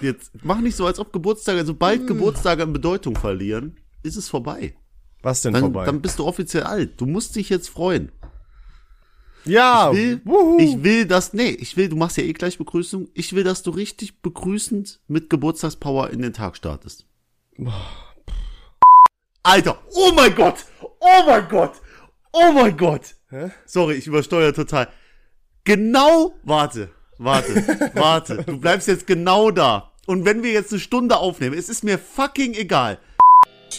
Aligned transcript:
Jetzt 0.00 0.32
mach 0.42 0.60
nicht 0.60 0.76
so, 0.76 0.86
als 0.86 0.98
ob 0.98 1.12
Geburtstage, 1.12 1.64
sobald 1.64 2.00
hm. 2.00 2.06
Geburtstage 2.06 2.62
an 2.62 2.72
Bedeutung 2.72 3.16
verlieren, 3.16 3.78
ist 4.02 4.16
es 4.16 4.28
vorbei. 4.28 4.74
Was 5.22 5.42
denn 5.42 5.54
dann, 5.54 5.62
vorbei? 5.62 5.86
Dann 5.86 6.02
bist 6.02 6.18
du 6.18 6.24
offiziell 6.24 6.64
alt. 6.64 7.00
Du 7.00 7.06
musst 7.06 7.36
dich 7.36 7.48
jetzt 7.48 7.68
freuen. 7.68 8.12
Ja, 9.44 9.92
ich 9.92 9.98
will, 9.98 10.20
wuhu. 10.24 10.58
ich 10.58 10.82
will 10.82 11.06
das, 11.06 11.32
nee, 11.32 11.50
ich 11.50 11.76
will, 11.76 11.88
du 11.88 11.96
machst 11.96 12.16
ja 12.16 12.24
eh 12.24 12.32
gleich 12.32 12.58
Begrüßung. 12.58 13.08
Ich 13.14 13.32
will, 13.32 13.44
dass 13.44 13.62
du 13.62 13.70
richtig 13.70 14.20
begrüßend 14.20 15.00
mit 15.06 15.30
Geburtstagspower 15.30 16.10
in 16.10 16.20
den 16.20 16.32
Tag 16.32 16.56
startest. 16.56 17.06
Alter, 19.44 19.80
oh 19.94 20.12
mein 20.14 20.34
Gott, 20.34 20.64
oh 20.80 21.22
mein 21.26 21.48
Gott, 21.48 21.80
oh 22.32 22.52
mein 22.52 22.76
Gott. 22.76 23.14
Hä? 23.30 23.52
Sorry, 23.66 23.94
ich 23.94 24.08
übersteuere 24.08 24.52
total. 24.52 24.88
Genau, 25.62 26.34
warte, 26.42 26.90
warte, 27.18 27.90
warte. 27.94 28.44
Du 28.44 28.58
bleibst 28.58 28.88
jetzt 28.88 29.06
genau 29.06 29.50
da. 29.50 29.92
Und 30.06 30.24
wenn 30.24 30.42
wir 30.42 30.52
jetzt 30.52 30.72
eine 30.72 30.80
Stunde 30.80 31.16
aufnehmen, 31.16 31.58
es 31.58 31.68
ist 31.68 31.82
mir 31.82 31.98
fucking 31.98 32.54
egal. 32.54 32.98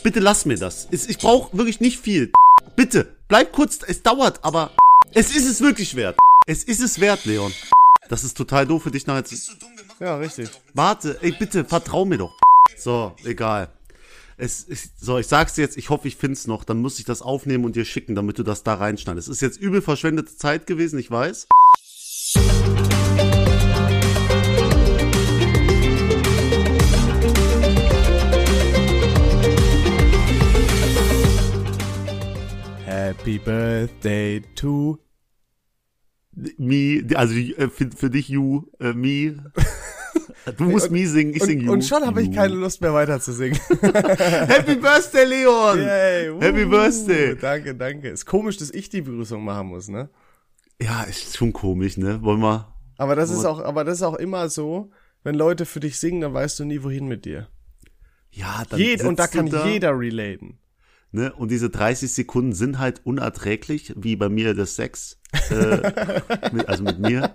Bitte 0.04 0.20
lass 0.20 0.46
mir 0.46 0.58
das. 0.58 0.88
Ich 0.92 1.18
brauche 1.18 1.58
wirklich 1.58 1.80
nicht 1.80 2.00
viel. 2.00 2.32
Bitte, 2.76 3.16
bleib 3.28 3.54
kurz, 3.54 3.80
es 3.88 4.04
dauert, 4.04 4.44
aber 4.44 4.72
es 5.14 5.36
ist 5.36 5.48
es 5.48 5.62
wirklich 5.62 5.96
wert. 5.96 6.18
Es 6.46 6.64
ist 6.64 6.82
es 6.82 7.00
wert, 7.00 7.26
Leon. 7.26 7.54
Das 8.10 8.24
ist 8.24 8.38
total 8.38 8.66
doof 8.66 8.84
für 8.84 8.92
dich 8.92 9.08
nachher 9.08 9.26
zu... 9.26 9.36
Ja, 10.00 10.18
richtig. 10.18 10.50
Warte, 10.74 11.18
ey, 11.22 11.32
bitte, 11.32 11.66
vertrau 11.66 12.06
mir 12.06 12.18
doch. 12.18 12.38
So, 12.78 13.16
egal. 13.24 13.70
Es 14.38 14.62
ist, 14.62 15.04
so, 15.04 15.18
ich 15.18 15.28
sag's 15.28 15.56
dir 15.56 15.62
jetzt, 15.62 15.78
ich 15.78 15.90
hoffe, 15.90 16.08
ich 16.08 16.16
find's 16.16 16.46
noch, 16.46 16.64
dann 16.64 16.78
muss 16.78 17.00
ich 17.00 17.06
das 17.06 17.24
aufnehmen 17.24 17.66
und 17.66 17.76
dir 17.76 17.86
schicken, 17.86 18.14
damit 18.14 18.38
du 18.38 18.44
das 18.44 18.64
da 18.64 18.76
reinschneidest. 18.76 19.28
Es 19.28 19.38
ist 19.38 19.42
jetzt 19.42 19.60
übel 19.60 19.82
verschwendete 19.82 20.36
Zeit 20.36 20.68
gewesen, 20.68 21.00
ich 21.00 21.10
weiß. 21.10 21.48
Happy 32.86 33.40
Birthday 33.40 34.42
to 34.56 35.00
me, 36.58 37.04
also 37.16 37.36
äh, 37.36 37.70
für, 37.70 37.90
für 37.92 38.10
dich 38.10 38.30
you, 38.30 38.64
äh, 38.80 38.94
me. 38.94 39.36
Du 40.58 40.64
musst 40.64 40.92
me 40.92 41.06
singen, 41.06 41.34
ich 41.34 41.44
sing 41.44 41.60
you. 41.60 41.72
Und 41.74 41.84
schon 41.84 42.06
habe 42.06 42.22
ich 42.22 42.32
keine 42.32 42.54
Lust 42.54 42.80
mehr 42.80 42.94
weiter 42.94 43.20
zu 43.20 43.34
singen. 43.34 43.60
Happy 43.82 44.76
Birthday, 44.76 45.26
Leon! 45.26 45.80
Yay, 45.80 46.30
uh, 46.30 46.40
Happy 46.40 46.64
Birthday! 46.64 47.36
Danke, 47.36 47.76
danke. 47.76 48.10
Ist 48.10 48.26
komisch, 48.26 48.56
dass 48.56 48.72
ich 48.72 48.88
die 48.88 49.02
Begrüßung 49.02 49.44
machen 49.44 49.68
muss, 49.68 49.90
ne? 49.90 50.10
Ja, 50.82 51.04
ist 51.04 51.36
schon 51.38 51.54
komisch, 51.54 51.98
ne? 51.98 52.22
Wollen 52.22 52.42
wir. 52.42 52.74
Aber 52.98 53.16
das 53.16 53.30
ist 53.30 53.46
auch, 53.46 53.60
aber 53.60 53.84
das 53.84 53.98
ist 53.98 54.04
auch 54.04 54.16
immer 54.16 54.50
so, 54.50 54.92
wenn 55.24 55.36
Leute 55.36 55.66
für 55.66 55.80
dich 55.80 56.00
singen, 56.00 56.22
dann 56.22 56.34
weißt 56.34 56.60
du 56.60 56.66
nie, 56.66 56.84
wohin 56.84 57.08
mit 57.08 57.26
dir. 57.26 57.48
Ja, 58.32 58.64
dann 58.70 58.80
Jed 58.80 59.04
und 59.04 59.20
da 59.20 59.28
kann 59.28 59.50
da. 59.50 59.68
jeder 59.68 59.98
relaten. 59.98 60.60
Ne? 61.12 61.34
Und 61.34 61.50
diese 61.52 61.70
30 61.70 62.14
Sekunden 62.14 62.54
sind 62.54 62.80
halt 62.80 63.02
unerträglich, 63.06 63.94
wie 63.96 64.16
bei 64.16 64.30
mir 64.30 64.54
das 64.54 64.76
Sex, 64.76 65.20
äh, 65.50 65.92
mit, 66.52 66.68
also 66.68 66.84
mit 66.84 67.00
mir. 67.00 67.34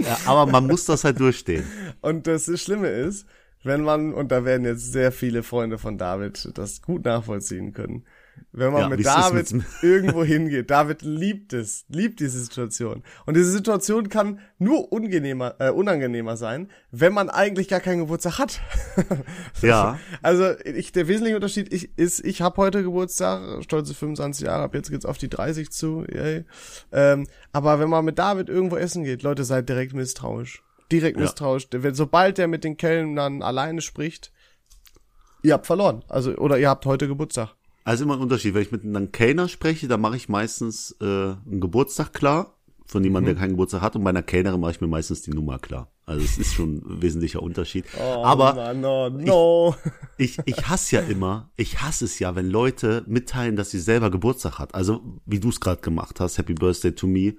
Ja, 0.00 0.18
aber 0.26 0.46
man 0.46 0.66
muss 0.66 0.84
das 0.84 1.04
halt 1.04 1.20
durchstehen. 1.20 1.64
Und 2.00 2.26
das 2.26 2.50
Schlimme 2.60 2.88
ist, 2.88 3.26
wenn 3.62 3.82
man, 3.82 4.14
und 4.14 4.30
da 4.30 4.44
werden 4.44 4.64
jetzt 4.64 4.92
sehr 4.92 5.10
viele 5.12 5.42
Freunde 5.42 5.78
von 5.78 5.98
David 5.98 6.50
das 6.54 6.82
gut 6.82 7.04
nachvollziehen 7.04 7.72
können, 7.72 8.04
wenn 8.56 8.72
man 8.72 8.82
ja, 8.82 8.88
mit 8.88 9.04
David 9.04 9.54
irgendwo 9.82 10.24
hingeht. 10.24 10.70
David 10.70 11.02
liebt 11.02 11.52
es, 11.52 11.84
liebt 11.88 12.20
diese 12.20 12.40
Situation. 12.40 13.02
Und 13.26 13.36
diese 13.36 13.50
Situation 13.50 14.08
kann 14.08 14.40
nur 14.58 14.92
unangenehmer, 14.92 15.56
äh, 15.58 15.70
unangenehmer 15.70 16.38
sein, 16.38 16.70
wenn 16.90 17.12
man 17.12 17.28
eigentlich 17.28 17.68
gar 17.68 17.80
keinen 17.80 18.00
Geburtstag 18.00 18.38
hat. 18.38 18.60
ja. 19.62 19.98
Also 20.22 20.52
ich, 20.64 20.90
der 20.92 21.06
wesentliche 21.06 21.36
Unterschied 21.36 21.72
ich, 21.72 21.98
ist, 21.98 22.24
ich 22.24 22.40
habe 22.40 22.56
heute 22.56 22.82
Geburtstag, 22.82 23.62
stolze 23.62 23.92
25 23.92 24.46
Jahre, 24.46 24.62
ab 24.62 24.74
jetzt 24.74 24.90
geht's 24.90 25.04
auf 25.04 25.18
die 25.18 25.28
30 25.28 25.70
zu. 25.70 26.04
Yay. 26.10 26.44
Ähm, 26.92 27.26
aber 27.52 27.78
wenn 27.78 27.90
man 27.90 28.06
mit 28.06 28.18
David 28.18 28.48
irgendwo 28.48 28.76
essen 28.76 29.04
geht, 29.04 29.22
Leute, 29.22 29.44
seid 29.44 29.68
direkt 29.68 29.92
misstrauisch. 29.92 30.62
Direkt 30.90 31.18
ja. 31.18 31.24
misstrauisch. 31.24 31.68
Wenn, 31.72 31.94
sobald 31.94 32.38
der 32.38 32.48
mit 32.48 32.64
den 32.64 32.78
Kellnern 32.78 33.42
alleine 33.42 33.82
spricht, 33.82 34.32
ihr 35.42 35.52
habt 35.52 35.66
verloren. 35.66 36.04
Also, 36.08 36.34
oder 36.36 36.58
ihr 36.58 36.70
habt 36.70 36.86
heute 36.86 37.06
Geburtstag. 37.06 37.54
Also 37.86 38.02
immer 38.02 38.14
ein 38.14 38.20
Unterschied. 38.20 38.52
Wenn 38.52 38.62
ich 38.62 38.72
mit 38.72 38.82
einem 38.82 39.12
Kellner 39.12 39.46
spreche, 39.46 39.86
dann 39.86 40.00
mache 40.00 40.16
ich 40.16 40.28
meistens 40.28 40.96
äh, 41.00 41.04
einen 41.04 41.60
Geburtstag 41.60 42.12
klar 42.12 42.56
von 42.84 43.04
jemandem, 43.04 43.34
mhm. 43.34 43.36
der 43.36 43.42
keinen 43.42 43.50
Geburtstag 43.52 43.80
hat. 43.80 43.94
Und 43.94 44.02
bei 44.02 44.10
einer 44.10 44.24
Kellnerin 44.24 44.58
mache 44.58 44.72
ich 44.72 44.80
mir 44.80 44.88
meistens 44.88 45.22
die 45.22 45.30
Nummer 45.30 45.60
klar. 45.60 45.88
Also 46.04 46.24
es 46.24 46.36
ist 46.36 46.54
schon 46.54 46.78
ein 46.78 47.02
wesentlicher 47.02 47.44
Unterschied. 47.44 47.84
Oh, 47.96 48.24
Aber 48.24 48.54
Mann, 48.54 48.84
oh, 48.84 49.08
no. 49.08 49.76
ich, 50.18 50.36
ich, 50.46 50.56
ich 50.56 50.68
hasse 50.68 50.96
ja 50.96 51.02
immer, 51.02 51.52
ich 51.56 51.80
hasse 51.80 52.06
es 52.06 52.18
ja, 52.18 52.34
wenn 52.34 52.50
Leute 52.50 53.04
mitteilen, 53.06 53.54
dass 53.54 53.70
sie 53.70 53.78
selber 53.78 54.10
Geburtstag 54.10 54.58
hat. 54.58 54.74
Also 54.74 55.20
wie 55.24 55.38
du 55.38 55.50
es 55.50 55.60
gerade 55.60 55.80
gemacht 55.80 56.18
hast, 56.18 56.38
Happy 56.38 56.54
Birthday 56.54 56.90
to 56.90 57.06
me. 57.06 57.34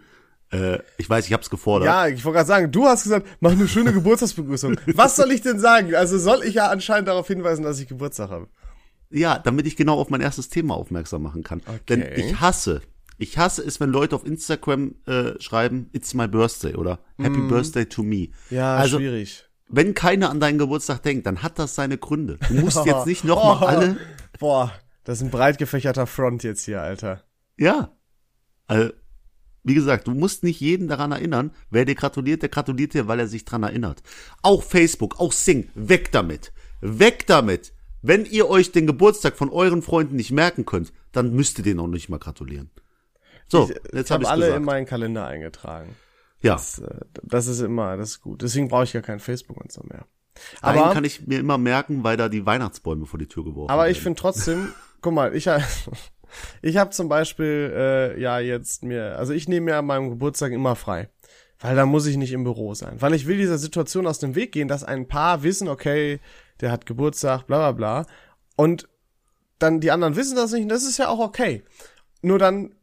Äh, 0.50 0.80
ich 0.98 1.10
weiß, 1.10 1.28
ich 1.28 1.34
hab's 1.34 1.50
gefordert. 1.50 1.88
Ja, 1.88 2.08
ich 2.08 2.24
wollte 2.24 2.38
gerade 2.38 2.48
sagen, 2.48 2.72
du 2.72 2.86
hast 2.86 3.04
gesagt, 3.04 3.28
mach 3.42 3.52
eine 3.52 3.68
schöne 3.68 3.92
Geburtstagsbegrüßung. 3.92 4.80
Was 4.96 5.18
soll 5.18 5.30
ich 5.32 5.42
denn 5.42 5.60
sagen? 5.60 5.94
Also 5.94 6.18
soll 6.18 6.44
ich 6.46 6.54
ja 6.54 6.70
anscheinend 6.70 7.10
darauf 7.10 7.28
hinweisen, 7.28 7.64
dass 7.64 7.82
ich 7.82 7.90
Geburtstag 7.90 8.30
habe. 8.30 8.48
Ja, 9.10 9.40
damit 9.40 9.68
ich 9.68 9.76
genau 9.76 10.00
auf 10.00 10.10
mein 10.10 10.22
erstes 10.22 10.50
Thema 10.50 10.76
aufmerksam 10.76 11.24
machen 11.24 11.44
kann. 11.44 11.62
Okay. 11.66 11.80
Denn 11.90 12.06
ich 12.16 12.40
hasse, 12.40 12.82
ich 13.18 13.38
hasse 13.38 13.64
es, 13.64 13.80
wenn 13.80 13.90
Leute 13.90 14.16
auf 14.16 14.26
Instagram 14.26 14.96
äh, 15.06 15.40
schreiben, 15.40 15.90
it's 15.94 16.14
my 16.14 16.28
birthday 16.28 16.76
oder 16.76 17.00
Happy 17.18 17.40
mm. 17.40 17.48
Birthday 17.48 17.86
to 17.86 18.04
me. 18.04 18.30
Ja, 18.50 18.76
also, 18.76 18.98
schwierig. 18.98 19.44
Wenn 19.70 19.94
keiner 19.94 20.30
an 20.30 20.40
deinen 20.40 20.60
Geburtstag 20.60 21.04
denkt, 21.04 21.26
dann 21.26 21.44
hat 21.44 21.60
das 21.60 21.76
seine 21.76 21.98
Gründe. 21.98 22.38
Du 22.48 22.54
musst 22.56 22.86
jetzt 22.86 23.06
nicht 23.06 23.24
nochmal 23.24 23.58
oh, 23.62 23.66
alle. 23.66 23.98
Boah, 24.40 24.72
das 25.04 25.18
ist 25.18 25.24
ein 25.24 25.32
breit 25.32 25.58
gefächerter 25.58 26.08
Front 26.08 26.44
jetzt 26.44 26.64
hier, 26.64 26.82
Alter. 26.82 27.24
Ja. 27.58 27.92
Also, 28.68 28.92
wie 29.64 29.74
gesagt, 29.74 30.08
du 30.08 30.12
musst 30.12 30.44
nicht 30.44 30.62
jeden 30.62 30.88
daran 30.88 31.12
erinnern. 31.12 31.52
Wer 31.70 31.84
dir 31.84 31.96
gratuliert, 31.96 32.42
der 32.42 32.50
gratuliert 32.50 32.94
dir, 32.94 33.08
weil 33.08 33.20
er 33.20 33.28
sich 33.28 33.44
dran 33.44 33.64
erinnert. 33.64 34.02
Auch 34.42 34.64
Facebook, 34.64 35.20
auch 35.20 35.34
Sing, 35.34 35.70
weg 35.76 36.12
damit. 36.12 36.54
Weg 36.80 37.28
damit. 37.28 37.74
Wenn 38.08 38.24
ihr 38.24 38.50
euch 38.50 38.72
den 38.72 38.88
Geburtstag 38.88 39.36
von 39.36 39.50
euren 39.50 39.82
Freunden 39.82 40.16
nicht 40.16 40.32
merken 40.32 40.66
könnt, 40.66 40.94
dann 41.12 41.34
müsst 41.34 41.58
ihr 41.58 41.64
denen 41.66 41.82
auch 41.82 41.88
nicht 41.88 42.08
mal 42.08 42.20
gratulieren. 42.20 42.70
So, 43.50 43.70
ich, 43.70 43.94
jetzt 43.94 44.12
habe 44.12 44.24
hab 44.24 44.32
alle 44.32 44.46
gesagt. 44.46 44.60
in 44.60 44.66
meinen 44.66 44.86
Kalender 44.86 45.28
eingetragen. 45.28 45.94
Ja. 46.42 46.54
Das, 46.54 46.80
äh, 46.80 47.02
das, 47.24 47.48
ist 47.48 47.60
immer, 47.60 47.98
das 47.98 48.12
ist 48.12 48.22
gut. 48.22 48.42
Deswegen 48.42 48.70
brauche 48.70 48.86
ich 48.86 48.94
ja 48.94 49.02
kein 49.02 49.20
Facebook 49.20 49.58
und 49.58 49.74
so 49.74 49.84
mehr. 49.84 50.06
Aber 50.62 50.86
Einen 50.86 50.94
kann 50.94 51.04
ich 51.04 51.28
mir 51.28 51.40
immer 51.40 51.58
merken, 51.58 52.06
weil 52.06 52.16
da 52.16 52.30
die 52.30 52.46
Weihnachtsbäume 52.46 53.06
vor 53.08 53.20
die 53.20 53.28
Tür 53.28 53.44
geworfen 53.44 53.72
Aber 53.72 53.90
ich 53.90 54.00
finde 54.00 54.20
trotzdem, 54.20 54.70
guck 55.02 55.14
mal, 55.14 55.36
ich 55.36 55.50
ich 56.62 56.78
habe 56.78 56.92
zum 56.92 57.10
Beispiel 57.10 57.74
äh, 57.76 58.22
ja 58.22 58.40
jetzt 58.40 58.84
mir, 58.84 59.18
also 59.18 59.34
ich 59.34 59.50
nehme 59.50 59.66
mir 59.66 59.78
an 59.78 59.86
meinem 59.86 60.10
Geburtstag 60.12 60.54
immer 60.54 60.78
frei, 60.78 61.10
weil 61.60 61.76
da 61.76 61.86
muss 61.86 62.06
ich 62.06 62.16
nicht 62.16 62.32
im 62.32 62.46
Büro 62.46 62.74
sein, 62.74 63.02
weil 63.02 63.14
ich 63.14 63.28
will 63.28 63.38
dieser 63.38 63.58
Situation 63.58 64.08
aus 64.08 64.20
dem 64.20 64.36
Weg 64.36 64.54
gehen, 64.54 64.70
dass 64.70 64.84
ein 64.86 65.08
paar 65.10 65.44
wissen, 65.44 65.68
okay, 65.68 66.20
der 66.62 66.72
hat 66.72 66.86
Geburtstag, 66.86 67.48
bla 67.48 67.58
bla 67.58 67.72
bla. 67.72 68.06
Und 68.56 68.88
dann 69.60 69.80
die 69.80 69.92
anderen 69.92 70.16
wissen 70.16 70.36
das 70.36 70.52
nicht 70.52 70.64
und 70.64 70.70
das 70.70 70.84
ist 70.84 70.98
ja 70.98 71.10
auch 71.10 71.20
okay. 71.20 71.64
Nur 72.22 72.40
dann 72.40 72.76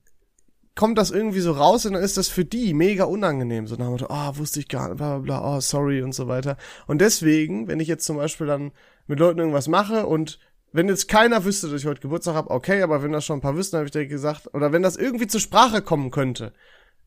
kommt 0.75 0.99
das 0.99 1.11
irgendwie 1.11 1.41
so 1.41 1.53
raus 1.53 1.87
und 1.87 1.93
dann 1.93 2.03
ist 2.03 2.17
das 2.17 2.29
für 2.29 2.45
die 2.45 2.75
mega 2.75 3.05
unangenehm. 3.05 3.67
So 3.67 3.77
nach 3.77 3.87
dem 3.87 3.93
Motto, 3.93 4.07
ah, 4.09 4.31
oh, 4.31 4.39
wusste 4.39 4.61
ich 4.61 4.69
gar 4.69 4.89
nicht, 4.89 4.97
bla 4.97 5.19
bla 5.19 5.39
bla, 5.39 5.57
oh, 5.57 5.61
sorry 5.61 6.03
und 6.03 6.15
so 6.15 6.27
weiter. 6.29 6.57
Und 6.87 7.01
deswegen, 7.01 7.69
wenn 7.69 7.81
ich 7.81 7.89
jetzt 7.89 8.05
zum 8.05 8.17
Beispiel 8.17 8.47
dann 8.47 8.73
mit 9.07 9.21
Leuten 9.21 9.39
irgendwas 9.39 9.69
mache 9.69 10.07
und 10.07 10.39
wenn 10.73 10.89
jetzt 10.89 11.07
keiner 11.07 11.45
wüsste, 11.45 11.69
dass 11.69 11.81
ich 11.81 11.87
heute 11.87 12.01
Geburtstag 12.01 12.35
habe, 12.35 12.51
okay, 12.51 12.83
aber 12.83 13.03
wenn 13.03 13.13
das 13.13 13.25
schon 13.25 13.39
ein 13.39 13.43
paar 13.43 13.57
wüssten, 13.57 13.77
habe 13.77 13.87
ich 13.87 13.93
direkt 13.93 14.11
gesagt, 14.11 14.53
oder 14.55 14.73
wenn 14.73 14.83
das 14.83 14.97
irgendwie 14.97 15.29
zur 15.29 15.41
Sprache 15.41 15.83
kommen 15.83 16.11
könnte, 16.11 16.53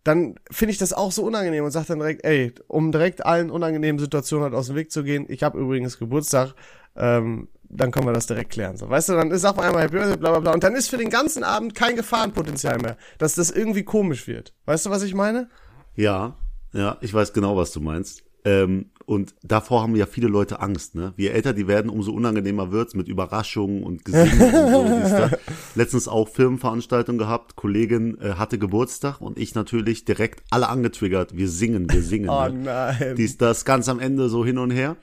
dann 0.08 0.36
finde 0.50 0.72
ich 0.72 0.78
das 0.78 0.94
auch 0.94 1.12
so 1.12 1.24
unangenehm 1.24 1.66
und 1.66 1.72
sage 1.72 1.88
dann 1.88 2.00
direkt, 2.00 2.24
ey, 2.24 2.54
um 2.68 2.92
direkt 2.92 3.26
allen 3.26 3.50
unangenehmen 3.50 4.00
Situationen 4.00 4.46
halt 4.46 4.54
aus 4.54 4.68
dem 4.68 4.76
Weg 4.76 4.92
zu 4.92 5.04
gehen, 5.04 5.26
ich 5.28 5.44
habe 5.44 5.60
übrigens 5.60 6.00
Geburtstag, 6.00 6.54
ähm, 6.96 7.50
dann 7.70 7.92
können 7.92 8.08
wir 8.08 8.14
das 8.14 8.28
direkt 8.28 8.52
klären. 8.52 8.78
So, 8.78 8.90
weißt 8.90 9.10
du, 9.10 9.14
dann 9.14 9.32
ist 9.32 9.44
auf 9.44 9.60
einmal 9.60 9.84
Happy 9.84 9.98
Birthday, 9.98 10.18
bla 10.18 10.32
bla 10.32 10.40
bla. 10.40 10.54
Und 10.54 10.64
dann 10.64 10.76
ist 10.76 10.90
für 10.90 10.98
den 10.98 11.10
ganzen 11.10 11.44
Abend 11.44 11.76
kein 11.76 11.98
Gefahrenpotenzial 11.98 12.78
mehr, 12.80 12.98
dass 13.18 13.36
das 13.36 13.52
irgendwie 13.52 13.84
komisch 13.84 14.28
wird. 14.28 14.54
Weißt 14.66 14.86
du, 14.86 14.90
was 14.90 15.04
ich 15.04 15.14
meine? 15.14 15.50
Ja, 15.96 16.38
ja, 16.72 16.98
ich 17.02 17.14
weiß 17.14 17.34
genau, 17.34 17.58
was 17.58 17.72
du 17.72 17.82
meinst. 17.82 18.24
Ähm, 18.48 18.86
und 19.06 19.36
davor 19.42 19.84
haben 19.84 19.96
ja 19.96 20.06
viele 20.06 20.28
Leute 20.28 20.60
Angst, 20.60 20.96
ne? 20.96 21.14
Je 21.16 21.28
älter 21.28 21.54
die 21.54 21.68
werden, 21.68 21.90
umso 21.90 22.12
unangenehmer 22.12 22.72
wird's 22.72 22.94
mit 22.94 23.08
Überraschungen 23.08 23.84
und 23.84 24.04
Gesingen 24.04 24.76
und 24.76 25.06
so. 25.08 25.30
Letztens 25.76 26.08
auch 26.08 26.28
Firmenveranstaltung 26.28 27.18
gehabt, 27.18 27.56
Kollegin 27.56 28.18
äh, 28.20 28.34
hatte 28.34 28.58
Geburtstag 28.60 29.22
und 29.22 29.38
ich 29.38 29.56
natürlich 29.56 30.04
direkt 30.04 30.44
alle 30.50 30.68
angetriggert. 30.68 31.38
Wir 31.38 31.48
singen, 31.48 31.90
wir 31.90 32.04
singen. 32.04 32.30
oh 32.30 32.50
ne? 32.50 32.98
nein. 33.00 33.16
Dies, 33.16 33.38
das 33.38 33.64
ganz 33.64 33.88
am 33.88 34.00
Ende 34.00 34.28
so 34.28 34.46
hin 34.46 34.58
und 34.58 34.72
her. 34.72 34.98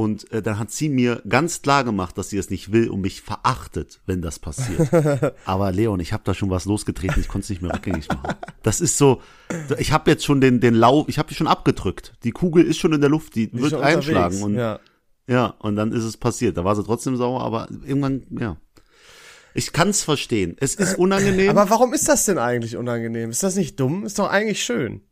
Und 0.00 0.32
äh, 0.32 0.40
dann 0.40 0.58
hat 0.58 0.70
sie 0.70 0.88
mir 0.88 1.20
ganz 1.28 1.60
klar 1.60 1.84
gemacht, 1.84 2.16
dass 2.16 2.30
sie 2.30 2.38
es 2.38 2.48
nicht 2.48 2.72
will 2.72 2.88
und 2.88 3.02
mich 3.02 3.20
verachtet, 3.20 4.00
wenn 4.06 4.22
das 4.22 4.38
passiert. 4.38 4.88
Aber 5.44 5.72
Leon, 5.72 6.00
ich 6.00 6.14
habe 6.14 6.22
da 6.24 6.32
schon 6.32 6.48
was 6.48 6.64
losgetreten, 6.64 7.20
ich 7.20 7.28
konnte 7.28 7.44
es 7.44 7.50
nicht 7.50 7.60
mehr 7.60 7.74
rückgängig 7.74 8.08
machen. 8.08 8.34
Das 8.62 8.80
ist 8.80 8.96
so, 8.96 9.20
ich 9.76 9.92
habe 9.92 10.10
jetzt 10.10 10.24
schon 10.24 10.40
den 10.40 10.58
den 10.58 10.74
Lauf, 10.74 11.06
ich 11.10 11.18
habe 11.18 11.28
die 11.28 11.34
schon 11.34 11.46
abgedrückt. 11.46 12.14
Die 12.24 12.30
Kugel 12.30 12.64
ist 12.64 12.78
schon 12.78 12.94
in 12.94 13.02
der 13.02 13.10
Luft, 13.10 13.34
die, 13.34 13.50
Die 13.50 13.60
wird 13.60 13.74
einschlagen 13.74 14.42
und 14.42 14.54
ja. 14.54 14.80
ja, 15.26 15.48
und 15.58 15.76
dann 15.76 15.92
ist 15.92 16.04
es 16.04 16.16
passiert. 16.16 16.56
Da 16.56 16.64
war 16.64 16.74
sie 16.76 16.82
trotzdem 16.82 17.16
sauer, 17.18 17.42
aber 17.42 17.68
irgendwann, 17.84 18.22
ja. 18.30 18.56
Ich 19.52 19.74
kann's 19.74 20.02
verstehen. 20.02 20.56
Es 20.60 20.76
ist 20.76 20.98
unangenehm. 20.98 21.50
Aber 21.50 21.68
warum 21.68 21.92
ist 21.92 22.08
das 22.08 22.24
denn 22.24 22.38
eigentlich 22.38 22.78
unangenehm? 22.78 23.28
Ist 23.28 23.42
das 23.42 23.54
nicht 23.54 23.78
dumm? 23.78 24.06
Ist 24.06 24.18
doch 24.18 24.30
eigentlich 24.30 24.64
schön. 24.64 25.02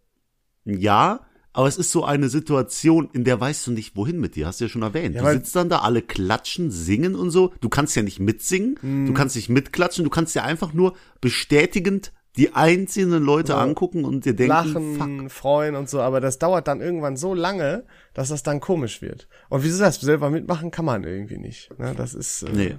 ja, 0.64 1.27
aber 1.52 1.66
es 1.68 1.76
ist 1.76 1.90
so 1.90 2.04
eine 2.04 2.28
Situation, 2.28 3.08
in 3.12 3.24
der 3.24 3.40
weißt 3.40 3.66
du 3.66 3.72
nicht, 3.72 3.96
wohin 3.96 4.20
mit 4.20 4.36
dir. 4.36 4.46
Hast 4.46 4.60
du 4.60 4.66
ja 4.66 4.68
schon 4.68 4.82
erwähnt. 4.82 5.16
Ja, 5.16 5.22
du 5.22 5.32
sitzt 5.32 5.56
dann 5.56 5.68
da, 5.68 5.78
alle 5.80 6.02
klatschen, 6.02 6.70
singen 6.70 7.14
und 7.16 7.30
so. 7.30 7.52
Du 7.60 7.68
kannst 7.68 7.96
ja 7.96 8.02
nicht 8.02 8.20
mitsingen, 8.20 8.78
Mhm. 8.82 9.06
du 9.06 9.14
kannst 9.14 9.34
nicht 9.36 9.48
mitklatschen, 9.48 10.04
du 10.04 10.10
kannst 10.10 10.34
ja 10.34 10.44
einfach 10.44 10.72
nur 10.72 10.94
bestätigend 11.20 12.12
die 12.36 12.54
einzelnen 12.54 13.24
Leute 13.24 13.52
Ja. 13.52 13.58
angucken 13.60 14.04
und 14.04 14.24
dir 14.24 14.32
denken, 14.34 14.50
Lachen, 14.52 14.96
fuck. 15.24 15.32
freuen 15.32 15.74
und 15.74 15.88
so, 15.88 16.00
aber 16.00 16.20
das 16.20 16.38
dauert 16.38 16.68
dann 16.68 16.80
irgendwann 16.80 17.16
so 17.16 17.34
lange, 17.34 17.84
dass 18.14 18.28
das 18.28 18.44
dann 18.44 18.60
komisch 18.60 19.02
wird. 19.02 19.26
Und 19.48 19.64
wie 19.64 19.68
du 19.68 19.74
sagst, 19.74 20.02
selber 20.02 20.30
mitmachen 20.30 20.70
kann 20.70 20.84
man 20.84 21.02
irgendwie 21.02 21.38
nicht. 21.38 21.76
Ne? 21.80 21.94
Das 21.96 22.14
ist. 22.14 22.42
Äh, 22.44 22.50
Nee. 22.52 22.76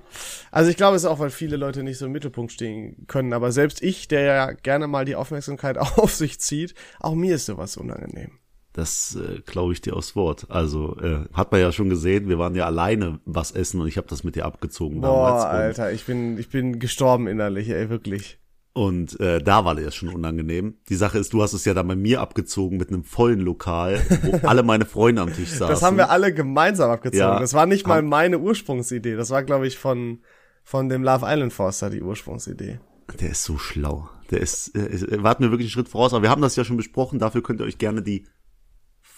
Also 0.51 0.69
ich 0.71 0.77
glaube, 0.77 0.95
es 0.95 1.04
ist 1.04 1.10
auch, 1.10 1.19
weil 1.19 1.30
viele 1.30 1.57
Leute 1.57 1.83
nicht 1.83 1.98
so 1.98 2.06
im 2.06 2.13
Mittelpunkt 2.13 2.54
stehen 2.54 3.06
können. 3.07 3.33
Aber 3.33 3.51
selbst 3.51 3.81
ich, 3.83 4.07
der 4.07 4.21
ja 4.21 4.51
gerne 4.51 4.88
mal 4.88 5.04
die 5.04 5.16
Aufmerksamkeit 5.16 5.77
auf 5.98 6.13
sich 6.13 6.39
zieht, 6.39 6.74
auch 7.01 7.16
mir 7.16 7.36
ist 7.36 7.45
sowas 7.48 7.75
unangenehm. 7.75 8.31
Das 8.79 9.15
äh, 9.15 9.41
glaube 9.41 9.73
ich 9.73 9.81
dir 9.81 9.95
aufs 9.95 10.15
Wort. 10.15 10.47
Also 10.49 10.97
äh, 11.01 11.25
hat 11.33 11.51
man 11.51 11.59
ja 11.61 11.71
schon 11.71 11.89
gesehen, 11.89 12.29
wir 12.29 12.39
waren 12.39 12.55
ja 12.55 12.65
alleine 12.65 13.19
was 13.25 13.51
essen 13.51 13.81
und 13.81 13.87
ich 13.87 13.97
habe 13.97 14.07
das 14.07 14.23
mit 14.23 14.35
dir 14.35 14.45
abgezogen 14.45 15.01
damals. 15.01 15.43
Boah, 15.43 15.49
Alter, 15.49 15.91
ich 15.91 16.05
bin, 16.05 16.37
ich 16.37 16.49
bin 16.49 16.79
gestorben 16.79 17.27
innerlich, 17.27 17.69
ey, 17.69 17.89
wirklich. 17.89 18.39
Und, 18.73 19.19
äh, 19.19 19.41
da 19.41 19.65
war 19.65 19.75
das 19.75 19.95
schon 19.95 20.09
unangenehm. 20.09 20.77
Die 20.87 20.95
Sache 20.95 21.17
ist, 21.17 21.33
du 21.33 21.41
hast 21.41 21.51
es 21.53 21.65
ja 21.65 21.73
dann 21.73 21.87
bei 21.87 21.95
mir 21.97 22.21
abgezogen 22.21 22.77
mit 22.77 22.89
einem 22.89 23.03
vollen 23.03 23.39
Lokal, 23.41 23.99
wo 24.21 24.37
alle 24.47 24.63
meine 24.63 24.85
Freunde 24.85 25.21
am 25.23 25.33
Tisch 25.33 25.49
saßen. 25.49 25.67
Das 25.67 25.81
haben 25.83 25.97
wir 25.97 26.09
alle 26.11 26.33
gemeinsam 26.33 26.89
abgezogen. 26.91 27.19
Ja. 27.19 27.39
das 27.39 27.53
war 27.53 27.65
nicht 27.65 27.85
mal 27.87 28.01
meine 28.01 28.39
Ursprungsidee. 28.39 29.15
Das 29.15 29.31
war, 29.31 29.43
glaube 29.43 29.67
ich, 29.67 29.77
von, 29.77 30.19
von 30.63 30.87
dem 30.87 31.03
Love 31.03 31.25
Island 31.27 31.51
Forster 31.51 31.89
die 31.89 32.01
Ursprungsidee. 32.01 32.79
Der 33.19 33.31
ist 33.31 33.43
so 33.43 33.57
schlau. 33.57 34.07
Der 34.31 34.39
ist, 34.39 34.73
äh, 34.77 34.87
ist- 34.87 35.03
er 35.03 35.23
war 35.23 35.35
mir 35.39 35.49
wirklich 35.51 35.65
einen 35.65 35.71
Schritt 35.71 35.89
voraus, 35.89 36.13
aber 36.13 36.21
wir 36.23 36.29
haben 36.29 36.43
das 36.43 36.55
ja 36.55 36.63
schon 36.63 36.77
besprochen. 36.77 37.17
Dafür 37.19 37.41
könnt 37.41 37.59
ihr 37.59 37.65
euch 37.65 37.79
gerne 37.79 38.03
die 38.03 38.27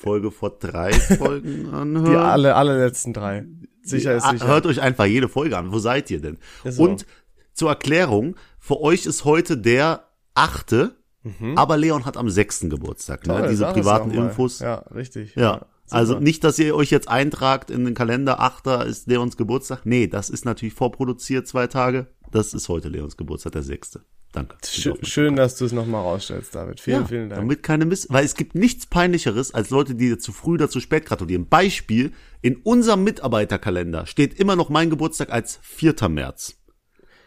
Folge 0.01 0.31
vor 0.31 0.57
drei 0.59 0.91
Folgen 1.17 1.69
anhören. 1.69 2.05
Die 2.05 2.15
alle, 2.15 2.55
alle 2.55 2.83
letzten 2.83 3.13
drei. 3.13 3.45
Sicher 3.83 4.15
ist 4.15 4.27
sicher. 4.29 4.47
Hört 4.47 4.65
euch 4.65 4.81
einfach 4.81 5.05
jede 5.05 5.29
Folge 5.29 5.57
an. 5.57 5.71
Wo 5.71 5.79
seid 5.79 6.09
ihr 6.11 6.21
denn? 6.21 6.37
So. 6.65 6.83
Und 6.83 7.05
zur 7.53 7.69
Erklärung, 7.69 8.35
für 8.59 8.79
euch 8.81 9.05
ist 9.05 9.25
heute 9.25 9.57
der 9.57 10.07
achte, 10.33 10.95
aber 11.55 11.77
Leon 11.77 12.05
hat 12.05 12.17
am 12.17 12.29
sechsten 12.29 12.69
Geburtstag. 12.69 13.27
Ne? 13.27 13.33
Mhm. 13.33 13.37
Toll, 13.39 13.47
Diese 13.49 13.59
sag 13.59 13.69
es 13.69 13.73
privaten. 13.75 14.11
Infos. 14.11 14.59
Ja, 14.59 14.75
richtig. 14.93 15.35
Ja. 15.35 15.65
Also 15.91 16.13
super. 16.13 16.23
nicht, 16.23 16.43
dass 16.43 16.57
ihr 16.57 16.75
euch 16.75 16.89
jetzt 16.89 17.09
eintragt 17.09 17.69
in 17.69 17.85
den 17.85 17.93
Kalender, 17.93 18.39
achter 18.39 18.85
ist 18.85 19.07
Leons 19.07 19.37
Geburtstag. 19.37 19.81
Nee, 19.85 20.07
das 20.07 20.29
ist 20.29 20.45
natürlich 20.45 20.73
vorproduziert, 20.73 21.47
zwei 21.47 21.67
Tage. 21.67 22.07
Das 22.31 22.53
ist 22.53 22.69
heute 22.69 22.87
Leons 22.89 23.17
Geburtstag, 23.17 23.51
der 23.53 23.63
sechste. 23.63 24.05
Danke. 24.31 24.55
Schön, 24.65 24.95
schön, 25.03 25.35
dass 25.35 25.57
du 25.57 25.65
es 25.65 25.73
nochmal 25.73 26.01
rausstellst, 26.03 26.55
David. 26.55 26.79
Vielen, 26.79 27.01
Ja, 27.01 27.07
vielen 27.07 27.29
Dank. 27.29 27.41
Damit 27.41 27.63
keine 27.63 27.85
Miss, 27.85 28.07
weil 28.09 28.23
es 28.23 28.35
gibt 28.35 28.55
nichts 28.55 28.85
peinlicheres 28.85 29.53
als 29.53 29.69
Leute, 29.69 29.93
die 29.95 30.07
dir 30.07 30.19
zu 30.19 30.31
früh 30.31 30.53
oder 30.53 30.69
zu 30.69 30.79
spät 30.79 31.05
gratulieren. 31.05 31.49
Beispiel, 31.49 32.13
in 32.41 32.55
unserem 32.55 33.03
Mitarbeiterkalender 33.03 34.05
steht 34.05 34.39
immer 34.39 34.55
noch 34.55 34.69
mein 34.69 34.89
Geburtstag 34.89 35.29
als 35.31 35.59
4. 35.63 35.95
März. 36.07 36.55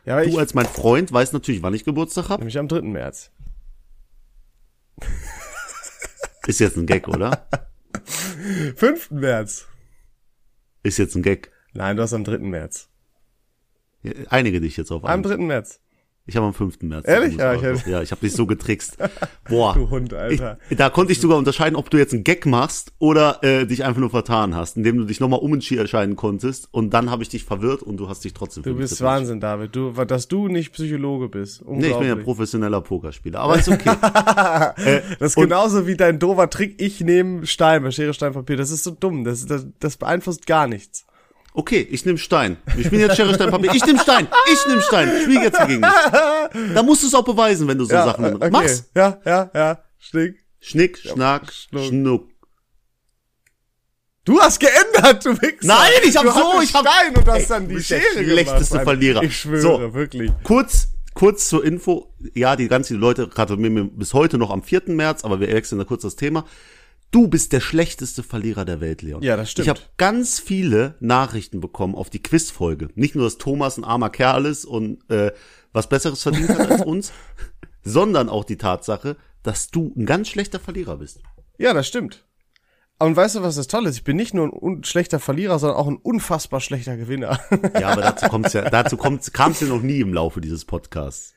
ja, 0.06 0.14
aber 0.14 0.24
ich, 0.24 0.32
Du 0.32 0.38
als 0.38 0.54
mein 0.54 0.64
Freund 0.64 1.12
weißt 1.12 1.34
natürlich, 1.34 1.62
wann 1.62 1.74
ich 1.74 1.84
Geburtstag 1.84 2.30
habe. 2.30 2.40
nämlich 2.40 2.56
am 2.58 2.68
3. 2.68 2.80
März. 2.82 3.30
Ist 6.46 6.60
jetzt 6.60 6.76
ein 6.78 6.86
Gag, 6.86 7.06
oder? 7.08 7.46
5. 8.76 9.10
März. 9.10 9.66
Ist 10.82 10.98
jetzt 10.98 11.14
ein 11.16 11.22
Gag. 11.22 11.50
Nein, 11.74 11.96
du 11.96 12.02
hast 12.02 12.12
am 12.14 12.24
3. 12.24 12.38
März. 12.38 12.88
Einige 14.28 14.60
dich 14.60 14.76
jetzt 14.76 14.90
auf 14.90 15.04
Am 15.04 15.10
einen. 15.10 15.22
3. 15.22 15.36
März. 15.38 15.80
Ich 16.26 16.36
habe 16.36 16.46
am 16.46 16.54
5. 16.54 16.80
März. 16.80 17.06
Ehrlich? 17.06 17.36
Ja, 17.36 17.52
Ja, 17.52 17.72
ich 17.72 17.80
ich, 17.80 17.86
ja, 17.86 18.00
ich 18.00 18.10
habe 18.10 18.22
dich 18.22 18.32
so 18.32 18.46
getrickst. 18.46 18.96
Boah. 19.48 19.74
Du 19.74 19.90
Hund, 19.90 20.14
Alter. 20.14 20.58
Ich, 20.70 20.76
da 20.78 20.88
konnte 20.88 21.12
ich 21.12 21.20
sogar 21.20 21.36
unterscheiden, 21.36 21.76
ob 21.76 21.90
du 21.90 21.98
jetzt 21.98 22.14
einen 22.14 22.24
Gag 22.24 22.46
machst 22.46 22.92
oder 22.98 23.40
äh, 23.42 23.66
dich 23.66 23.84
einfach 23.84 24.00
nur 24.00 24.08
vertan 24.08 24.54
hast, 24.54 24.78
indem 24.78 24.96
du 24.96 25.04
dich 25.04 25.20
nochmal 25.20 25.40
umentscheiden 25.40 26.16
konntest 26.16 26.72
und 26.72 26.94
dann 26.94 27.10
habe 27.10 27.22
ich 27.22 27.28
dich 27.28 27.44
verwirrt 27.44 27.82
und 27.82 27.98
du 27.98 28.08
hast 28.08 28.24
dich 28.24 28.32
trotzdem 28.32 28.62
Du 28.62 28.74
bist 28.74 28.96
verwirrt. 28.96 29.16
Wahnsinn, 29.18 29.40
David. 29.40 29.76
Du, 29.76 29.92
dass 29.92 30.26
du 30.26 30.48
nicht 30.48 30.72
Psychologe 30.72 31.28
bist. 31.28 31.62
Nee, 31.66 31.88
ich 31.88 31.98
bin 31.98 32.08
ja 32.08 32.16
professioneller 32.16 32.80
Pokerspieler, 32.80 33.40
aber 33.40 33.58
ist 33.58 33.68
okay. 33.68 33.90
Das 35.18 35.32
ist 35.32 35.34
genauso 35.36 35.86
wie 35.86 35.96
dein 35.96 36.18
doofer 36.18 36.48
Trick, 36.48 36.80
ich 36.80 37.00
nehme 37.00 37.46
Stein 37.46 37.90
Schere, 37.92 38.14
Stein, 38.14 38.32
Papier. 38.32 38.56
Das 38.56 38.70
ist 38.70 38.84
so 38.84 38.92
dumm. 38.92 39.24
Das, 39.24 39.44
das, 39.44 39.66
das 39.78 39.98
beeinflusst 39.98 40.46
gar 40.46 40.66
nichts. 40.66 41.04
Okay, 41.56 41.86
ich 41.88 42.04
nehm 42.04 42.18
Stein. 42.18 42.56
Ich 42.76 42.90
bin 42.90 42.98
jetzt 42.98 43.14
Schere, 43.16 43.32
Stein, 43.32 43.48
Papier. 43.48 43.72
Ich 43.72 43.86
nehm 43.86 43.96
Stein. 43.98 44.26
Ich 44.52 44.66
nehm 44.66 44.80
Stein. 44.80 45.08
Spiel 45.22 45.40
jetzt 45.40 45.58
gegen 45.60 45.80
mich. 45.80 46.74
Da 46.74 46.82
musst 46.82 47.04
du 47.04 47.06
es 47.06 47.14
auch 47.14 47.24
beweisen, 47.24 47.68
wenn 47.68 47.78
du 47.78 47.84
so 47.84 47.92
Sachen 47.92 48.24
äh, 48.24 48.34
okay. 48.34 48.50
machst. 48.50 48.90
Ja, 48.96 49.20
ja, 49.24 49.50
ja. 49.54 49.78
Schnick. 49.98 50.44
Schnick, 50.58 50.98
Schnack, 50.98 51.52
Schnuck. 51.52 51.84
Schnuck. 51.84 52.28
Du 54.24 54.40
hast 54.40 54.58
geändert, 54.58 55.24
du 55.24 55.30
Wichser. 55.40 55.68
Nein, 55.68 55.90
ich 56.02 56.16
hab 56.16 56.24
du 56.24 56.30
so, 56.32 56.60
ich 56.60 56.74
hab- 56.74 56.88
Stein 56.88 57.14
und 57.14 57.28
hast 57.28 57.50
dann 57.50 57.68
die 57.68 57.74
bist 57.74 57.90
der 57.90 58.00
Schere 58.00 58.24
schlechteste 58.24 58.72
gemacht. 58.78 58.84
Verlierer. 58.84 59.22
Ich 59.22 59.36
schwöre, 59.36 59.60
So. 59.60 59.94
wirklich. 59.94 60.32
Kurz, 60.42 60.88
kurz 61.14 61.48
zur 61.48 61.64
Info. 61.64 62.12
Ja, 62.34 62.56
die 62.56 62.66
ganzen 62.66 62.98
Leute 62.98 63.28
gratulieren 63.28 63.74
mir 63.74 63.84
bis 63.84 64.12
heute 64.12 64.38
noch 64.38 64.50
am 64.50 64.62
4. 64.64 64.82
März, 64.86 65.24
aber 65.24 65.38
wir 65.38 65.48
wechseln 65.48 65.78
da 65.78 65.84
kurz 65.84 66.02
das 66.02 66.16
Thema. 66.16 66.46
Du 67.14 67.28
bist 67.28 67.52
der 67.52 67.60
schlechteste 67.60 68.24
Verlierer 68.24 68.64
der 68.64 68.80
Welt, 68.80 69.00
Leon. 69.00 69.22
Ja, 69.22 69.36
das 69.36 69.48
stimmt. 69.48 69.66
Ich 69.66 69.70
habe 69.70 69.80
ganz 69.98 70.40
viele 70.40 70.96
Nachrichten 70.98 71.60
bekommen 71.60 71.94
auf 71.94 72.10
die 72.10 72.20
Quizfolge. 72.20 72.88
Nicht 72.96 73.14
nur, 73.14 73.22
dass 73.22 73.38
Thomas 73.38 73.78
ein 73.78 73.84
armer 73.84 74.10
Kerl 74.10 74.46
ist 74.46 74.64
und 74.64 75.08
äh, 75.08 75.30
was 75.72 75.88
Besseres 75.88 76.24
verdient 76.24 76.48
hat 76.48 76.68
als 76.68 76.82
uns, 76.84 77.12
sondern 77.84 78.28
auch 78.28 78.42
die 78.42 78.56
Tatsache, 78.56 79.16
dass 79.44 79.70
du 79.70 79.94
ein 79.96 80.06
ganz 80.06 80.26
schlechter 80.26 80.58
Verlierer 80.58 80.96
bist. 80.96 81.20
Ja, 81.56 81.72
das 81.72 81.86
stimmt. 81.86 82.24
Und 82.98 83.14
weißt 83.14 83.36
du, 83.36 83.42
was 83.42 83.54
das 83.54 83.68
Tolle 83.68 83.90
ist? 83.90 83.98
Ich 83.98 84.04
bin 84.04 84.16
nicht 84.16 84.34
nur 84.34 84.48
ein 84.52 84.82
schlechter 84.82 85.20
Verlierer, 85.20 85.60
sondern 85.60 85.78
auch 85.78 85.86
ein 85.86 85.98
unfassbar 85.98 86.60
schlechter 86.60 86.96
Gewinner. 86.96 87.38
Ja, 87.78 87.90
aber 87.90 88.02
dazu 88.02 88.26
kommt's 88.26 88.54
ja, 88.54 88.62
dazu 88.70 88.96
kommt, 88.96 89.32
kam's 89.32 89.60
ja 89.60 89.68
noch 89.68 89.82
nie 89.82 90.00
im 90.00 90.12
Laufe 90.12 90.40
dieses 90.40 90.64
Podcasts. 90.64 91.34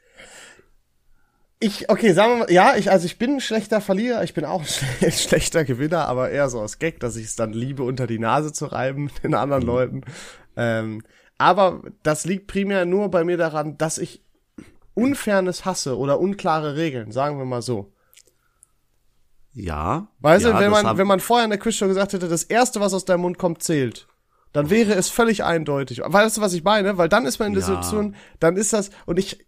Ich, 1.59 1.89
okay, 1.89 2.13
sagen 2.13 2.33
wir 2.33 2.38
mal, 2.39 2.51
ja, 2.51 2.75
ich, 2.75 2.92
also 2.92 3.06
ich 3.06 3.18
bin 3.18 3.36
ein 3.36 3.42
schlechter 3.42 3.81
Verlierer, 3.81 4.24
ich 4.24 4.33
bin 4.36 4.45
auch 4.45 4.62
ein 4.62 4.68
schle- 4.68 5.12
schlechter 5.12 5.65
Gewinner, 5.65 6.07
aber 6.07 6.30
eher 6.30 6.50
so 6.50 6.62
aus 6.62 6.77
Gag, 6.77 7.00
dass 7.00 7.15
ich 7.15 7.25
es 7.25 7.36
dann 7.36 7.51
liebe, 7.51 7.83
unter 7.83 8.06
die 8.06 8.19
Nase 8.19 8.54
zu 8.54 8.65
reiben 8.68 9.09
den 9.24 9.33
anderen 9.33 9.63
Leuten. 9.63 10.01
Ähm, 10.55 11.03
aber 11.39 11.81
das 12.03 12.25
liegt 12.25 12.48
primär 12.48 12.86
nur 12.86 13.10
bei 13.10 13.24
mir 13.24 13.38
daran, 13.38 13.77
dass 13.77 13.98
ich 13.98 14.24
Unfairness 14.93 15.65
hasse 15.65 15.98
oder 15.98 16.20
unklare 16.20 16.75
Regeln, 16.75 17.12
sagen 17.12 17.38
wir 17.38 17.46
mal 17.46 17.62
so. 17.62 17.93
Ja. 19.53 20.08
Weißt 20.20 20.46
ja, 20.46 20.53
du, 20.53 20.60
wenn 20.60 20.72
man, 20.72 20.98
wenn 20.98 21.08
man 21.08 21.20
vorher 21.20 21.43
in 21.46 21.50
der 21.50 21.60
Quizshow 21.60 21.88
gesagt 21.88 22.13
hätte, 22.13 22.27
das 22.27 22.43
erste, 22.43 22.79
was 22.79 22.93
aus 22.93 23.05
deinem 23.05 23.22
Mund 23.22 23.38
kommt, 23.39 23.63
zählt, 23.63 24.08
dann 24.53 24.70
wäre 24.70 24.93
es 24.93 25.10
völlig 25.10 25.43
eindeutig. 25.43 26.01
Weißt 26.03 26.38
du, 26.38 26.41
was 26.41 26.53
ich 26.53 26.63
meine? 26.63 26.98
Weil 26.98 27.10
dann 27.10 27.25
ist 27.25 27.39
man 27.39 27.50
in 27.50 27.53
der 27.53 27.62
Ja. 27.62 27.67
Situation, 27.67 28.15
dann 28.39 28.55
ist 28.58 28.74
das, 28.74 28.91
und 29.05 29.17
ich, 29.20 29.46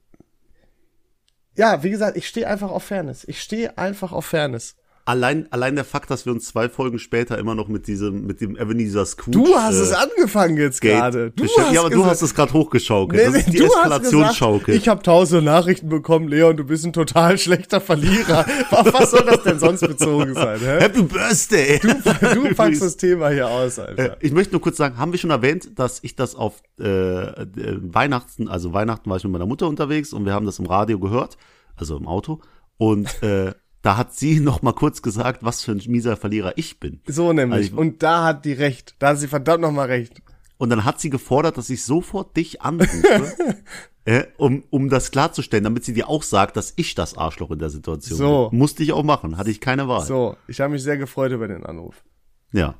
ja, 1.60 1.84
wie 1.84 1.90
gesagt, 1.90 2.16
ich 2.16 2.26
stehe 2.26 2.48
einfach 2.48 2.72
auf 2.72 2.86
Fairness. 2.86 3.26
Ich 3.26 3.42
stehe 3.42 3.78
einfach 3.78 4.14
auf 4.14 4.26
Fairness. 4.26 4.78
Allein, 5.10 5.48
allein 5.52 5.74
der 5.76 5.86
Fakt, 5.86 6.12
dass 6.12 6.28
wir 6.28 6.34
uns 6.34 6.46
zwei 6.46 6.70
Folgen 6.70 7.00
später 7.00 7.40
immer 7.40 7.56
noch 7.56 7.68
mit 7.68 7.88
diesem, 7.88 8.28
mit 8.28 8.42
dem 8.42 8.56
Ebenezer 8.56 9.04
Scrooge. 9.08 9.32
Du 9.40 9.56
hast 9.56 9.78
äh, 9.78 9.82
es 9.82 9.92
angefangen 9.92 10.56
jetzt 10.58 10.82
gerade. 10.82 11.32
Du 11.32 11.46
hast 11.46 11.58
ja, 11.74 11.80
aber 11.80 11.90
du 11.90 11.96
gesagt- 11.96 12.12
hast 12.12 12.22
es 12.22 12.36
gerade 12.36 12.54
hochgeschaukelt. 12.54 13.20
Nee, 13.20 13.26
das 13.28 13.36
ist 13.42 13.48
nee, 13.48 13.54
die 13.54 13.58
du 13.58 13.66
hast 13.74 13.76
Eskalationsschaukel. 14.04 14.76
ich 14.76 14.88
habe 14.88 15.02
tausend 15.02 15.46
Nachrichten 15.46 15.90
bekommen, 15.90 16.28
Leon, 16.28 16.58
du 16.58 16.64
bist 16.64 16.86
ein 16.86 16.94
total 16.94 17.40
schlechter 17.40 17.82
Verlierer. 17.82 18.46
Auf 18.70 18.94
was 18.94 19.10
soll 19.10 19.26
das 19.26 19.42
denn 19.42 19.58
sonst 19.58 19.82
bezogen 19.82 20.36
sein? 20.36 20.60
Hä? 20.60 20.80
Happy 20.80 21.02
Birthday! 21.02 21.80
Du 21.80 22.54
packst 22.56 22.84
das 22.84 22.96
Thema 22.96 23.30
hier 23.30 23.48
aus, 23.50 23.80
Alter. 23.80 24.14
Äh, 24.14 24.18
Ich 24.20 24.32
möchte 24.32 24.52
nur 24.54 24.62
kurz 24.62 24.78
sagen, 24.78 25.00
haben 25.00 25.12
wir 25.12 25.18
schon 25.18 25.32
erwähnt, 25.32 25.80
dass 25.80 26.04
ich 26.04 26.16
das 26.16 26.36
auf 26.36 26.62
äh, 26.80 26.84
äh, 26.86 27.46
Weihnachten, 27.82 28.48
also 28.48 28.74
Weihnachten 28.74 29.10
war 29.10 29.18
ich 29.18 29.24
mit 29.24 29.32
meiner 29.34 29.48
Mutter 29.48 29.68
unterwegs 29.68 30.14
und 30.14 30.26
wir 30.26 30.34
haben 30.34 30.46
das 30.46 30.60
im 30.60 30.68
Radio 30.68 31.00
gehört, 31.00 31.38
also 31.76 31.98
im 31.98 32.06
Auto. 32.08 32.42
Und 32.78 33.24
äh, 33.24 33.54
da 33.82 33.98
hat 33.98 34.14
sie 34.14 34.40
noch 34.42 34.62
mal 34.62 34.74
kurz 34.74 35.02
gesagt, 35.02 35.44
was 35.44 35.64
für 35.64 35.72
ein 35.72 35.82
mieser 35.88 36.18
Verlierer 36.18 36.54
ich 36.58 36.80
bin. 36.80 37.02
So 37.08 37.34
nämlich. 37.34 37.70
Also- 37.72 37.78
und 37.82 38.04
da 38.04 38.24
hat 38.26 38.46
die 38.46 38.54
recht. 38.54 38.96
Da 39.00 39.10
hat 39.10 39.20
sie 39.20 39.28
verdammt 39.28 39.62
nochmal 39.62 39.88
recht. 39.88 40.22
Und 40.58 40.70
dann 40.72 40.84
hat 40.84 41.00
sie 41.00 41.10
gefordert, 41.10 41.58
dass 41.58 41.70
ich 41.70 41.86
sofort 41.86 42.36
dich 42.36 42.62
anrufe, 42.62 43.34
äh, 44.06 44.26
um, 44.38 44.64
um 44.72 44.90
das 44.90 45.10
klarzustellen, 45.12 45.64
damit 45.64 45.86
sie 45.86 45.94
dir 45.94 46.10
auch 46.10 46.22
sagt, 46.24 46.58
dass 46.58 46.74
ich 46.76 46.96
das 46.96 47.18
Arschloch 47.18 47.52
in 47.52 47.60
der 47.60 47.70
Situation 47.70 48.18
So. 48.18 48.50
bin. 48.50 48.60
Musste 48.60 48.84
ich 48.84 48.92
auch 48.92 49.04
machen, 49.04 49.38
hatte 49.38 49.52
ich 49.52 49.62
keine 49.62 49.88
Wahl. 49.88 50.04
So, 50.04 50.36
ich 50.50 50.60
habe 50.60 50.74
mich 50.74 50.84
sehr 50.84 50.98
gefreut 50.98 51.32
über 51.32 51.48
den 51.48 51.66
Anruf. 51.66 52.04
Ja. 52.52 52.76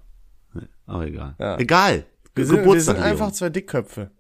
Aber 0.88 1.06
egal. 1.08 1.36
Ja. 1.40 1.58
Egal. 1.58 2.06
Wir 2.36 2.46
sind, 2.46 2.56
wir 2.58 2.62
Geburtstag, 2.64 2.96
sind 2.96 3.04
Leon. 3.04 3.12
einfach 3.14 3.32
zwei 3.32 3.50
Dickköpfe. 3.50 4.12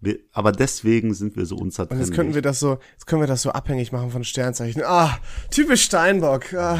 Wir, 0.00 0.18
aber 0.32 0.52
deswegen 0.52 1.14
sind 1.14 1.36
wir 1.36 1.46
so 1.46 1.56
Und 1.56 1.62
unzertrennlich. 1.62 2.08
jetzt 2.08 2.14
könnten 2.16 2.34
wir 2.34 2.42
das 2.42 2.60
so, 2.60 2.78
jetzt 2.92 3.06
können 3.06 3.22
wir 3.22 3.26
das 3.26 3.42
so 3.42 3.50
abhängig 3.50 3.92
machen 3.92 4.10
von 4.10 4.24
Sternzeichen. 4.24 4.82
Ah, 4.84 5.18
typisch 5.50 5.84
Steinbock. 5.84 6.52
Ah, 6.54 6.78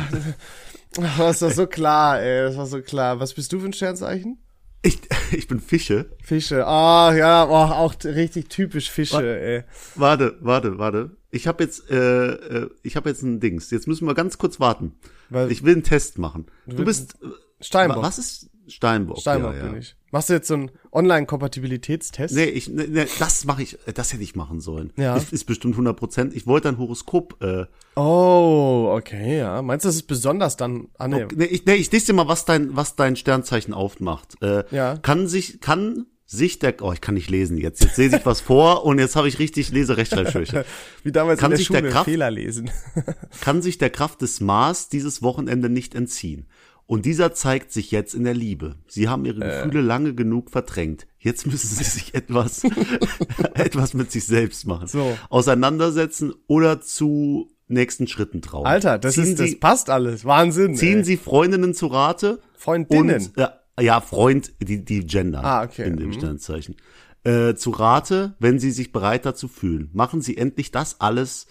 das 1.19 1.43
war 1.43 1.51
so 1.51 1.67
klar, 1.67 2.21
ey, 2.21 2.43
das 2.43 2.57
war 2.57 2.67
so 2.67 2.83
klar. 2.83 3.19
Was 3.21 3.35
bist 3.35 3.53
du 3.53 3.61
für 3.61 3.67
ein 3.67 3.73
Sternzeichen? 3.73 4.39
ich, 4.87 5.01
ich 5.33 5.49
bin 5.49 5.61
Fische. 5.61 6.11
Fische. 6.23 6.67
Ah, 6.67 7.15
ja, 7.15 7.45
oh, 7.45 7.53
auch 7.55 7.95
richtig 8.05 8.49
typisch 8.49 8.91
Fische, 8.91 9.41
ey. 9.41 9.65
Warte, 9.95 10.37
warte, 10.41 10.79
warte. 10.79 11.17
Ich 11.31 11.47
habe 11.47 11.65
jetzt, 11.65 11.91
äh, 11.91 12.29
äh, 12.33 12.71
ich 12.83 12.97
habe 12.97 13.09
jetzt 13.09 13.23
ein 13.23 13.41
Dings. 13.41 13.71
Jetzt 13.71 13.89
müssen 13.89 14.07
wir 14.07 14.15
ganz 14.15 14.39
kurz 14.39 14.61
warten. 14.61 14.95
Weil- 15.29 15.51
ich 15.51 15.65
will 15.65 15.75
einen 15.75 15.83
Test 15.83 16.19
machen. 16.19 16.47
Du, 16.67 16.85
bist 16.85 17.17
äh, 17.23 17.27
Steinbock. 17.61 18.03
Was 18.03 18.19
ist 18.19 18.51
Steinbock? 18.69 19.19
Steinbock 19.21 19.55
ja, 19.55 19.65
ja. 19.65 19.71
bin 19.71 19.81
ich. 19.81 19.96
Machst 20.13 20.29
du 20.31 20.35
jetzt 20.35 20.49
so 20.49 20.55
einen 20.55 20.71
Online-Kompatibilitätstest? 20.93 22.35
Nee, 22.35 22.45
ich, 22.45 22.69
nee, 22.69 22.87
nee, 22.89 23.07
das 23.19 23.45
mache 23.45 23.63
ich, 23.63 23.75
äh, 23.87 23.93
das 23.93 24.13
hätte 24.13 24.23
ich 24.23 24.35
machen 24.37 24.61
sollen. 24.61 24.93
Ja. 24.97 25.17
Ist, 25.17 25.33
ist 25.33 25.45
bestimmt 25.45 25.75
100 25.75 25.97
Prozent. 25.97 26.35
Ich 26.37 26.47
wollte 26.47 26.69
ein 26.69 26.79
Horoskop, 26.79 27.43
äh, 27.43 27.67
Oh, 27.97 28.95
okay, 28.97 29.39
ja. 29.39 29.63
Meinst 29.63 29.85
du, 29.85 29.89
das 29.89 29.97
ist 29.97 30.03
besonders 30.07 30.57
dann? 30.57 30.89
Ah, 30.99 31.09
nee. 31.09 31.27
nee, 31.35 31.45
ich, 31.47 31.65
nee, 31.67 31.75
ich 31.75 31.91
lese 31.91 32.07
dir 32.07 32.13
mal, 32.13 32.29
was 32.29 32.45
dein, 32.45 32.77
was 32.77 32.95
dein 32.97 33.17
Sternzeichen 33.17 33.75
aufmacht. 33.75 34.41
Äh, 34.43 34.65
Ja. 34.71 34.97
Kann 34.99 35.27
sich, 35.29 35.61
kann 35.61 36.07
sich 36.29 36.59
der, 36.59 36.75
oh, 36.83 36.93
ich 36.93 37.01
kann 37.01 37.15
nicht 37.15 37.31
lesen 37.31 37.57
jetzt. 37.57 37.83
Jetzt 37.83 37.97
lese 37.99 38.17
ich 38.19 38.27
was 38.27 38.41
vor 38.41 38.85
und 38.85 38.99
jetzt 38.99 39.17
habe 39.17 39.29
ich 39.29 39.39
richtig 39.39 39.71
Leserechtschreibschwäche. 39.71 40.65
Wie 41.05 41.13
damals 41.13 41.39
Kann 41.41 41.49
in 41.49 41.51
der 41.53 41.59
sich 41.59 41.69
der 41.69 41.79
Schule 41.79 41.91
Kraft- 41.91 42.05
Fehler 42.07 42.31
lesen. 42.31 42.71
kann 43.41 43.63
sich 43.63 43.79
der 43.79 43.91
Kraft 43.91 44.21
des 44.23 44.41
Mars 44.41 44.89
dieses 44.89 45.23
Wochenende 45.23 45.69
nicht 45.69 45.95
entziehen. 45.95 46.47
Und 46.87 47.05
dieser 47.05 47.35
zeigt 47.35 47.73
sich 47.73 47.91
jetzt 47.91 48.15
in 48.15 48.23
der 48.25 48.35
Liebe. 48.35 48.77
Sie 48.87 49.09
haben 49.09 49.25
ihre 49.25 49.41
Äh. 49.45 49.65
Gefühle 49.65 49.81
lange 49.83 50.15
genug 50.15 50.51
verdrängt. 50.51 51.07
Jetzt 51.19 51.47
müssen 51.47 51.67
sie 51.67 51.83
sich 51.85 52.15
etwas, 52.15 52.63
etwas 53.55 53.93
mit 53.95 54.13
sich 54.13 54.25
selbst 54.25 54.67
machen. 54.67 54.87
So. 54.87 55.19
Auseinandersetzen 55.29 56.33
oder 56.47 56.81
zu 56.81 57.49
nächsten 57.69 58.07
Schritten 58.07 58.43
trauen. 58.43 58.67
Alter, 58.67 58.99
das 58.99 59.15
ziehen 59.15 59.25
ist, 59.25 59.41
das 59.41 59.49
sie, 59.51 59.57
passt 59.57 59.91
alles. 59.91 60.25
Wahnsinn. 60.25 60.77
ziehen 60.77 60.99
ey. 60.99 61.05
sie 61.05 61.17
Freundinnen 61.17 61.75
zu 61.75 61.89
Rate 61.89 62.41
Freundinnen. 62.57 63.17
und, 63.27 63.33
ja, 63.37 63.59
ja, 63.81 64.01
Freund, 64.01 64.53
die, 64.63 64.85
die 64.85 65.05
Gender 65.05 65.43
Ah, 65.45 65.65
okay. 65.65 65.87
in 65.87 65.97
dem 65.97 66.11
Mhm. 66.11 66.13
Sternzeichen. 66.15 66.77
Äh, 67.25 67.55
zu 67.57 67.71
Rate, 67.71 68.37
wenn 68.39 68.61
sie 68.61 68.71
sich 68.71 68.93
bereit 68.93 69.27
dazu 69.27 69.49
fühlen. 69.49 69.91
Machen 69.93 70.21
sie 70.23 70.37
endlich 70.37 70.71
das 70.71 71.01
alles 71.01 71.49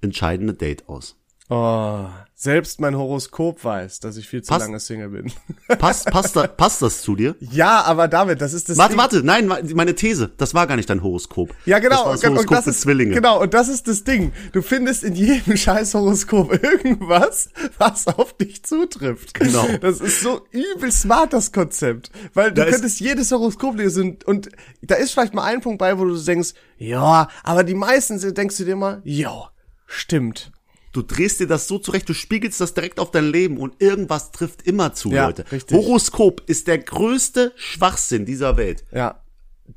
entscheidende 0.00 0.54
Date 0.54 0.88
aus. 0.88 1.16
Oh, 1.48 2.06
selbst 2.34 2.80
mein 2.80 2.96
Horoskop 2.96 3.62
weiß, 3.64 4.00
dass 4.00 4.16
ich 4.16 4.28
viel 4.28 4.42
zu 4.42 4.48
Passt. 4.48 4.66
lange 4.66 4.80
Single 4.80 5.08
bin. 5.10 5.32
Passt, 5.78 6.06
passt, 6.10 6.34
da, 6.36 6.46
passt 6.46 6.82
das 6.82 7.02
zu 7.02 7.14
dir? 7.16 7.34
ja, 7.40 7.82
aber 7.82 8.08
David, 8.08 8.40
das 8.40 8.52
ist 8.52 8.68
das 8.68 8.76
Warte, 8.76 8.92
Ding. 8.92 8.98
warte, 8.98 9.22
nein, 9.22 9.50
meine 9.74 9.94
These, 9.94 10.30
das 10.36 10.54
war 10.54 10.66
gar 10.66 10.76
nicht 10.76 10.90
dein 10.90 11.02
Horoskop. 11.02 11.54
Ja, 11.64 11.78
genau. 11.78 12.04
Das 12.10 12.20
das 12.20 12.30
und 12.30 12.36
Horoskop 12.36 12.56
das 12.58 12.66
ist, 12.66 12.80
Zwillinge. 12.82 13.14
Genau, 13.14 13.40
und 13.40 13.54
das 13.54 13.68
ist 13.68 13.86
das 13.88 14.04
Ding. 14.04 14.32
Du 14.52 14.60
findest 14.60 15.04
in 15.04 15.14
jedem 15.14 15.56
scheiß 15.56 15.94
Horoskop 15.94 16.52
irgendwas, 16.62 17.48
was 17.78 18.06
auf 18.08 18.32
dich 18.34 18.64
zutrifft. 18.64 19.34
Genau. 19.34 19.66
Das 19.80 20.00
ist 20.00 20.20
so 20.20 20.42
übel 20.50 20.90
smart, 20.92 21.32
das 21.32 21.52
Konzept. 21.52 22.10
Weil 22.34 22.50
du 22.52 22.64
Da 22.64 22.70
könntest 22.70 23.00
jedes 23.00 23.30
Horoskop 23.30 23.76
lesen 23.76 24.18
und, 24.26 24.48
da 24.82 24.96
ist 24.96 25.12
vielleicht 25.12 25.34
mal 25.34 25.44
ein 25.44 25.60
Punkt 25.60 25.78
bei, 25.78 25.98
wo 25.98 26.04
du 26.04 26.16
denkst, 26.16 26.54
ja, 26.78 27.28
aber 27.44 27.64
die 27.64 27.74
meisten 27.74 28.18
denkst 28.34 28.56
du 28.58 28.64
dir 28.64 28.76
mal, 28.76 29.00
ja, 29.04 29.50
stimmt. 29.86 30.50
Du 30.96 31.02
drehst 31.02 31.40
dir 31.40 31.46
das 31.46 31.68
so 31.68 31.78
zurecht, 31.78 32.08
du 32.08 32.14
spiegelst 32.14 32.60
das 32.60 32.72
direkt 32.74 32.98
auf 33.00 33.10
dein 33.10 33.26
Leben 33.30 33.58
und 33.58 33.80
irgendwas 33.82 34.32
trifft 34.32 34.62
immer 34.62 34.94
zu, 34.94 35.10
Ja, 35.10 35.26
Leute. 35.26 35.44
richtig. 35.52 35.76
Horoskop 35.76 36.42
ist 36.46 36.66
der 36.68 36.78
größte 36.78 37.52
Schwachsinn 37.56 38.24
dieser 38.24 38.56
Welt. 38.56 38.84
Ja. 38.92 39.20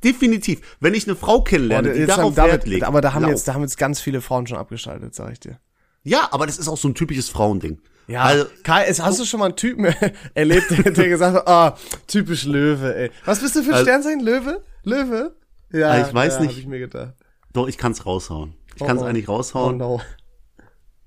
Definitiv. 0.04 0.60
Wenn 0.80 0.94
ich 0.94 1.06
eine 1.06 1.16
Frau 1.16 1.42
kennenlerne, 1.42 1.88
Boah, 1.90 1.94
die 1.98 2.06
darauf 2.06 2.34
David, 2.34 2.52
Wert 2.52 2.66
legt. 2.68 2.84
aber 2.84 3.00
da 3.00 3.12
haben 3.12 3.22
lauf. 3.22 3.32
jetzt, 3.32 3.46
da 3.48 3.54
haben 3.54 3.62
jetzt 3.62 3.76
ganz 3.76 4.00
viele 4.00 4.20
Frauen 4.20 4.46
schon 4.46 4.56
abgeschaltet, 4.56 5.14
sag 5.14 5.32
ich 5.32 5.40
dir. 5.40 5.58
Ja, 6.04 6.28
aber 6.30 6.46
das 6.46 6.58
ist 6.58 6.68
auch 6.68 6.76
so 6.78 6.88
ein 6.88 6.94
typisches 6.94 7.28
Frauending. 7.28 7.80
Ja, 8.06 8.22
Also, 8.22 8.46
Kai, 8.62 8.86
es, 8.86 9.02
hast 9.02 9.20
du 9.20 9.24
schon 9.24 9.40
mal 9.40 9.46
einen 9.46 9.56
Typen 9.56 9.84
erlebt, 10.34 10.70
der, 10.70 10.90
der 10.92 11.08
gesagt 11.08 11.36
hat, 11.36 11.46
ah, 11.48 11.76
typisch 12.06 12.44
Löwe, 12.44 12.94
ey. 12.96 13.10
Was 13.24 13.40
bist 13.40 13.54
du 13.56 13.62
für 13.62 13.68
ein 13.70 13.74
Also- 13.74 13.84
Sternzeichen? 13.86 14.20
Löwe? 14.20 14.62
Löwe? 14.84 15.36
Ja, 15.72 15.90
Ah, 15.90 16.06
ich 16.08 16.14
weiß 16.14 16.34
ja, 16.34 16.40
nicht. 16.40 16.52
Hab 16.52 16.58
ich 16.58 16.66
mir 16.66 16.78
gedacht. 16.78 17.14
doch, 17.52 17.68
ich 17.68 17.76
kann's 17.78 18.06
raushauen. 18.06 18.54
Ich 18.76 18.84
kann's 18.86 19.02
oh. 19.02 19.04
eigentlich 19.04 19.28
Oh 19.28 19.34
raushauen. 19.36 19.76
no. 19.76 20.00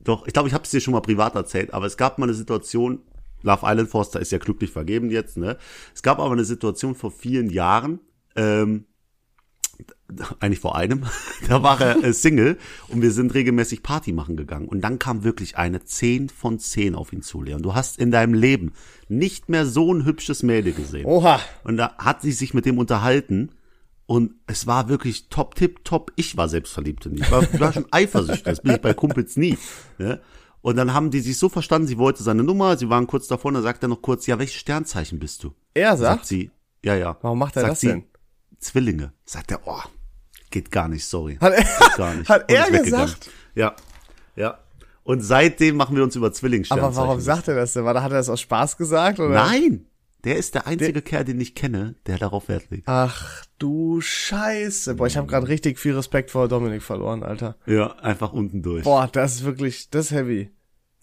Doch, 0.04 0.28
ich 0.28 0.34
glaube, 0.34 0.48
ich 0.48 0.54
habe 0.54 0.64
es 0.64 0.72
dir 0.72 0.82
schon 0.82 0.94
mal 0.94 1.02
privat 1.02 1.36
erzählt, 1.36 1.74
aber 1.74 1.86
es 1.86 1.98
gab 1.98 2.20
mal 2.20 2.26
eine 2.26 2.34
Situation, 2.34 3.00
Love 3.42 3.62
Island 3.64 3.90
Forster 3.90 4.20
ist 4.20 4.32
ja 4.32 4.38
glücklich 4.38 4.72
vergeben 4.72 5.12
jetzt, 5.12 5.38
ne? 5.38 5.58
Es 5.94 6.02
gab 6.02 6.20
aber 6.20 6.32
eine 6.32 6.46
Situation 6.46 6.96
vor 6.96 7.12
vielen 7.12 7.50
Jahren, 7.50 8.00
ähm, 8.36 8.86
eigentlich 10.40 10.60
vor 10.60 10.76
einem, 10.76 11.06
da 11.48 11.64
war 11.64 11.82
er 11.82 12.04
äh, 12.04 12.14
Single 12.14 12.58
und 12.88 13.02
wir 13.02 13.12
sind 13.12 13.34
regelmäßig 13.34 13.84
Party 13.84 14.14
machen 14.14 14.38
gegangen 14.38 14.68
und 14.68 14.82
dann 14.82 15.00
kam 15.00 15.24
wirklich 15.24 15.58
eine 15.58 15.84
10 15.84 16.30
von 16.30 16.60
10 16.60 16.96
auf 16.96 17.12
ihn 17.12 17.22
zu, 17.22 17.42
Leon. 17.42 17.62
Du 17.62 17.74
hast 17.74 17.98
in 17.98 18.12
deinem 18.12 18.34
Leben 18.34 18.74
nicht 19.10 19.50
mehr 19.50 19.66
so 19.66 19.94
ein 19.94 20.06
hübsches 20.06 20.44
Mädel 20.44 20.74
gesehen. 20.74 21.06
Oha. 21.06 21.40
Und 21.64 21.78
da 21.78 21.98
hat 21.98 22.22
sie 22.22 22.32
sich 22.32 22.54
mit 22.54 22.66
dem 22.66 22.78
unterhalten 22.78 23.50
und 24.14 24.36
es 24.46 24.68
war 24.68 24.90
wirklich 24.90 25.28
top, 25.30 25.56
tip, 25.56 25.84
top. 25.84 26.12
Ich 26.18 26.38
war 26.38 26.48
selbst 26.48 26.72
verliebt 26.72 27.08
in 27.08 27.16
die. 27.16 27.24
Ich 27.24 27.32
war, 27.32 27.42
ich 27.42 27.60
war 27.60 27.74
schon 27.74 27.88
eifersüchtig. 27.92 28.44
Das 28.44 28.62
bin 28.62 28.74
ich 28.76 28.82
bei 28.82 28.94
Kumpels 28.94 29.38
nie. 29.38 29.58
Ne? 29.98 30.22
Und 30.62 30.76
dann 30.76 30.94
haben 30.94 31.10
die 31.10 31.20
sich 31.20 31.40
so 31.40 31.50
verstanden, 31.50 31.88
sie 31.88 31.98
wollte 31.98 32.22
seine 32.22 32.44
Nummer, 32.44 32.78
sie 32.78 32.90
waren 32.90 33.08
kurz 33.08 33.28
davor, 33.28 33.50
und 33.50 33.56
dann 33.56 33.64
sagt 33.64 33.82
er 33.82 33.90
noch 33.90 34.04
kurz, 34.04 34.28
ja, 34.28 34.38
welches 34.38 34.58
Sternzeichen 34.58 35.18
bist 35.18 35.44
du? 35.44 35.56
Er 35.74 35.98
Sagt 35.98 36.20
sagt, 36.20 36.26
sie, 36.28 36.52
ja, 36.86 36.96
ja. 36.96 37.18
Warum 37.24 37.40
macht 37.40 37.56
er 37.56 37.62
sagt 37.64 37.72
das 37.72 37.80
sie, 37.80 37.88
denn? 37.88 38.04
Zwillinge. 38.60 39.14
Sagt 39.26 39.50
er, 39.50 39.62
oh, 39.66 39.82
geht 40.52 40.70
gar 40.70 40.88
nicht, 40.90 41.06
sorry. 41.06 41.38
Hat 41.42 41.54
er- 41.54 41.64
geht 41.64 41.98
gar 41.98 42.14
nicht. 42.14 42.30
hat 42.30 42.52
er 42.52 42.70
gesagt? 42.70 43.32
Ja, 43.56 43.76
ja. 44.36 44.60
Und 45.04 45.22
seitdem 45.22 45.76
machen 45.76 45.96
wir 45.96 46.04
uns 46.04 46.16
über 46.16 46.32
Zwillingssternzeichen. 46.32 46.98
aber 46.98 47.08
warum 47.08 47.20
sagt 47.20 47.48
er 47.48 47.56
das 47.56 47.74
denn? 47.74 47.84
War, 47.84 47.96
hat 47.96 48.12
er 48.12 48.18
das 48.20 48.30
aus 48.30 48.42
Spaß 48.42 48.78
gesagt, 48.78 49.20
oder? 49.20 49.34
Nein, 49.34 49.88
der 50.24 50.38
ist 50.38 50.56
der 50.56 50.68
einzige 50.68 51.02
Kerl, 51.02 51.26
den 51.26 51.42
ich 51.42 51.56
kenne, 51.56 51.96
der 52.08 52.18
darauf 52.18 52.48
Wert 52.48 52.70
legt. 52.70 52.88
Ach 52.88 53.46
du 53.60 54.02
Scheiße. 54.02 54.96
Boah, 54.96 55.08
ich 55.08 55.18
habe 55.18 55.28
gerade 55.28 55.48
richtig 55.48 55.80
viel 55.80 55.96
Respekt 55.96 56.32
vor 56.32 56.48
Dominik 56.48 56.82
verloren, 56.82 57.24
Alter. 57.24 57.58
Ja, 57.66 57.96
einfach 57.98 58.34
unten 58.34 58.62
durch. 58.62 58.84
Boah, 58.84 59.10
das 59.12 59.36
ist 59.36 59.44
wirklich, 59.44 59.90
das 59.90 60.06
ist 60.06 60.12
heavy. 60.12 60.52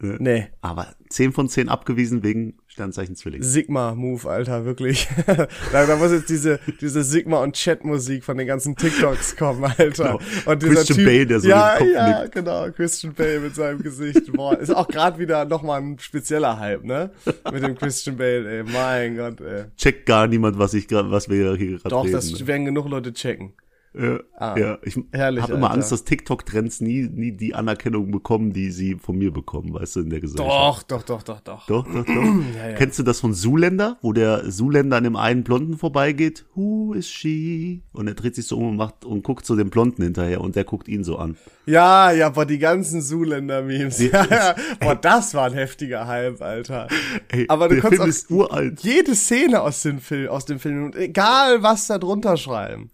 Ja. 0.03 0.17
Nee. 0.19 0.49
Aber 0.61 0.95
10 1.11 1.33
von 1.33 1.49
10 1.49 1.69
abgewiesen 1.69 2.23
wegen 2.23 2.55
Sternzeichen 2.69 3.17
Zwilling. 3.17 3.43
Sigma-Move, 3.43 4.29
Alter, 4.31 4.65
wirklich. 4.65 5.09
da, 5.27 5.87
da 5.87 5.97
muss 5.97 6.13
jetzt 6.13 6.31
diese, 6.31 6.59
diese 6.81 7.03
Sigma- 7.03 7.43
und 7.43 7.55
Chat-Musik 7.55 8.25
von 8.25 8.39
den 8.39 8.47
ganzen 8.47 8.77
TikToks 8.77 9.37
kommen, 9.37 9.65
Alter. 9.65 10.19
Genau. 10.19 10.21
Und 10.47 10.63
dieser 10.63 10.75
Christian 10.75 10.99
typ, 10.99 11.07
Bale, 11.07 11.27
der 11.27 11.41
so 11.41 11.49
ja, 11.49 11.75
den 11.75 11.79
Kopf 11.79 11.95
Ja, 11.95 12.21
nickt. 12.23 12.35
genau, 12.35 12.71
Christian 12.71 13.15
Bale 13.15 13.41
mit 13.41 13.55
seinem 13.55 13.83
Gesicht. 13.83 14.33
Boah, 14.33 14.59
ist 14.59 14.75
auch 14.75 14.89
gerade 14.89 15.19
wieder 15.19 15.45
nochmal 15.45 15.81
ein 15.83 15.99
spezieller 15.99 16.59
Hype, 16.59 16.85
ne? 16.85 17.11
Mit 17.53 17.63
dem 17.63 17.77
Christian 17.77 18.17
Bale, 18.17 18.59
ey, 18.59 18.63
mein 18.63 19.17
Gott, 19.17 19.41
ey. 19.41 19.65
Checkt 19.77 20.07
gar 20.07 20.27
niemand, 20.27 20.59
was 20.59 20.75
ich 20.75 20.89
grad, 20.89 21.11
was 21.11 21.29
wir 21.29 21.57
hier 21.57 21.79
gerade 21.79 21.89
Doch, 21.91 22.05
reden. 22.05 22.13
das 22.13 22.47
werden 22.47 22.65
genug 22.65 22.89
Leute 22.89 23.13
checken. 23.13 23.53
Ja, 23.93 24.21
Ah, 24.39 24.57
ja, 24.59 24.79
ich 24.85 24.97
habe 25.15 25.53
immer. 25.53 25.71
Angst, 25.71 25.93
dass 25.93 26.05
TikTok-Trends 26.05 26.81
nie, 26.81 27.09
nie 27.13 27.33
die 27.33 27.55
Anerkennung 27.55 28.11
bekommen, 28.11 28.53
die 28.53 28.71
sie 28.71 28.95
von 28.95 29.19
mir 29.19 29.33
bekommen, 29.33 29.75
weißt 29.75 29.97
du, 29.97 30.01
in 30.01 30.11
der 30.11 30.21
Gesellschaft. 30.21 30.49
Doch, 30.49 30.83
doch, 30.83 31.03
doch, 31.03 31.23
doch, 31.23 31.41
doch. 31.41 31.67
Doch, 31.67 31.85
doch, 31.87 32.05
doch. 32.07 32.35
Kennst 32.79 32.99
du 32.99 33.03
das 33.03 33.21
von 33.21 33.35
Zuländer, 33.35 33.99
wo 34.01 34.13
der 34.13 34.49
Zuländer 34.49 34.97
an 34.97 35.05
dem 35.05 35.17
einen 35.17 35.45
Blonden 35.45 35.77
vorbeigeht? 35.77 36.47
Who 36.55 36.95
is 36.95 37.09
she? 37.11 37.83
Und 37.93 38.07
er 38.09 38.15
dreht 38.15 38.35
sich 38.37 38.47
so 38.47 38.57
um 38.59 38.69
und 38.71 38.77
macht 38.77 39.05
und 39.05 39.23
guckt 39.25 39.45
so 39.45 39.57
dem 39.57 39.69
Blonden 39.71 40.03
hinterher 40.03 40.41
und 40.41 40.57
der 40.57 40.65
guckt 40.65 40.89
ihn 40.89 41.05
so 41.05 41.19
an. 41.19 41.37
Ja, 41.67 42.11
ja, 42.13 42.31
boah, 42.31 42.47
die 42.47 42.59
ganzen 42.59 43.03
Zuländer-Memes. 43.03 44.01
Ja, 44.11 44.25
ja. 44.31 44.55
Boah, 44.81 44.95
das 44.95 45.35
war 45.35 45.47
ein 45.47 45.53
heftiger 45.53 46.07
Hype, 46.07 46.41
Alter. 46.41 46.89
Ey, 47.29 47.45
Aber 47.49 47.69
du 47.69 47.77
kannst 47.81 47.89
Film 47.89 48.03
auch 48.03 48.07
ist 48.07 48.31
uralt. 48.31 48.81
jede 48.81 49.15
Szene 49.15 49.61
aus 49.61 49.83
dem 49.83 49.99
Film, 50.01 50.29
aus 50.31 50.47
dem 50.47 50.59
Film, 50.59 50.85
und 50.87 50.97
egal 50.97 51.63
was 51.63 51.87
da 51.89 51.99
drunter 51.99 52.37
schreiben. 52.37 52.91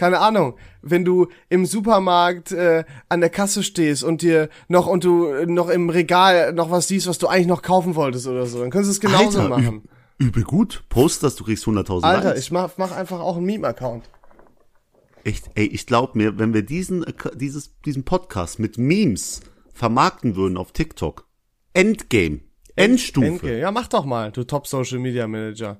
Keine 0.00 0.20
Ahnung, 0.20 0.54
wenn 0.80 1.04
du 1.04 1.26
im 1.50 1.66
Supermarkt 1.66 2.52
äh, 2.52 2.84
an 3.10 3.20
der 3.20 3.28
Kasse 3.28 3.62
stehst 3.62 4.02
und 4.02 4.22
dir 4.22 4.48
noch 4.66 4.86
und 4.86 5.04
du 5.04 5.26
äh, 5.26 5.44
noch 5.44 5.68
im 5.68 5.90
Regal 5.90 6.54
noch 6.54 6.70
was 6.70 6.88
siehst, 6.88 7.06
was 7.06 7.18
du 7.18 7.26
eigentlich 7.26 7.46
noch 7.48 7.60
kaufen 7.60 7.96
wolltest 7.96 8.26
oder 8.26 8.46
so, 8.46 8.60
dann 8.60 8.70
kannst 8.70 8.88
du 8.88 8.92
es 8.92 9.00
genauso 9.00 9.40
Alter, 9.40 9.48
machen. 9.50 9.82
übel 10.16 10.42
gut. 10.42 10.84
Post 10.88 11.22
das, 11.22 11.36
du 11.36 11.44
kriegst 11.44 11.64
100.000 11.66 12.02
Alter, 12.02 12.28
Likes. 12.30 12.40
ich 12.40 12.50
mach, 12.50 12.70
mach 12.78 12.92
einfach 12.92 13.20
auch 13.20 13.36
einen 13.36 13.44
Meme-Account. 13.44 14.08
Echt, 15.22 15.50
ey, 15.54 15.66
ich 15.66 15.86
glaub 15.86 16.14
mir, 16.16 16.38
wenn 16.38 16.54
wir 16.54 16.62
diesen, 16.62 17.04
Acc- 17.04 17.36
dieses, 17.36 17.78
diesen 17.82 18.04
Podcast 18.04 18.58
mit 18.58 18.78
Memes 18.78 19.42
vermarkten 19.74 20.34
würden 20.34 20.56
auf 20.56 20.72
TikTok, 20.72 21.26
Endgame, 21.74 22.40
Endstufe. 22.74 23.26
Endgame. 23.26 23.58
Ja, 23.58 23.70
mach 23.70 23.88
doch 23.88 24.06
mal, 24.06 24.32
du 24.32 24.44
Top 24.44 24.66
Social 24.66 24.98
Media 24.98 25.28
Manager. 25.28 25.78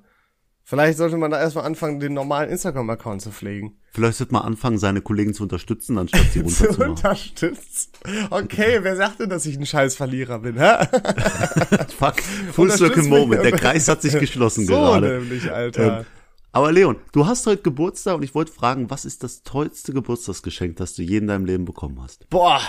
Vielleicht 0.63 0.97
sollte 0.97 1.17
man 1.17 1.31
da 1.31 1.39
erstmal 1.39 1.65
anfangen, 1.65 1.99
den 1.99 2.13
normalen 2.13 2.49
Instagram-Account 2.49 3.21
zu 3.21 3.31
pflegen. 3.31 3.77
Vielleicht 3.91 4.17
sollte 4.19 4.33
man 4.33 4.43
anfangen, 4.43 4.77
seine 4.77 5.01
Kollegen 5.01 5.33
zu 5.33 5.43
unterstützen, 5.43 5.97
anstatt 5.97 6.31
sie 6.31 6.43
Zu 6.45 6.63
runterzumachen. 6.65 6.91
unterstützen. 6.91 7.91
Okay, 8.29 8.79
wer 8.81 8.95
sagt 8.95 9.19
denn, 9.19 9.29
dass 9.29 9.45
ich 9.45 9.57
ein 9.57 9.65
scheiß 9.65 9.95
Verlierer 9.95 10.39
bin, 10.39 10.57
hä? 10.57 10.85
Fuck, 11.97 12.21
full 12.53 12.71
circle 12.71 13.03
moment. 13.03 13.43
Der 13.43 13.51
Kreis 13.57 13.87
hat 13.87 14.01
sich 14.01 14.17
geschlossen 14.17 14.65
so 14.65 14.73
gerade. 14.73 15.19
nämlich, 15.19 15.51
Alter. 15.51 15.99
Ähm, 15.99 16.05
aber 16.53 16.71
Leon, 16.71 16.97
du 17.11 17.25
hast 17.25 17.47
heute 17.47 17.63
Geburtstag 17.63 18.15
und 18.15 18.23
ich 18.23 18.35
wollte 18.35 18.51
fragen, 18.51 18.89
was 18.89 19.03
ist 19.05 19.23
das 19.23 19.43
tollste 19.43 19.93
Geburtstagsgeschenk, 19.93 20.75
das 20.77 20.93
du 20.93 21.01
je 21.01 21.17
in 21.17 21.27
deinem 21.27 21.45
Leben 21.45 21.65
bekommen 21.65 22.01
hast? 22.01 22.29
Boah. 22.29 22.61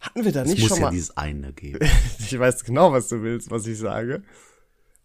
Hatten 0.00 0.24
wir 0.24 0.32
da 0.32 0.42
Es 0.42 0.48
nicht 0.50 0.60
muss 0.60 0.68
schon 0.68 0.78
ja 0.78 0.84
mal... 0.84 0.90
dieses 0.90 1.16
eine 1.16 1.52
geben. 1.54 1.78
Ich 2.18 2.38
weiß 2.38 2.64
genau, 2.64 2.92
was 2.92 3.08
du 3.08 3.22
willst, 3.22 3.50
was 3.50 3.66
ich 3.66 3.78
sage. 3.78 4.22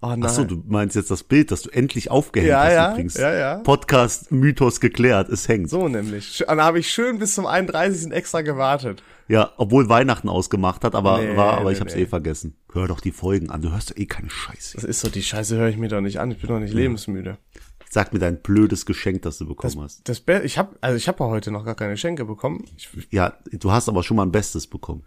Oh 0.01 0.07
nein. 0.07 0.23
Ach 0.25 0.29
so, 0.29 0.45
du 0.45 0.63
meinst 0.65 0.95
jetzt 0.95 1.11
das 1.11 1.23
Bild, 1.23 1.51
das 1.51 1.63
du 1.63 1.69
endlich 1.71 2.09
aufgehängt 2.09 2.49
Ja, 2.49 2.63
hast 2.63 2.71
ja, 2.73 2.91
übrigens. 2.91 3.13
ja, 3.17 3.33
ja. 3.33 3.55
Podcast 3.57 4.31
Mythos 4.31 4.79
geklärt, 4.79 5.27
es 5.27 5.47
hängt. 5.49 5.69
So 5.69 5.89
nämlich. 5.89 6.25
Sch- 6.25 6.49
Und 6.49 6.57
da 6.57 6.63
habe 6.63 6.79
ich 6.79 6.89
schön 6.89 7.19
bis 7.19 7.35
zum 7.35 7.45
31. 7.45 8.11
extra 8.13 8.41
gewartet. 8.41 9.03
Ja, 9.27 9.51
obwohl 9.57 9.89
Weihnachten 9.89 10.29
ausgemacht 10.29 10.83
hat, 10.85 10.95
aber 10.95 11.19
Nee, 11.21 11.35
war, 11.35 11.55
aber 11.57 11.65
nee, 11.69 11.75
ich 11.75 11.81
hab's 11.81 11.95
nee. 11.95 12.03
eh 12.03 12.05
vergessen. 12.05 12.55
Hör 12.71 12.87
doch 12.87 13.01
die 13.01 13.11
Folgen 13.11 13.49
an, 13.49 13.61
du 13.61 13.71
hörst 13.71 13.91
doch 13.91 13.97
eh 13.97 14.05
keine 14.05 14.29
Scheiße. 14.29 14.75
Das 14.77 14.85
ist 14.85 15.01
so, 15.01 15.09
die 15.09 15.21
Scheiße 15.21 15.57
höre 15.57 15.67
ich 15.67 15.77
mir 15.77 15.89
doch 15.89 16.01
nicht 16.01 16.19
an. 16.19 16.31
Ich 16.31 16.39
bin 16.39 16.49
doch 16.49 16.59
nicht 16.59 16.73
lebensmüde. 16.73 17.37
Sag 17.91 18.13
mir 18.13 18.19
dein 18.19 18.41
blödes 18.41 18.85
Geschenk, 18.85 19.23
das 19.23 19.37
du 19.39 19.47
bekommen 19.47 19.81
hast. 19.81 20.07
Das 20.07 20.19
Be 20.21 20.41
ich 20.45 20.57
habe 20.57 20.77
also 20.79 20.95
ich 20.95 21.07
habe 21.09 21.23
ja 21.23 21.29
heute 21.29 21.51
noch 21.51 21.65
gar 21.65 21.75
keine 21.75 21.91
Geschenke 21.93 22.23
bekommen. 22.23 22.63
Ich, 22.77 22.87
Ja, 23.11 23.33
du 23.51 23.71
hast 23.71 23.89
aber 23.89 24.03
schon 24.03 24.15
mal 24.15 24.23
ein 24.23 24.31
Bestes 24.31 24.65
bekommen. 24.67 25.03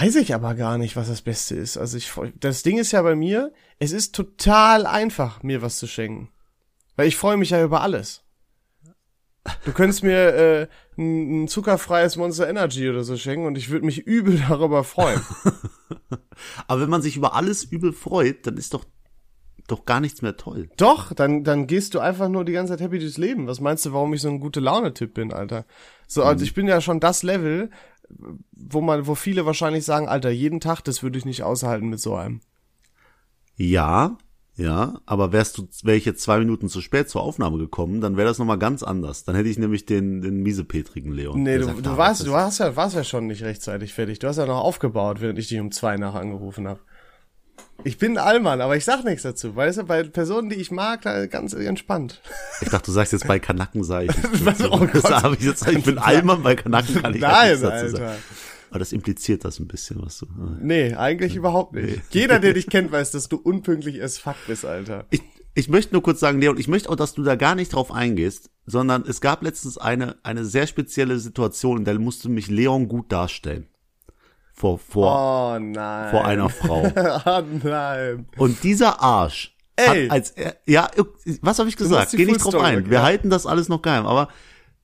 Weiß 0.00 0.16
ich 0.16 0.34
aber 0.34 0.54
gar 0.54 0.78
nicht, 0.78 0.96
was 0.96 1.08
das 1.08 1.22
Beste 1.22 1.54
ist. 1.54 1.76
Also 1.76 1.96
ich 1.96 2.10
freu- 2.10 2.32
das 2.38 2.62
Ding 2.62 2.78
ist 2.78 2.92
ja 2.92 3.02
bei 3.02 3.14
mir, 3.14 3.52
es 3.78 3.92
ist 3.92 4.14
total 4.14 4.86
einfach 4.86 5.42
mir 5.42 5.62
was 5.62 5.78
zu 5.78 5.86
schenken. 5.86 6.30
Weil 6.96 7.08
ich 7.08 7.16
freue 7.16 7.36
mich 7.36 7.50
ja 7.50 7.62
über 7.62 7.80
alles. 7.80 8.22
Du 9.64 9.72
könntest 9.72 10.04
mir 10.04 10.34
äh, 10.34 10.68
ein, 10.96 11.44
ein 11.44 11.48
zuckerfreies 11.48 12.16
Monster 12.16 12.48
Energy 12.48 12.88
oder 12.88 13.02
so 13.02 13.16
schenken 13.16 13.46
und 13.46 13.58
ich 13.58 13.70
würde 13.70 13.86
mich 13.86 13.98
übel 14.06 14.40
darüber 14.48 14.84
freuen. 14.84 15.20
Aber 16.68 16.80
wenn 16.80 16.90
man 16.90 17.02
sich 17.02 17.16
über 17.16 17.34
alles 17.34 17.64
übel 17.64 17.92
freut, 17.92 18.46
dann 18.46 18.56
ist 18.56 18.72
doch, 18.72 18.84
doch 19.66 19.84
gar 19.84 19.98
nichts 20.00 20.22
mehr 20.22 20.36
toll. 20.36 20.68
Doch, 20.76 21.12
dann, 21.12 21.42
dann 21.42 21.66
gehst 21.66 21.94
du 21.94 21.98
einfach 21.98 22.28
nur 22.28 22.44
die 22.44 22.52
ganze 22.52 22.72
Zeit 22.74 22.80
happy 22.82 23.00
durchs 23.00 23.18
Leben. 23.18 23.48
Was 23.48 23.60
meinst 23.60 23.84
du, 23.84 23.92
warum 23.92 24.14
ich 24.14 24.20
so 24.20 24.28
ein 24.28 24.38
gute 24.38 24.60
Laune-Tipp 24.60 25.14
bin, 25.14 25.32
Alter? 25.32 25.66
So, 26.06 26.22
also 26.22 26.44
ich 26.44 26.54
bin 26.54 26.68
ja 26.68 26.80
schon 26.80 27.00
das 27.00 27.22
Level, 27.24 27.70
wo 28.52 28.80
man, 28.80 29.06
wo 29.06 29.14
viele 29.14 29.46
wahrscheinlich 29.46 29.84
sagen, 29.84 30.08
Alter, 30.08 30.30
jeden 30.30 30.60
Tag, 30.60 30.82
das 30.82 31.02
würde 31.02 31.18
ich 31.18 31.24
nicht 31.24 31.42
aushalten 31.42 31.88
mit 31.88 32.00
so 32.00 32.14
einem. 32.14 32.40
Ja, 33.56 34.16
ja, 34.54 35.00
aber 35.06 35.32
wärst 35.32 35.56
du, 35.56 35.66
wäre 35.82 35.96
ich 35.96 36.04
jetzt 36.04 36.22
zwei 36.22 36.38
Minuten 36.38 36.68
zu 36.68 36.82
spät 36.82 37.08
zur 37.08 37.22
Aufnahme 37.22 37.56
gekommen, 37.56 38.02
dann 38.02 38.18
wäre 38.18 38.28
das 38.28 38.38
nochmal 38.38 38.58
ganz 38.58 38.82
anders. 38.82 39.24
Dann 39.24 39.34
hätte 39.34 39.48
ich 39.48 39.58
nämlich 39.58 39.86
den, 39.86 40.20
den 40.20 40.42
miesepetrigen 40.42 41.10
Leon. 41.12 41.42
Nee, 41.42 41.58
du, 41.58 41.64
sagt, 41.64 41.86
du 41.86 41.90
ah, 41.90 41.96
warst, 41.96 42.26
du 42.26 42.32
warst 42.32 42.60
ja, 42.60 42.76
warst 42.76 42.94
ja 42.94 43.02
schon 43.02 43.28
nicht 43.28 43.42
rechtzeitig 43.42 43.94
fertig. 43.94 44.18
Du 44.18 44.28
hast 44.28 44.36
ja 44.36 44.44
noch 44.44 44.60
aufgebaut, 44.60 45.22
während 45.22 45.38
ich 45.38 45.48
dich 45.48 45.58
um 45.58 45.72
zwei 45.72 45.96
nach 45.96 46.14
angerufen 46.14 46.68
habe. 46.68 46.80
Ich 47.84 47.98
bin 47.98 48.12
ein 48.12 48.18
Allmann, 48.18 48.60
aber 48.60 48.76
ich 48.76 48.84
sag 48.84 49.04
nichts 49.04 49.22
dazu. 49.22 49.56
Weißt 49.56 49.78
du, 49.78 49.84
bei 49.84 50.02
Personen, 50.04 50.48
die 50.48 50.56
ich 50.56 50.70
mag, 50.70 51.02
ganz 51.30 51.52
entspannt. 51.52 52.20
Ich 52.60 52.68
dachte, 52.68 52.86
du 52.86 52.92
sagst 52.92 53.12
jetzt 53.12 53.26
bei 53.26 53.38
Kanaken 53.38 53.82
sei 53.82 54.04
ich. 54.04 54.44
Was? 54.44 54.60
Oh 54.70 54.86
das 54.86 55.04
habe 55.04 55.36
ich 55.36 55.44
jetzt, 55.44 55.66
ich 55.66 55.82
bin 55.82 55.98
Allmann, 55.98 56.42
bei 56.42 56.54
Kanaken 56.54 57.02
kann 57.02 57.14
ich 57.14 57.20
Nein, 57.20 57.50
nichts 57.50 57.62
dazu 57.62 57.88
sagen. 57.96 58.22
Aber 58.70 58.78
das 58.78 58.92
impliziert 58.92 59.44
das 59.44 59.58
ein 59.58 59.66
bisschen, 59.66 60.00
was 60.02 60.18
du. 60.18 60.26
Nee, 60.60 60.94
eigentlich 60.94 61.36
überhaupt 61.36 61.74
nicht. 61.74 62.00
Jeder, 62.10 62.38
der 62.38 62.54
dich 62.54 62.68
kennt, 62.68 62.90
weiß, 62.90 63.10
dass 63.10 63.28
du 63.28 63.36
unpünktlich 63.36 64.02
as 64.02 64.16
fuck 64.16 64.36
bist, 64.46 64.64
Alter. 64.64 65.04
Ich, 65.10 65.20
ich 65.54 65.68
möchte 65.68 65.92
nur 65.92 66.02
kurz 66.02 66.20
sagen, 66.20 66.40
Leon, 66.40 66.56
ich 66.56 66.68
möchte 66.68 66.88
auch, 66.88 66.96
dass 66.96 67.12
du 67.12 67.22
da 67.22 67.34
gar 67.34 67.54
nicht 67.54 67.74
drauf 67.74 67.92
eingehst, 67.92 68.48
sondern 68.64 69.04
es 69.06 69.20
gab 69.20 69.42
letztens 69.42 69.76
eine, 69.76 70.16
eine 70.22 70.46
sehr 70.46 70.66
spezielle 70.66 71.18
Situation, 71.18 71.78
in 71.78 71.84
der 71.84 71.98
musste 71.98 72.30
mich 72.30 72.48
Leon 72.48 72.88
gut 72.88 73.12
darstellen. 73.12 73.66
Vor, 74.62 74.78
vor, 74.78 75.56
Oh 75.56 75.58
nein. 75.58 76.12
vor 76.12 76.24
einer 76.24 76.48
Frau. 76.48 76.84
oh 77.26 77.42
nein. 77.64 78.26
Und 78.36 78.62
dieser 78.62 79.02
Arsch 79.02 79.56
Ey. 79.74 80.06
hat 80.06 80.10
als 80.12 80.30
er, 80.30 80.56
ja, 80.66 80.88
was 81.40 81.58
habe 81.58 81.68
ich 81.68 81.76
gesagt? 81.76 82.12
Geh 82.12 82.24
nicht 82.26 82.44
drauf 82.44 82.54
ein. 82.54 82.88
Wir 82.88 82.98
ja. 82.98 83.02
halten 83.02 83.28
das 83.28 83.44
alles 83.44 83.68
noch 83.68 83.82
geheim. 83.82 84.06
Aber 84.06 84.28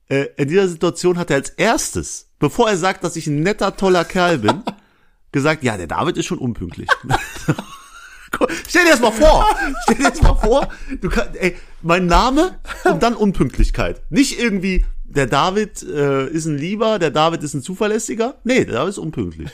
äh, 0.09 0.25
in 0.35 0.49
dieser 0.49 0.67
Situation 0.67 1.17
hat 1.17 1.29
er 1.29 1.37
als 1.37 1.51
erstes, 1.51 2.27
bevor 2.39 2.69
er 2.69 2.75
sagt, 2.75 3.05
dass 3.05 3.15
ich 3.15 3.27
ein 3.27 3.39
netter, 3.41 3.77
toller 3.77 4.03
Kerl 4.03 4.39
bin, 4.39 4.63
gesagt, 5.31 5.63
ja, 5.63 5.77
der 5.77 5.87
David 5.87 6.17
ist 6.17 6.25
schon 6.25 6.39
unpünktlich. 6.39 6.89
Stell 8.67 8.83
dir 8.83 8.91
das 8.91 8.99
mal 8.99 9.13
vor. 9.13 9.45
Stell 9.83 9.95
dir 9.95 10.09
das 10.09 10.21
mal 10.21 10.35
vor. 10.35 10.67
Du 10.99 11.07
kannst, 11.07 11.37
ey, 11.37 11.55
mein 11.81 12.05
Name 12.05 12.59
und 12.83 13.01
dann 13.01 13.15
Unpünktlichkeit. 13.15 14.01
Nicht 14.09 14.41
irgendwie, 14.41 14.83
der 15.05 15.27
David 15.27 15.81
äh, 15.83 16.27
ist 16.27 16.47
ein 16.47 16.57
Lieber, 16.57 16.99
der 16.99 17.11
David 17.11 17.43
ist 17.43 17.53
ein 17.53 17.61
Zuverlässiger. 17.61 18.35
Nee, 18.43 18.65
der 18.65 18.73
David 18.73 18.89
ist 18.89 18.97
unpünktlich. 18.97 19.49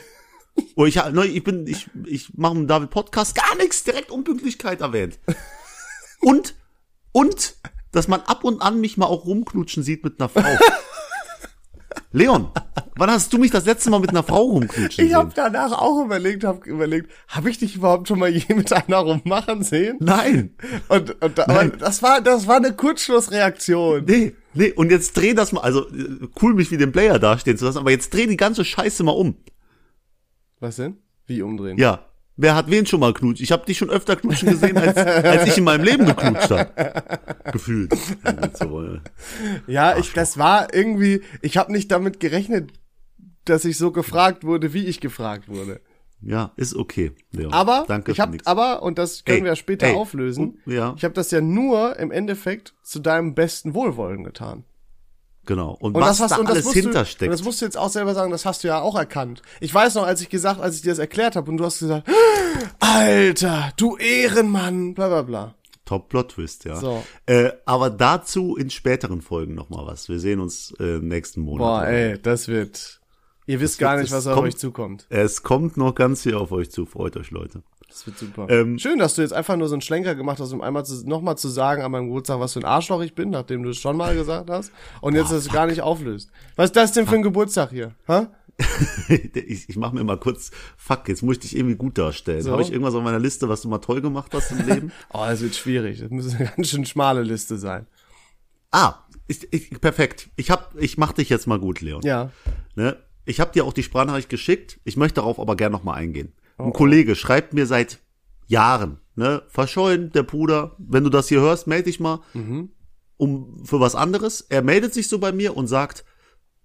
Oder 0.74 0.88
ich, 0.88 0.98
hab- 0.98 1.12
ne, 1.12 1.24
ich 1.26 1.42
bin, 1.44 1.66
ich, 1.66 1.88
ich 2.06 2.34
mache 2.34 2.54
mit 2.54 2.68
David 2.70 2.90
Podcast, 2.90 3.34
gar 3.34 3.54
nichts, 3.56 3.84
direkt 3.84 4.10
Unpünktlichkeit 4.10 4.80
erwähnt. 4.80 5.18
Und, 6.20 6.54
und, 7.12 7.56
dass 7.92 8.08
man 8.08 8.20
ab 8.22 8.44
und 8.44 8.60
an 8.62 8.80
mich 8.80 8.96
mal 8.96 9.06
auch 9.06 9.24
rumknutschen 9.24 9.82
sieht 9.82 10.04
mit 10.04 10.20
einer 10.20 10.28
Frau. 10.28 10.42
Leon, 12.12 12.50
wann 12.96 13.10
hast 13.10 13.32
du 13.32 13.38
mich 13.38 13.50
das 13.50 13.64
letzte 13.66 13.90
Mal 13.90 14.00
mit 14.00 14.10
einer 14.10 14.22
Frau 14.22 14.42
rumknutschen 14.42 15.04
Ich 15.04 15.12
habe 15.14 15.26
sehen? 15.28 15.34
danach 15.36 15.72
auch 15.72 16.02
überlegt, 16.04 16.44
habe 16.44 16.66
überlegt, 16.68 17.10
habe 17.28 17.50
ich 17.50 17.58
dich 17.58 17.76
überhaupt 17.76 18.08
schon 18.08 18.18
mal 18.18 18.28
je 18.30 18.54
mit 18.54 18.72
einer 18.72 18.98
rummachen 18.98 19.62
sehen? 19.62 19.96
Nein. 20.00 20.54
Und, 20.88 21.22
und 21.22 21.38
Nein. 21.46 21.72
das 21.78 22.02
war 22.02 22.20
das 22.20 22.46
war 22.46 22.56
eine 22.56 22.72
Kurzschlussreaktion. 22.74 24.04
Nee, 24.06 24.34
nee, 24.54 24.72
und 24.72 24.90
jetzt 24.90 25.16
dreh 25.16 25.34
das 25.34 25.52
mal, 25.52 25.60
also 25.60 25.88
äh, 25.90 26.28
cool 26.40 26.54
mich 26.54 26.70
wie 26.70 26.78
den 26.78 26.92
Player 26.92 27.18
dastehen 27.18 27.58
zu 27.58 27.66
lassen, 27.66 27.78
aber 27.78 27.90
jetzt 27.90 28.12
dreh 28.14 28.26
die 28.26 28.36
ganze 28.38 28.64
Scheiße 28.64 29.02
mal 29.04 29.12
um. 29.12 29.36
Was 30.60 30.76
denn? 30.76 30.96
Wie 31.26 31.42
umdrehen? 31.42 31.78
Ja. 31.78 32.04
Wer 32.38 32.54
hat 32.54 32.70
wen 32.70 32.84
schon 32.84 33.00
mal 33.00 33.14
knutscht? 33.14 33.40
Ich 33.40 33.50
habe 33.50 33.64
dich 33.64 33.78
schon 33.78 33.88
öfter 33.88 34.14
knutschen 34.14 34.50
gesehen, 34.50 34.76
als, 34.76 34.96
als 34.98 35.48
ich 35.48 35.56
in 35.56 35.64
meinem 35.64 35.84
Leben 35.84 36.04
geknutscht 36.04 36.50
habe. 36.50 37.02
Gefühlt. 37.50 37.94
Ja, 39.66 39.96
ich, 39.96 40.12
das 40.12 40.36
war 40.36 40.74
irgendwie, 40.74 41.22
ich 41.40 41.56
habe 41.56 41.72
nicht 41.72 41.90
damit 41.90 42.20
gerechnet, 42.20 42.72
dass 43.46 43.64
ich 43.64 43.78
so 43.78 43.90
gefragt 43.90 44.44
wurde, 44.44 44.74
wie 44.74 44.84
ich 44.84 45.00
gefragt 45.00 45.48
wurde. 45.48 45.80
Ja, 46.20 46.52
ist 46.56 46.74
okay, 46.74 47.12
Leon. 47.30 47.52
Aber 47.52 47.84
Danke 47.86 48.12
ich 48.12 48.20
habe 48.20 48.36
aber 48.44 48.82
und 48.82 48.98
das 48.98 49.24
können 49.24 49.38
Ey, 49.38 49.44
wir 49.44 49.50
ja 49.50 49.56
später 49.56 49.86
ey, 49.86 49.94
auflösen. 49.94 50.60
ja. 50.66 50.94
Ich 50.96 51.04
habe 51.04 51.14
das 51.14 51.30
ja 51.30 51.40
nur 51.40 51.98
im 51.98 52.10
Endeffekt 52.10 52.74
zu 52.82 52.98
deinem 52.98 53.34
besten 53.34 53.74
Wohlwollen 53.74 54.24
getan. 54.24 54.64
Genau. 55.46 55.70
Und, 55.80 55.94
Und 55.94 56.00
was 56.02 56.18
das 56.18 56.20
hast 56.22 56.30
da 56.32 56.36
und 56.38 56.44
das 56.48 56.56
alles 56.56 56.64
du, 56.66 56.72
hintersteckt. 56.72 57.30
Und 57.30 57.38
das 57.38 57.44
musst 57.44 57.60
du 57.60 57.64
jetzt 57.64 57.78
auch 57.78 57.88
selber 57.88 58.14
sagen, 58.14 58.30
das 58.32 58.44
hast 58.44 58.64
du 58.64 58.68
ja 58.68 58.80
auch 58.80 58.96
erkannt. 58.96 59.42
Ich 59.60 59.72
weiß 59.72 59.94
noch, 59.94 60.04
als 60.04 60.20
ich 60.20 60.28
gesagt, 60.28 60.60
als 60.60 60.76
ich 60.76 60.82
dir 60.82 60.90
das 60.90 60.98
erklärt 60.98 61.36
habe 61.36 61.50
und 61.50 61.56
du 61.56 61.64
hast 61.64 61.78
gesagt, 61.78 62.08
Alter, 62.80 63.70
du 63.76 63.96
Ehrenmann, 63.96 64.94
bla 64.94 65.08
bla 65.08 65.22
bla. 65.22 65.54
Top 65.84 66.08
Plot 66.08 66.30
Twist, 66.32 66.64
ja. 66.64 66.76
So. 66.76 67.04
Äh, 67.26 67.52
aber 67.64 67.90
dazu 67.90 68.56
in 68.56 68.70
späteren 68.70 69.20
Folgen 69.22 69.54
noch 69.54 69.70
mal 69.70 69.86
was. 69.86 70.08
Wir 70.08 70.18
sehen 70.18 70.40
uns 70.40 70.74
äh, 70.80 70.98
nächsten 70.98 71.40
Monat. 71.42 71.58
Boah, 71.84 71.86
ey, 71.86 72.18
das 72.20 72.48
wird. 72.48 73.00
Ihr 73.46 73.60
wisst 73.60 73.78
gar 73.78 73.92
wird- 73.92 74.02
nicht, 74.02 74.12
was 74.12 74.24
das 74.24 74.32
auf 74.32 74.38
kommt- 74.38 74.48
euch 74.48 74.56
zukommt. 74.56 75.06
Es 75.10 75.44
kommt 75.44 75.76
noch 75.76 75.94
ganz 75.94 76.22
viel 76.22 76.34
auf 76.34 76.50
euch 76.50 76.72
zu. 76.72 76.86
Freut 76.86 77.16
euch, 77.16 77.30
Leute. 77.30 77.62
Das 77.88 78.06
wird 78.06 78.18
super. 78.18 78.46
Ähm, 78.50 78.78
Schön, 78.78 78.98
dass 78.98 79.14
du 79.14 79.22
jetzt 79.22 79.32
einfach 79.32 79.56
nur 79.56 79.68
so 79.68 79.74
einen 79.74 79.80
Schlenker 79.80 80.14
gemacht 80.14 80.38
hast, 80.40 80.52
um 80.52 80.60
einmal 80.60 80.84
zu, 80.84 81.08
nochmal 81.08 81.38
zu 81.38 81.48
sagen 81.48 81.82
an 81.82 81.92
meinem 81.92 82.06
Geburtstag, 82.06 82.40
was 82.40 82.52
für 82.52 82.60
ein 82.60 82.64
Arschloch 82.64 83.00
ich 83.02 83.14
bin, 83.14 83.30
nachdem 83.30 83.62
du 83.62 83.70
es 83.70 83.78
schon 83.78 83.96
mal 83.96 84.14
gesagt 84.14 84.50
hast. 84.50 84.72
Und 85.00 85.14
jetzt 85.14 85.32
das 85.32 85.48
gar 85.48 85.66
nicht 85.66 85.80
auflöst. 85.80 86.30
Was 86.56 86.66
ist 86.66 86.76
das 86.76 86.92
denn 86.92 87.06
für 87.06 87.14
ein 87.14 87.22
Geburtstag 87.22 87.70
hier? 87.70 87.94
Hä? 88.06 88.26
ich 89.34 89.68
ich 89.68 89.76
mache 89.76 89.94
mir 89.94 90.04
mal 90.04 90.18
kurz, 90.18 90.50
fuck, 90.76 91.08
jetzt 91.08 91.22
muss 91.22 91.36
ich 91.36 91.40
dich 91.40 91.56
irgendwie 91.56 91.76
gut 91.76 91.98
darstellen. 91.98 92.42
So. 92.42 92.52
Habe 92.52 92.62
ich 92.62 92.72
irgendwas 92.72 92.94
auf 92.94 93.02
meiner 93.02 93.18
Liste, 93.18 93.48
was 93.48 93.62
du 93.62 93.68
mal 93.68 93.78
toll 93.78 94.00
gemacht 94.00 94.32
hast 94.34 94.50
im 94.52 94.66
Leben? 94.66 94.92
Oh, 95.12 95.24
das 95.26 95.40
wird 95.40 95.54
schwierig. 95.54 96.00
Das 96.00 96.10
muss 96.10 96.34
eine 96.34 96.50
ganz 96.56 96.68
schön 96.68 96.84
schmale 96.86 97.22
Liste 97.22 97.58
sein. 97.58 97.86
ah, 98.72 98.94
ich, 99.28 99.52
ich, 99.52 99.70
perfekt. 99.80 100.28
Ich 100.36 100.50
hab, 100.50 100.74
ich 100.78 100.98
mach 100.98 101.12
dich 101.12 101.28
jetzt 101.28 101.46
mal 101.46 101.58
gut, 101.58 101.80
Leon. 101.80 102.02
Ja. 102.02 102.30
Ne? 102.74 102.96
Ich 103.24 103.40
habe 103.40 103.52
dir 103.52 103.64
auch 103.64 103.72
die 103.72 103.82
Sprachnachricht 103.82 104.28
geschickt. 104.28 104.78
Ich 104.84 104.96
möchte 104.96 105.16
darauf 105.16 105.40
aber 105.40 105.56
gern 105.56 105.72
noch 105.72 105.82
mal 105.82 105.94
eingehen. 106.58 106.64
Oh, 106.64 106.64
Ein 106.64 106.72
Kollege 106.72 107.14
schreibt 107.14 107.52
mir 107.54 107.66
seit 107.66 107.98
Jahren, 108.46 109.00
ne, 109.14 109.42
verschollen, 109.48 110.12
der 110.12 110.22
Bruder, 110.22 110.76
wenn 110.78 111.04
du 111.04 111.10
das 111.10 111.28
hier 111.28 111.40
hörst, 111.40 111.66
melde 111.66 111.84
dich 111.84 112.00
mal 112.00 112.20
Mhm. 112.34 112.70
um 113.16 113.64
für 113.64 113.80
was 113.80 113.94
anderes. 113.94 114.40
Er 114.48 114.62
meldet 114.62 114.94
sich 114.94 115.08
so 115.08 115.18
bei 115.18 115.32
mir 115.32 115.56
und 115.56 115.66
sagt, 115.66 116.04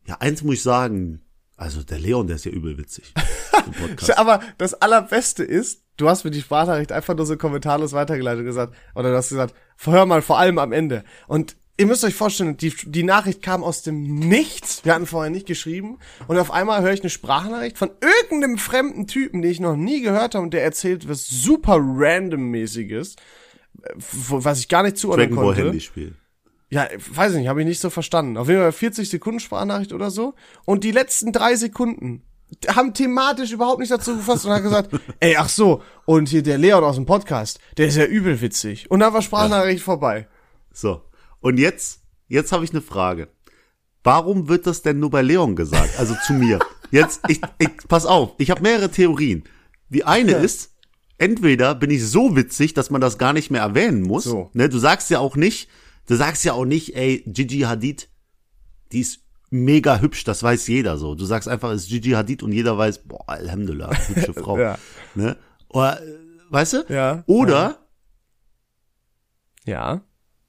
ja, 0.05 0.17
eins 0.19 0.43
muss 0.43 0.55
ich 0.55 0.63
sagen, 0.63 1.21
also 1.57 1.83
der 1.83 1.99
Leon, 1.99 2.27
der 2.27 2.35
ist 2.37 2.45
ja 2.45 2.51
übel 2.51 2.77
witzig. 2.77 3.13
im 3.65 3.73
Podcast. 3.73 4.17
Aber 4.17 4.41
das 4.57 4.73
Allerbeste 4.73 5.43
ist, 5.43 5.83
du 5.97 6.09
hast 6.09 6.23
mir 6.23 6.31
die 6.31 6.41
Sprachnachricht 6.41 6.91
einfach 6.91 7.15
nur 7.15 7.25
so 7.25 7.37
kommentarlos 7.37 7.93
weitergeleitet 7.93 8.39
und 8.39 8.45
gesagt, 8.45 8.73
oder 8.95 9.11
du 9.11 9.17
hast 9.17 9.29
gesagt, 9.29 9.53
hör 9.77 10.05
mal 10.07 10.21
vor 10.23 10.39
allem 10.39 10.57
am 10.57 10.71
Ende. 10.71 11.03
Und 11.27 11.55
ihr 11.77 11.87
müsst 11.87 12.03
euch 12.03 12.13
vorstellen, 12.13 12.57
die, 12.57 12.73
die 12.85 13.03
Nachricht 13.03 13.41
kam 13.41 13.63
aus 13.63 13.81
dem 13.81 14.03
Nichts. 14.03 14.85
Wir 14.85 14.93
hatten 14.93 15.07
vorher 15.07 15.31
nicht 15.31 15.47
geschrieben. 15.47 15.97
Und 16.27 16.37
auf 16.37 16.51
einmal 16.51 16.81
höre 16.81 16.93
ich 16.93 17.01
eine 17.01 17.09
Sprachnachricht 17.09 17.77
von 17.77 17.91
irgendeinem 18.01 18.57
fremden 18.57 19.07
Typen, 19.07 19.41
den 19.41 19.51
ich 19.51 19.59
noch 19.59 19.75
nie 19.75 20.01
gehört 20.01 20.35
habe 20.35 20.43
und 20.43 20.53
der 20.53 20.63
erzählt 20.63 21.09
was 21.09 21.27
super 21.27 21.77
randommäßiges. 21.79 23.15
was 24.29 24.59
ich 24.59 24.67
gar 24.67 24.83
nicht 24.83 24.97
zuordnen 24.97 25.29
Dragon 25.29 25.43
Ball 25.43 25.53
konnte. 25.53 25.69
Handyspiel. 25.69 26.15
Ja, 26.69 26.87
weiß 27.13 27.33
ich 27.33 27.39
nicht, 27.39 27.47
habe 27.49 27.61
ich 27.61 27.67
nicht 27.67 27.81
so 27.81 27.89
verstanden. 27.89 28.37
Auf 28.37 28.47
jeden 28.47 28.61
Fall 28.61 28.71
40 28.71 29.09
Sekunden 29.09 29.39
Sprachnachricht 29.39 29.91
oder 29.91 30.09
so. 30.09 30.35
Und 30.65 30.83
die 30.85 30.91
letzten 30.91 31.33
drei 31.33 31.55
Sekunden 31.55 32.23
haben 32.67 32.93
thematisch 32.93 33.51
überhaupt 33.51 33.79
nicht 33.79 33.91
dazu 33.91 34.15
gefasst 34.15 34.45
und 34.45 34.51
hat 34.51 34.63
gesagt, 34.63 34.89
ey, 35.19 35.35
ach 35.37 35.49
so, 35.49 35.81
und 36.05 36.29
hier 36.29 36.43
der 36.43 36.57
Leon 36.57 36.83
aus 36.83 36.95
dem 36.95 37.05
Podcast, 37.05 37.59
der 37.77 37.87
ist 37.87 37.97
ja 37.97 38.05
übel 38.05 38.39
witzig. 38.41 38.89
Und 38.89 39.01
dann 39.01 39.13
war 39.13 39.21
Sprachnachricht 39.21 39.83
vorbei. 39.83 40.27
So. 40.71 41.01
Und 41.41 41.57
jetzt, 41.59 42.01
jetzt 42.27 42.51
habe 42.51 42.63
ich 42.63 42.71
eine 42.71 42.81
Frage. 42.81 43.27
Warum 44.03 44.47
wird 44.47 44.65
das 44.65 44.81
denn 44.81 44.99
nur 44.99 45.09
bei 45.11 45.21
Leon 45.21 45.55
gesagt? 45.55 45.99
Also 45.99 46.15
zu 46.25 46.33
mir. 46.33 46.59
Jetzt, 46.91 47.21
ich, 47.29 47.39
ich 47.59 47.69
pass 47.87 48.05
auf, 48.05 48.33
ich 48.37 48.51
habe 48.51 48.61
mehrere 48.63 48.89
Theorien. 48.91 49.43
Die 49.89 50.03
eine 50.03 50.33
ist, 50.33 50.75
entweder 51.17 51.73
bin 51.75 51.89
ich 51.89 52.05
so 52.05 52.35
witzig, 52.35 52.73
dass 52.73 52.89
man 52.89 52.99
das 52.99 53.17
gar 53.17 53.31
nicht 53.31 53.49
mehr 53.51 53.61
erwähnen 53.61 54.01
muss. 54.01 54.25
So. 54.25 54.49
Ne, 54.53 54.67
du 54.67 54.77
sagst 54.77 55.09
ja 55.09 55.19
auch 55.19 55.35
nicht, 55.37 55.69
du 56.07 56.15
sagst 56.15 56.43
ja 56.43 56.51
auch 56.53 56.65
nicht, 56.65 56.95
ey, 56.95 57.23
Gigi 57.27 57.59
Hadid, 57.61 58.09
die 58.91 58.99
ist 59.01 59.21
mega 59.51 59.99
hübsch, 60.01 60.23
das 60.25 60.43
weiß 60.43 60.67
jeder 60.67 60.97
so. 60.97 61.15
Du 61.15 61.23
sagst 61.25 61.47
einfach, 61.47 61.71
es 61.71 61.83
ist 61.83 61.89
Gigi 61.89 62.09
Hadid 62.11 62.43
und 62.43 62.51
jeder 62.51 62.77
weiß, 62.77 63.03
boah, 63.03 63.23
Alhamdulillah, 63.29 63.95
hübsche 64.07 64.33
Frau. 64.41 64.57
Ja. 64.57 64.77
ne? 65.15 65.37
Oder, 65.69 66.01
äh, 66.01 66.17
weißt 66.49 66.73
du? 66.73 66.85
Ja. 66.89 67.23
Oder, 67.27 67.77
Ja. 69.65 69.75
ja, 69.93 70.01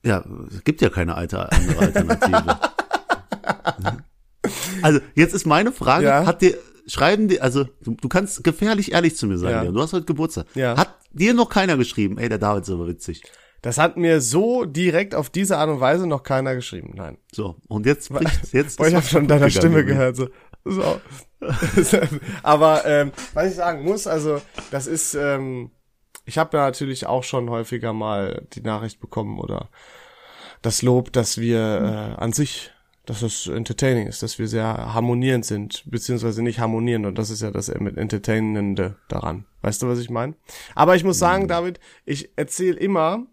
es 0.03 0.65
gibt 0.65 0.81
ja 0.81 0.89
keine 0.91 1.15
alte, 1.15 1.51
andere 1.51 1.79
Alternative. 1.79 2.59
also, 4.83 5.01
jetzt 5.15 5.35
ist 5.35 5.47
meine 5.47 5.73
Frage, 5.73 6.07
Ja. 6.07 6.27
hat 6.27 6.43
dir, 6.43 6.57
schreiben 6.87 7.29
dir, 7.29 7.43
also, 7.43 7.65
du, 7.83 7.95
du 8.01 8.09
kannst 8.09 8.43
gefährlich 8.45 8.93
ehrlich 8.93 9.17
zu 9.17 9.27
mir 9.27 9.39
sein, 9.39 9.51
Ja. 9.51 9.63
Leon. 9.63 9.75
du 9.75 9.81
hast 9.81 9.93
heute 9.93 10.07
Geburtstag. 10.07 10.47
Ja. 10.55 10.77
Hat 10.77 10.97
dir 11.13 11.35
noch 11.35 11.49
keiner 11.49 11.77
geschrieben, 11.77 12.19
ey, 12.19 12.29
der 12.29 12.39
David 12.39 12.65
ist 12.65 12.71
aber 12.71 12.89
witzig. 12.89 13.23
Das 13.61 13.79
hat 13.79 13.97
mir 13.97 14.21
so 14.21 14.65
direkt 14.65 15.15
auf 15.15 15.31
diese 15.31 15.57
Art 15.57 15.71
und 15.71 15.79
Weise 15.79 16.09
noch 16.09 16.25
keiner 16.25 16.57
geschrieben. 16.57 16.95
Nein. 16.97 17.19
So, 17.31 17.57
und 17.69 17.87
jetzt 17.87 18.09
bricht, 18.09 18.53
jetzt 18.53 18.77
Boah, 18.79 18.89
ich 18.89 18.95
habe 18.95 19.07
schon 19.07 19.29
deiner 19.29 19.51
Stimme 19.51 19.85
gehört. 19.85 20.17
So. 20.17 20.29
so. 20.65 21.01
Aber 22.43 22.85
ähm, 22.87 23.13
was 23.35 23.51
ich 23.51 23.55
sagen 23.55 23.85
muss, 23.85 24.09
also 24.09 24.43
das 24.73 24.89
ist, 24.89 25.15
ähm, 25.15 25.71
ich 26.25 26.39
habe 26.39 26.57
ja 26.57 26.65
natürlich 26.65 27.07
auch 27.07 27.25
schon 27.25 27.51
häufiger 27.51 27.93
mal 27.93 28.47
die 28.53 28.61
Nachricht 28.61 29.01
bekommen 29.01 29.39
oder 29.39 29.69
das 30.63 30.83
Lob, 30.83 31.13
dass 31.13 31.39
wir 31.39 31.59
äh, 31.59 32.21
an 32.21 32.33
sich, 32.33 32.71
dass 33.05 33.23
es 33.23 33.49
entertaining 33.49 34.07
ist, 34.07 34.23
dass 34.23 34.39
wir 34.39 34.47
sehr 34.47 34.95
harmonierend 34.95 35.45
sind, 35.45 35.83
beziehungsweise 35.87 36.43
nicht 36.43 36.61
harmonierend 36.61 37.07
und 37.07 37.19
das 37.19 37.31
ist 37.31 37.43
ja 37.43 37.51
das 37.51 37.69
mit 37.75 37.97
Entertainende 37.97 38.97
daran. 39.09 39.45
Weißt 39.63 39.83
du, 39.83 39.89
was 39.89 39.99
ich 39.99 40.11
meine? 40.11 40.35
Aber 40.75 40.95
ich 40.95 41.05
muss 41.05 41.19
sagen, 41.19 41.49
David, 41.49 41.81
ich 42.05 42.31
erzähle 42.37 42.79
immer, 42.79 43.27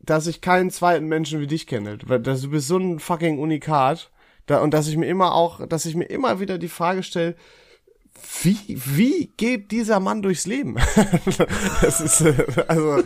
dass 0.00 0.26
ich 0.26 0.40
keinen 0.40 0.70
zweiten 0.70 1.06
Menschen 1.06 1.40
wie 1.40 1.46
dich 1.46 1.66
kenne, 1.66 1.98
weil 2.06 2.20
dass 2.20 2.42
du 2.42 2.50
bist 2.50 2.68
so 2.68 2.78
ein 2.78 2.98
fucking 2.98 3.38
Unikat, 3.38 4.10
da, 4.46 4.60
und 4.60 4.72
dass 4.72 4.88
ich 4.88 4.96
mir 4.96 5.06
immer 5.06 5.34
auch, 5.34 5.66
dass 5.66 5.84
ich 5.84 5.94
mir 5.94 6.06
immer 6.06 6.40
wieder 6.40 6.58
die 6.58 6.68
Frage 6.68 7.02
stelle, 7.02 7.36
wie, 8.42 8.58
wie 8.68 9.32
geht 9.36 9.70
dieser 9.70 10.00
Mann 10.00 10.22
durchs 10.22 10.46
Leben? 10.46 10.76
das 11.82 12.00
ist, 12.00 12.20
äh, 12.20 12.34
also, 12.68 13.02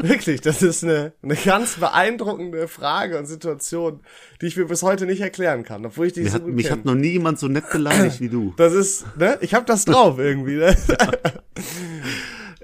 wirklich, 0.00 0.40
das 0.40 0.62
ist 0.62 0.84
eine, 0.84 1.12
eine 1.22 1.36
ganz 1.36 1.76
beeindruckende 1.76 2.68
Frage 2.68 3.18
und 3.18 3.26
Situation, 3.26 4.02
die 4.40 4.46
ich 4.46 4.56
mir 4.56 4.66
bis 4.66 4.82
heute 4.82 5.06
nicht 5.06 5.20
erklären 5.20 5.64
kann, 5.64 5.84
obwohl 5.86 6.06
ich 6.06 6.12
die 6.12 6.22
Mich 6.22 6.32
so 6.32 6.36
hat, 6.36 6.46
mich 6.46 6.66
kenn. 6.66 6.78
hat 6.78 6.84
noch 6.84 6.94
nie 6.94 7.12
jemand 7.12 7.38
so 7.38 7.48
nett 7.48 7.70
beleidigt 7.70 8.20
wie 8.20 8.28
du. 8.28 8.52
Das 8.64 8.72
ist, 8.72 9.04
ne, 9.16 9.38
ich 9.40 9.54
hab 9.54 9.66
das 9.66 9.84
drauf 9.84 10.18
irgendwie, 10.18 10.56
ne? 10.56 10.76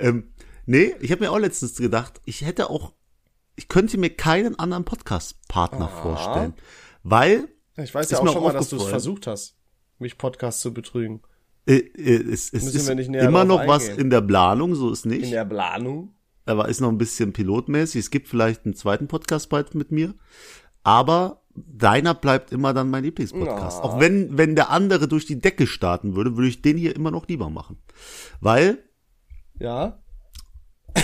Ähm, 0.00 0.32
nee, 0.64 0.94
ich 1.00 1.12
habe 1.12 1.24
mir 1.24 1.30
auch 1.30 1.38
letztens 1.38 1.76
gedacht, 1.76 2.20
ich 2.24 2.40
hätte 2.40 2.70
auch, 2.70 2.94
ich 3.54 3.68
könnte 3.68 3.98
mir 3.98 4.10
keinen 4.10 4.58
anderen 4.58 4.84
Podcast-Partner 4.84 5.88
vorstellen. 5.88 6.54
Weil 7.02 7.48
Ich 7.76 7.94
weiß 7.94 8.10
ja 8.10 8.18
auch 8.18 8.32
schon 8.32 8.42
mal, 8.42 8.52
dass 8.52 8.70
du 8.70 8.76
es 8.76 8.84
versucht 8.84 9.26
hast, 9.26 9.56
mich 9.98 10.16
Podcast 10.18 10.60
zu 10.60 10.72
betrügen. 10.72 11.22
Äh, 11.70 11.78
äh, 11.96 12.32
es, 12.32 12.52
es 12.52 12.74
ist 12.74 12.88
immer 12.88 13.44
noch 13.44 13.66
was 13.66 13.88
eingehen. 13.88 14.00
in 14.00 14.10
der 14.10 14.20
Planung, 14.20 14.74
so 14.74 14.90
ist 14.90 15.04
In 15.04 15.12
nicht. 15.12 15.32
der 15.32 15.44
Planung. 15.44 16.14
Aber 16.46 16.68
ist 16.68 16.80
noch 16.80 16.88
ein 16.88 16.98
bisschen 16.98 17.32
pilotmäßig. 17.32 18.00
Es 18.00 18.10
gibt 18.10 18.26
vielleicht 18.26 18.64
einen 18.64 18.74
zweiten 18.74 19.06
Podcast 19.06 19.50
bald 19.50 19.74
mit 19.74 19.92
mir. 19.92 20.14
Aber 20.82 21.42
deiner 21.54 22.14
bleibt 22.14 22.50
immer 22.52 22.72
dann 22.74 22.90
mein 22.90 23.04
Lieblingspodcast. 23.04 23.78
Ja. 23.78 23.84
Auch 23.84 24.00
wenn, 24.00 24.36
wenn 24.36 24.56
der 24.56 24.70
andere 24.70 25.06
durch 25.06 25.26
die 25.26 25.38
Decke 25.38 25.66
starten 25.66 26.16
würde, 26.16 26.36
würde 26.36 26.48
ich 26.48 26.62
den 26.62 26.76
hier 26.76 26.96
immer 26.96 27.10
noch 27.10 27.28
lieber 27.28 27.50
machen. 27.50 27.78
Weil 28.40 28.78
Ja. 29.58 30.02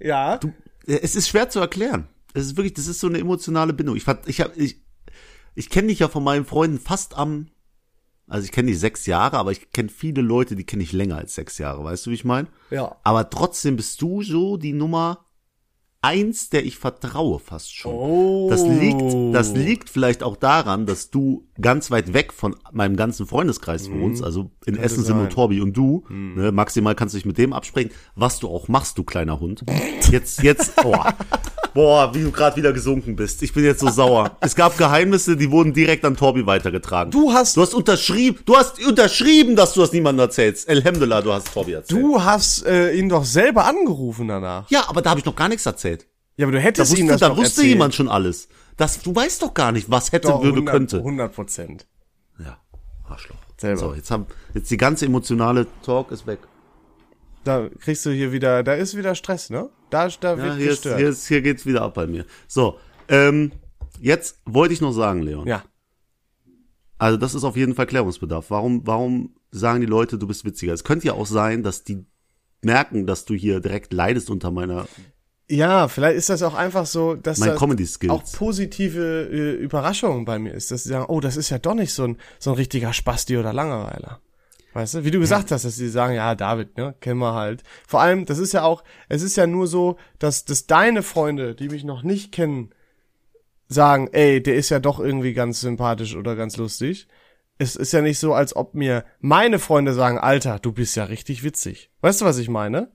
ja. 0.00 0.40
äh, 0.86 0.98
es 1.02 1.14
ist 1.14 1.28
schwer 1.28 1.50
zu 1.50 1.60
erklären. 1.60 2.08
Es 2.34 2.46
ist 2.46 2.56
wirklich, 2.56 2.74
das 2.74 2.88
ist 2.88 3.00
so 3.00 3.06
eine 3.06 3.18
emotionale 3.18 3.72
Bindung. 3.72 3.96
Ich 3.96 4.06
ich 4.26 4.40
habe, 4.40 4.52
ich, 4.56 4.82
ich 5.54 5.70
kenne 5.70 5.88
dich 5.88 6.00
ja 6.00 6.08
von 6.08 6.24
meinen 6.24 6.44
Freunden 6.44 6.78
fast 6.78 7.16
am, 7.16 7.48
also 8.28 8.44
ich 8.44 8.52
kenne 8.52 8.70
dich 8.70 8.78
sechs 8.78 9.06
Jahre, 9.06 9.38
aber 9.38 9.52
ich 9.52 9.70
kenne 9.72 9.88
viele 9.88 10.22
Leute, 10.22 10.54
die 10.54 10.64
kenne 10.64 10.82
ich 10.82 10.92
länger 10.92 11.16
als 11.16 11.34
sechs 11.34 11.58
Jahre. 11.58 11.82
Weißt 11.82 12.06
du, 12.06 12.10
wie 12.10 12.14
ich 12.14 12.24
meine? 12.24 12.48
Ja. 12.70 12.96
Aber 13.02 13.30
trotzdem 13.30 13.76
bist 13.76 14.00
du 14.02 14.22
so 14.22 14.56
die 14.56 14.72
Nummer 14.72 15.24
eins, 16.00 16.48
der 16.48 16.64
ich 16.64 16.78
vertraue 16.78 17.38
fast 17.38 17.74
schon. 17.74 17.92
Oh. 17.92 18.46
Das 18.50 18.62
liegt, 18.62 19.34
das 19.34 19.54
liegt 19.54 19.90
vielleicht 19.90 20.22
auch 20.22 20.36
daran, 20.36 20.86
dass 20.86 21.10
du 21.10 21.48
ganz 21.60 21.90
weit 21.90 22.12
weg 22.12 22.32
von 22.32 22.54
meinem 22.72 22.96
ganzen 22.96 23.26
Freundeskreis 23.26 23.90
wohnst. 23.90 24.22
Also 24.22 24.50
in 24.64 24.76
Essen 24.76 25.02
sind 25.02 25.16
nur. 25.16 25.28
Torbi 25.28 25.60
und 25.60 25.76
du. 25.76 26.04
Ne, 26.08 26.52
maximal 26.52 26.94
kannst 26.94 27.14
du 27.14 27.18
dich 27.18 27.26
mit 27.26 27.38
dem 27.38 27.52
absprechen, 27.52 27.90
was 28.14 28.38
du 28.38 28.48
auch 28.48 28.68
machst, 28.68 28.96
du 28.98 29.04
kleiner 29.04 29.40
Hund. 29.40 29.64
Jetzt, 30.10 30.42
jetzt, 30.42 30.74
oh. 30.84 30.94
Boah, 31.78 32.12
wie 32.12 32.24
du 32.24 32.32
gerade 32.32 32.56
wieder 32.56 32.72
gesunken 32.72 33.14
bist. 33.14 33.40
Ich 33.40 33.52
bin 33.52 33.62
jetzt 33.62 33.78
so 33.78 33.88
sauer. 34.00 34.36
Es 34.40 34.56
gab 34.56 34.76
Geheimnisse, 34.76 35.36
die 35.36 35.48
wurden 35.52 35.72
direkt 35.72 36.04
an 36.04 36.16
Torbi 36.16 36.44
weitergetragen. 36.44 37.12
Du 37.12 37.32
hast- 37.32 37.56
du 37.56 37.60
hast 37.62 37.72
unterschrieben, 37.72 38.40
du 38.46 38.56
hast 38.56 38.84
unterschrieben, 38.84 39.54
dass 39.54 39.74
du 39.74 39.80
das 39.82 39.92
niemandem 39.92 40.24
erzählst. 40.26 40.68
Elhamdulillah, 40.68 41.22
du 41.22 41.32
hast 41.32 41.52
Torbi 41.54 41.74
erzählt. 41.74 42.02
Du 42.02 42.20
hast 42.20 42.66
äh, 42.66 42.94
ihn 42.94 43.08
doch 43.08 43.24
selber 43.24 43.64
angerufen 43.64 44.26
danach. 44.26 44.68
Ja, 44.70 44.88
aber 44.88 45.02
da 45.02 45.10
habe 45.10 45.20
ich 45.20 45.26
noch 45.26 45.36
gar 45.36 45.48
nichts 45.48 45.66
erzählt. 45.66 46.08
Ja, 46.36 46.46
aber 46.46 46.50
du 46.52 46.58
Da 46.58 46.64
hättest 46.64 46.98
ihm 46.98 47.06
wusste, 47.06 47.12
das 47.12 47.20
da 47.20 47.30
wusste 47.36 47.42
erzählt. 47.60 47.66
jemand 47.68 47.94
schon 47.94 48.08
alles. 48.08 48.48
Das, 48.76 49.00
du 49.00 49.14
weißt 49.14 49.40
doch 49.42 49.54
gar 49.54 49.70
nicht, 49.70 49.88
was 49.88 50.10
hätte, 50.10 50.26
Doch, 50.26 50.42
würde, 50.42 50.54
100, 50.56 50.74
könnte. 50.74 50.96
100 50.96 51.32
Prozent. 51.32 51.86
Ja, 52.40 52.58
Arschloch. 53.08 53.36
Selber. 53.56 53.78
So, 53.78 53.94
jetzt 53.94 54.10
haben, 54.10 54.26
jetzt 54.52 54.68
die 54.72 54.78
ganze 54.78 55.06
emotionale 55.06 55.68
Talk 55.84 56.10
ist 56.10 56.26
weg. 56.26 56.40
Da 57.44 57.68
kriegst 57.80 58.04
du 58.04 58.10
hier 58.10 58.32
wieder, 58.32 58.62
da 58.62 58.74
ist 58.74 58.96
wieder 58.96 59.14
Stress, 59.14 59.48
ne? 59.50 59.70
Da, 59.90 60.08
da 60.08 60.36
Ja, 60.36 60.42
wird 60.42 60.56
hier, 60.56 60.64
ist, 60.70 60.82
gestört. 60.82 60.98
hier, 60.98 61.08
ist, 61.08 61.28
hier 61.28 61.42
geht's 61.42 61.64
wieder 61.66 61.82
ab 61.82 61.94
bei 61.94 62.06
mir. 62.06 62.24
So, 62.46 62.78
ähm, 63.08 63.52
jetzt 64.00 64.40
wollte 64.44 64.74
ich 64.74 64.80
noch 64.80 64.92
sagen, 64.92 65.22
Leon. 65.22 65.46
ja. 65.46 65.62
Also 67.00 67.16
das 67.16 67.34
ist 67.36 67.44
auf 67.44 67.56
jeden 67.56 67.76
Fall 67.76 67.86
Klärungsbedarf. 67.86 68.50
Warum, 68.50 68.84
warum 68.84 69.36
sagen 69.52 69.80
die 69.80 69.86
Leute, 69.86 70.18
du 70.18 70.26
bist 70.26 70.44
witziger? 70.44 70.72
Es 70.72 70.82
könnte 70.82 71.06
ja 71.06 71.12
auch 71.12 71.26
sein, 71.26 71.62
dass 71.62 71.84
die 71.84 72.04
merken, 72.60 73.06
dass 73.06 73.24
du 73.24 73.34
hier 73.34 73.60
direkt 73.60 73.92
leidest 73.92 74.30
unter 74.30 74.50
meiner, 74.50 74.88
Ja, 75.48 75.86
vielleicht 75.86 76.16
ist 76.18 76.28
das 76.28 76.42
auch 76.42 76.54
einfach 76.54 76.86
so, 76.86 77.14
dass 77.14 77.38
meinen 77.38 77.56
das 77.76 78.00
auch 78.10 78.24
positive 78.32 79.28
äh, 79.30 79.52
Überraschungen 79.62 80.24
bei 80.24 80.40
mir 80.40 80.52
ist, 80.54 80.72
dass 80.72 80.82
sie 80.82 80.88
sagen, 80.88 81.06
oh, 81.08 81.20
das 81.20 81.36
ist 81.36 81.50
ja 81.50 81.58
doch 81.58 81.74
nicht 81.74 81.94
so 81.94 82.02
ein, 82.02 82.16
so 82.40 82.50
ein 82.50 82.56
richtiger 82.56 82.92
Spasti 82.92 83.36
oder 83.38 83.52
Langeweiler. 83.52 84.20
Weißt 84.74 84.94
du, 84.94 85.04
wie 85.04 85.10
du 85.10 85.18
gesagt 85.18 85.50
hast, 85.50 85.64
dass 85.64 85.76
sie 85.76 85.88
sagen, 85.88 86.14
ja, 86.14 86.34
David, 86.34 86.76
ne, 86.76 86.94
kennen 87.00 87.20
wir 87.20 87.34
halt. 87.34 87.62
Vor 87.86 88.00
allem, 88.00 88.26
das 88.26 88.38
ist 88.38 88.52
ja 88.52 88.64
auch, 88.64 88.84
es 89.08 89.22
ist 89.22 89.36
ja 89.36 89.46
nur 89.46 89.66
so, 89.66 89.96
dass, 90.18 90.44
dass 90.44 90.66
deine 90.66 91.02
Freunde, 91.02 91.54
die 91.54 91.68
mich 91.68 91.84
noch 91.84 92.02
nicht 92.02 92.32
kennen, 92.32 92.70
sagen, 93.66 94.08
ey, 94.12 94.42
der 94.42 94.56
ist 94.56 94.70
ja 94.70 94.78
doch 94.78 95.00
irgendwie 95.00 95.32
ganz 95.32 95.60
sympathisch 95.60 96.16
oder 96.16 96.36
ganz 96.36 96.56
lustig. 96.56 97.08
Es 97.58 97.76
ist 97.76 97.92
ja 97.92 98.02
nicht 98.02 98.18
so, 98.18 98.34
als 98.34 98.54
ob 98.54 98.74
mir 98.74 99.04
meine 99.20 99.58
Freunde 99.58 99.92
sagen, 99.92 100.18
Alter, 100.18 100.58
du 100.58 100.72
bist 100.72 100.96
ja 100.96 101.04
richtig 101.04 101.42
witzig. 101.42 101.90
Weißt 102.00 102.20
du, 102.20 102.24
was 102.24 102.38
ich 102.38 102.48
meine? 102.48 102.92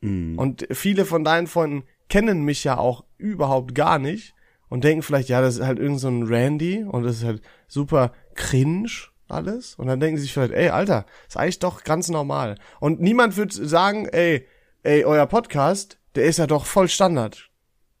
Mhm. 0.00 0.38
Und 0.38 0.66
viele 0.72 1.04
von 1.04 1.24
deinen 1.24 1.46
Freunden 1.46 1.84
kennen 2.08 2.42
mich 2.42 2.64
ja 2.64 2.78
auch 2.78 3.04
überhaupt 3.16 3.74
gar 3.74 3.98
nicht 3.98 4.34
und 4.68 4.84
denken 4.84 5.02
vielleicht, 5.02 5.28
ja, 5.28 5.40
das 5.40 5.56
ist 5.56 5.64
halt 5.64 5.78
irgend 5.78 6.00
so 6.00 6.08
ein 6.08 6.24
Randy 6.24 6.84
und 6.84 7.04
das 7.04 7.18
ist 7.18 7.24
halt 7.24 7.42
super 7.68 8.12
cringe 8.34 8.90
alles. 9.28 9.74
Und 9.76 9.86
dann 9.86 10.00
denken 10.00 10.16
sie 10.18 10.22
sich 10.24 10.32
vielleicht, 10.32 10.52
ey, 10.52 10.68
Alter, 10.70 11.06
ist 11.28 11.36
eigentlich 11.36 11.58
doch 11.58 11.84
ganz 11.84 12.08
normal. 12.08 12.56
Und 12.80 13.00
niemand 13.00 13.36
wird 13.36 13.52
sagen, 13.52 14.06
ey, 14.06 14.46
ey, 14.82 15.04
euer 15.04 15.26
Podcast, 15.26 15.98
der 16.14 16.24
ist 16.24 16.38
ja 16.38 16.46
doch 16.46 16.66
voll 16.66 16.88
Standard. 16.88 17.50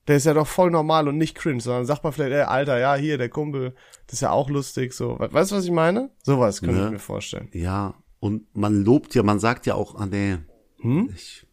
Der 0.08 0.16
ist 0.16 0.26
ja 0.26 0.34
doch 0.34 0.46
voll 0.46 0.70
normal 0.70 1.08
und 1.08 1.18
nicht 1.18 1.34
cringe, 1.34 1.60
sondern 1.60 1.84
sagt 1.84 2.04
man 2.04 2.12
vielleicht, 2.12 2.32
ey, 2.32 2.42
Alter, 2.42 2.78
ja, 2.78 2.94
hier, 2.94 3.18
der 3.18 3.28
Kumpel, 3.28 3.74
das 4.06 4.14
ist 4.14 4.20
ja 4.20 4.30
auch 4.30 4.48
lustig, 4.48 4.92
so. 4.94 5.18
We- 5.18 5.32
Weißt 5.32 5.50
du, 5.50 5.56
was 5.56 5.64
ich 5.64 5.72
meine? 5.72 6.10
Sowas 6.22 6.60
könnte 6.60 6.78
Ja. 6.78 6.86
ich 6.86 6.92
mir 6.92 6.98
vorstellen. 7.00 7.48
Ja, 7.52 7.94
und 8.20 8.44
man 8.56 8.84
lobt 8.84 9.14
ja, 9.16 9.22
man 9.24 9.40
sagt 9.40 9.66
ja 9.66 9.74
auch, 9.74 9.96
ah 9.96 10.06
nee, 10.06 10.36
Hm? 10.80 11.10
ich, 11.12 11.44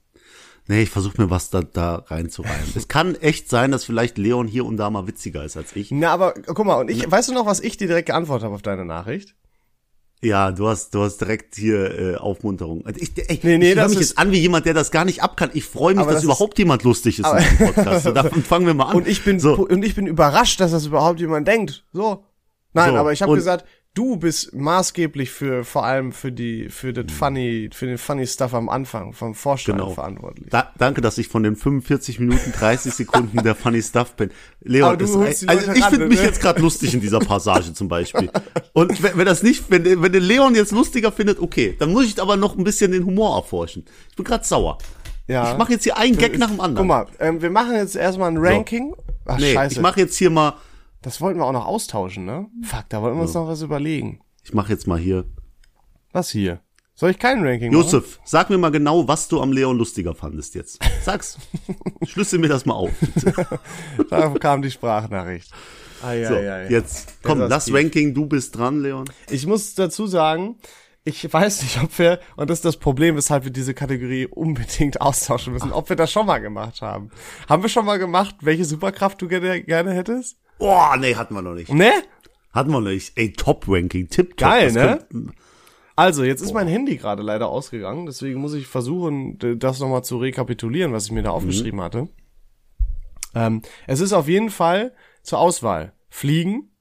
nee, 0.68 0.84
ich 0.84 0.92
versuche 0.92 1.20
mir 1.20 1.32
was 1.32 1.50
da, 1.50 1.62
da 1.64 1.96
reinzureihen. 2.08 2.72
es 2.76 2.88
kann 2.88 3.16
echt 3.16 3.50
sein, 3.50 3.72
dass 3.72 3.86
vielleicht 3.86 4.20
Leon 4.20 4.48
hier 4.48 4.66
und 4.66 4.78
da 4.78 4.92
mal 4.92 5.08
witziger 5.08 5.44
ist 5.44 5.58
als 5.58 5.76
ich. 5.76 5.90
Na, 5.90 6.12
aber 6.12 6.34
guck 6.46 6.66
mal, 6.68 6.76
und 6.76 6.92
ich, 6.92 7.10
weißt 7.10 7.30
du 7.30 7.34
noch, 7.34 7.48
was 7.48 7.60
ich 7.60 7.78
dir 7.78 7.88
direkt 7.88 8.06
geantwortet 8.08 8.46
habe 8.46 8.54
auf 8.56 8.62
deine 8.62 8.86
Nachricht? 8.86 9.36
Ja, 10.24 10.52
du 10.52 10.68
hast, 10.70 10.94
du 10.96 11.02
hast 11.04 11.18
direkt 11.18 11.56
hier 11.56 12.00
äh, 12.00 12.16
Aufmunterung. 12.16 12.86
Also 12.86 13.00
ich, 13.02 13.12
ey, 13.18 13.40
Nee, 13.44 13.58
nee, 13.58 13.72
ich 13.72 13.76
höre 13.78 13.90
mich 13.90 14.00
ist- 14.00 14.10
jetzt 14.12 14.18
an 14.18 14.32
wie 14.32 14.40
jemand, 14.40 14.66
der 14.66 14.74
das 14.74 14.90
gar 14.92 15.04
nicht 15.06 15.22
abkann. 15.22 15.50
Ich 15.54 15.66
freue 15.66 15.96
mich, 15.96 16.04
dass 16.06 16.14
das 16.14 16.24
ist- 16.24 16.26
überhaupt 16.26 16.58
jemand 16.60 16.84
lustig 16.84 17.20
ist 17.20 17.28
in 17.28 17.38
diesem 17.38 17.58
Podcast. 17.74 18.04
So, 18.06 18.12
davon 18.12 18.44
fangen 18.44 18.66
wir 18.66 18.74
mal 18.74 18.86
an. 18.86 18.96
Und 18.96 19.08
ich 19.08 19.24
bin 19.24 19.40
so, 19.40 19.54
und 19.56 19.84
ich 19.84 19.96
bin 19.96 20.08
überrascht, 20.08 20.60
dass 20.60 20.72
das 20.72 20.86
überhaupt 20.86 21.20
jemand 21.20 21.48
denkt. 21.48 21.84
So. 21.94 22.24
Nein, 22.74 22.92
So, 22.92 22.96
aber 22.98 23.12
ich 23.14 23.22
habe 23.22 23.36
gesagt, 23.36 23.66
du 23.93 24.17
bist 24.17 24.53
maßgeblich 24.53 25.29
für 25.29 25.63
vor 25.63 25.86
allem 25.86 26.12
für 26.12 26.32
die 26.32 26.69
für 26.69 26.93
das 26.93 27.06
funny 27.12 27.69
für 27.71 27.86
den 27.86 27.97
funny 27.97 28.25
Stuff 28.25 28.53
am 28.53 28.67
Anfang 28.69 29.13
vom 29.13 29.36
Vorstellen 29.36 29.77
Genau. 29.77 29.91
verantwortlich. 29.91 30.47
da, 30.49 30.71
danke, 30.77 31.01
dass 31.01 31.17
ich 31.17 31.27
von 31.27 31.43
den 31.43 31.56
45 31.56 32.19
Minuten 32.19 32.51
30 32.51 32.93
Sekunden 32.93 33.43
der 33.43 33.56
Funny 33.56 33.82
Stuff 33.82 34.13
bin. 34.15 34.32
Leon, 34.62 34.97
die 34.97 35.03
also 35.06 35.71
ich 35.73 35.86
finde 35.86 36.08
mich 36.08 36.19
ne? 36.19 36.25
jetzt 36.25 36.41
gerade 36.41 36.60
lustig 36.62 36.93
in 36.93 37.01
dieser 37.01 37.19
Passage 37.19 37.73
zum 37.73 37.88
Beispiel. 37.88 38.32
Und 38.73 39.03
wenn, 39.03 39.17
wenn 39.17 39.25
das 39.25 39.43
nicht, 39.43 39.65
wenn, 39.69 39.84
wenn 40.01 40.12
der 40.12 40.21
Leon 40.21 40.56
jetzt 40.56 40.71
lustiger 40.71 41.12
findet, 41.12 41.39
okay, 41.39 41.75
dann 41.77 41.91
muss 41.91 42.06
ich 42.06 42.19
aber 42.21 42.36
noch 42.36 42.58
ein 42.58 42.63
bisschen 42.63 42.91
den 42.91 43.06
Humor 43.06 43.36
erforschen. 43.38 43.86
Ich 44.10 44.15
bin 44.15 44.25
gerade 44.25 44.43
sauer. 44.43 44.77
Ja. 45.27 45.51
Ich 45.51 45.58
mache 45.58 45.71
jetzt 45.73 45.84
hier 45.84 45.97
einen 45.97 46.17
Gag 46.17 46.38
nach 46.38 46.49
dem 46.49 46.60
anderen. 46.60 46.88
Guck 46.88 46.88
mal, 46.88 47.08
ähm, 47.19 47.41
wir 47.41 47.49
machen 47.49 47.75
jetzt 47.75 47.95
erstmal 47.95 48.32
ein 48.32 48.38
Ranking. 48.38 48.95
Ach 49.25 49.38
nee, 49.38 49.53
scheiße. 49.53 49.75
ich 49.75 49.82
mache 49.82 49.99
jetzt 49.99 50.17
hier 50.17 50.29
mal, 50.29 50.56
das 51.04 51.22
wollten 51.22 51.39
wir 51.39 51.46
auch 51.46 51.52
noch 51.52 51.66
austauschen, 51.68 52.26
ne? 52.26 52.48
Fuck, 52.63 52.86
da 52.89 53.02
wollten 53.02 53.18
wir 53.18 53.22
uns 53.24 53.34
noch 53.36 53.48
was 53.48 53.62
überlegen. 53.62 54.20
ich 54.44 54.54
mache 54.54 54.72
jetzt 54.72 54.88
mal 54.88 54.98
hier. 55.00 55.26
Was 56.12 56.30
hier? 56.32 56.60
Soll 56.96 57.10
ich 57.12 57.18
kein 57.20 57.44
Ranking 57.46 57.72
machen? 57.74 57.84
Josef, 57.84 58.20
sag 58.24 58.50
mir 58.52 58.58
mal 58.60 58.70
genau, 58.70 59.08
was 59.08 59.28
du 59.28 59.42
am 59.42 59.52
Leon 59.52 59.78
lustiger 59.78 60.13
fandest 60.13 60.54
jetzt. 60.54 60.80
Sag's. 61.02 61.38
Schlüssel 62.04 62.38
mir 62.39 62.50
das 62.50 62.66
mal 62.66 62.76
auf. 62.76 62.92
Bitte. 63.00 63.34
Da 64.10 64.30
kam 64.30 64.62
die 64.62 64.70
Sprachnachricht. 64.72 65.52
Ai, 66.04 66.24
So, 66.26 66.36
ai, 66.36 66.52
ai. 66.52 66.68
jetzt 66.70 67.16
komm, 67.24 67.39
das. 67.39 67.74
Ranking, 67.74 68.13
du 68.13 68.28
bist 68.28 68.56
dran, 68.58 68.82
Leon. 68.82 69.06
Ich 69.30 69.48
muss 69.48 69.74
dazu 69.74 70.06
sagen, 70.06 70.58
ich 71.06 71.32
weiß 71.32 71.63
nicht, 71.63 71.84
ob 71.84 71.98
wir, 72.00 72.20
und 72.38 72.50
das 72.50 72.60
ist 72.60 72.66
das 72.66 72.78
Problem, 72.78 73.16
weshalb 73.16 73.44
wir 73.44 73.52
diese 73.52 73.74
Kategorie 73.74 74.26
unbedingt 74.26 75.02
austauschen 75.02 75.54
müssen, 75.54 75.72
ob 75.72 75.89
wir 75.89 75.96
das 75.96 76.12
schon 76.12 76.26
mal 76.26 76.39
gemacht 76.39 76.82
haben. 76.82 77.12
Haben 77.50 77.62
wir 77.62 77.70
schon 77.70 77.86
mal 77.86 78.00
gemacht, 78.00 78.36
welche 78.42 78.66
Superkraft 78.66 79.22
du 79.22 79.28
gerne, 79.28 79.62
gerne 79.63 79.94
hättest? 79.94 80.38
Boah, 80.60 80.96
nee, 80.98 81.16
hatten 81.16 81.34
wir 81.36 81.42
noch 81.42 81.56
nicht. 81.56 81.74
Ne? 81.74 81.92
Hatten 82.54 82.72
wir 82.72 82.80
noch 82.80 82.89
nicht. 82.89 83.18
Ey, 83.18 83.34
Top-Ranking, 83.34 84.10
Tipp. 84.10 84.38
Geil, 84.38 84.72
ne? 84.72 85.06
Also, 85.96 86.24
jetzt 86.24 86.42
ist 86.42 86.54
mein 86.54 86.68
Handy 86.68 86.98
gerade 86.98 87.22
leider 87.22 87.50
ausgegangen, 87.50 88.06
deswegen 88.06 88.39
muss 88.39 88.54
ich 88.54 88.66
versuchen, 88.66 89.38
das 89.60 89.80
nochmal 89.80 90.04
zu 90.04 90.18
rekapitulieren, 90.18 90.94
was 90.94 91.06
ich 91.06 91.12
mir 91.12 91.22
da 91.22 91.32
aufgeschrieben 91.32 91.82
hatte. 91.82 92.10
Ähm, 93.36 93.62
es 93.88 94.00
ist 94.00 94.13
auf 94.13 94.28
jeden 94.28 94.50
Fall 94.50 94.94
zur 95.22 95.39
Auswahl 95.39 95.94
Fliegen, 96.10 96.72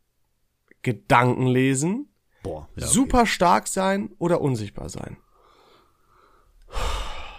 Gedanken 0.82 1.46
lesen, 1.46 2.11
Boah, 2.42 2.68
ja, 2.76 2.84
okay. 2.84 2.92
super 2.94 3.26
stark 3.26 3.68
sein 3.68 4.10
oder 4.18 4.40
unsichtbar 4.40 4.88
sein. 4.88 5.16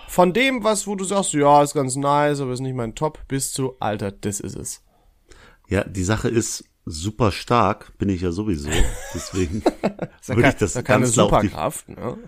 Von 0.08 0.32
dem, 0.34 0.64
was, 0.64 0.86
wo 0.86 0.96
du 0.96 1.04
sagst, 1.04 1.34
ja, 1.34 1.64
ist 1.64 1.74
ganz 1.74 1.96
nice, 1.96 2.40
aber 2.40 2.54
ist 2.54 2.60
nicht 2.60 2.76
mein 2.76 2.94
Top, 2.96 3.20
bis 3.28 3.52
zu, 3.52 3.76
Alter, 3.80 4.12
das 4.12 4.40
ist 4.40 4.56
es. 4.56 4.84
Ja, 5.68 5.84
die 5.84 6.04
Sache 6.04 6.30
ist 6.30 6.66
super 6.86 7.32
stark, 7.32 7.98
bin 7.98 8.10
ich 8.10 8.22
ja 8.22 8.32
sowieso. 8.32 8.70
Deswegen 9.14 9.64
würde 10.28 10.42
kein- 10.42 10.52
ich 10.52 10.56
das 10.58 10.74
keine 10.76 10.84
ganz. 11.06 11.14
Superkraft, 11.16 11.90
ne? 11.90 12.18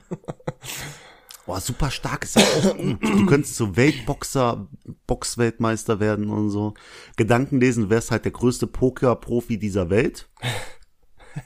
Boah, 1.46 1.62
super 1.62 1.92
stark 1.92 2.24
ist 2.24 2.38
ja 2.38 2.42
auch 2.42 2.76
gut. 2.76 3.04
Du 3.04 3.26
könntest 3.28 3.56
so 3.56 3.76
Weltboxer, 3.76 4.68
Boxweltmeister 5.06 6.00
werden 6.00 6.32
und 6.32 6.50
so. 6.50 6.74
Gedanken 7.18 7.60
lesen, 7.60 7.84
du 7.84 7.90
wärst 7.92 8.10
halt 8.10 8.26
der 8.26 8.32
größte 8.32 8.66
Pokerprofi 8.66 9.60
dieser 9.60 9.92
Welt. 9.92 10.28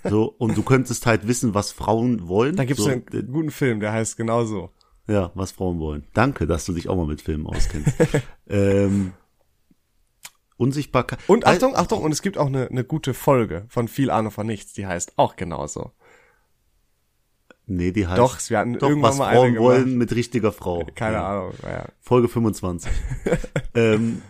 So, 0.04 0.26
und 0.38 0.58
du 0.58 0.64
könntest 0.64 1.06
halt 1.06 1.28
wissen, 1.28 1.54
was 1.54 1.72
Frauen 1.72 2.28
wollen. 2.28 2.56
Da 2.56 2.66
gibt's 2.66 2.84
so, 2.84 2.90
einen 2.90 3.06
guten 3.32 3.52
Film, 3.52 3.80
der 3.80 3.92
heißt 3.92 4.18
genauso. 4.18 4.72
Ja, 5.08 5.32
was 5.34 5.52
Frauen 5.52 5.80
wollen. 5.80 6.06
Danke, 6.14 6.46
dass 6.46 6.66
du 6.66 6.74
dich 6.74 6.88
auch 6.88 6.96
mal 6.96 7.08
mit 7.08 7.22
Filmen 7.22 7.48
auskennst. 7.48 7.96
ähm, 8.48 9.14
Unsichtbarkeit. 10.58 11.20
Und 11.28 11.48
Achtung, 11.48 11.76
Achtung, 11.76 12.04
und 12.04 12.12
es 12.12 12.22
gibt 12.22 12.38
auch 12.38 12.48
eine, 12.48 12.68
eine 12.68 12.84
gute 12.84 13.14
Folge 13.14 13.66
von 13.70 13.88
Viel 13.88 14.12
Ahnung 14.12 14.32
von 14.32 14.46
nichts, 14.46 14.74
die 14.74 14.86
heißt 14.86 15.14
auch 15.18 15.36
genauso. 15.36 15.94
Nee, 17.66 17.92
die 17.92 18.08
heißt. 18.08 18.18
Doch, 18.18 18.40
wir 18.50 18.58
hatten 18.58 18.74
doch 18.74 18.90
irgendwann 18.90 19.12
was 19.12 19.18
mal 19.20 19.28
eine 19.28 19.40
Frauen 19.40 19.58
wollen 19.58 19.98
mit 19.98 20.14
richtiger 20.14 20.52
Frau. 20.52 20.86
Keine 20.96 21.18
ja. 21.18 21.28
Ahnung. 21.28 21.54
Ja. 21.64 21.86
Folge 22.02 22.28
25. 22.28 22.92
ähm, 23.76 24.22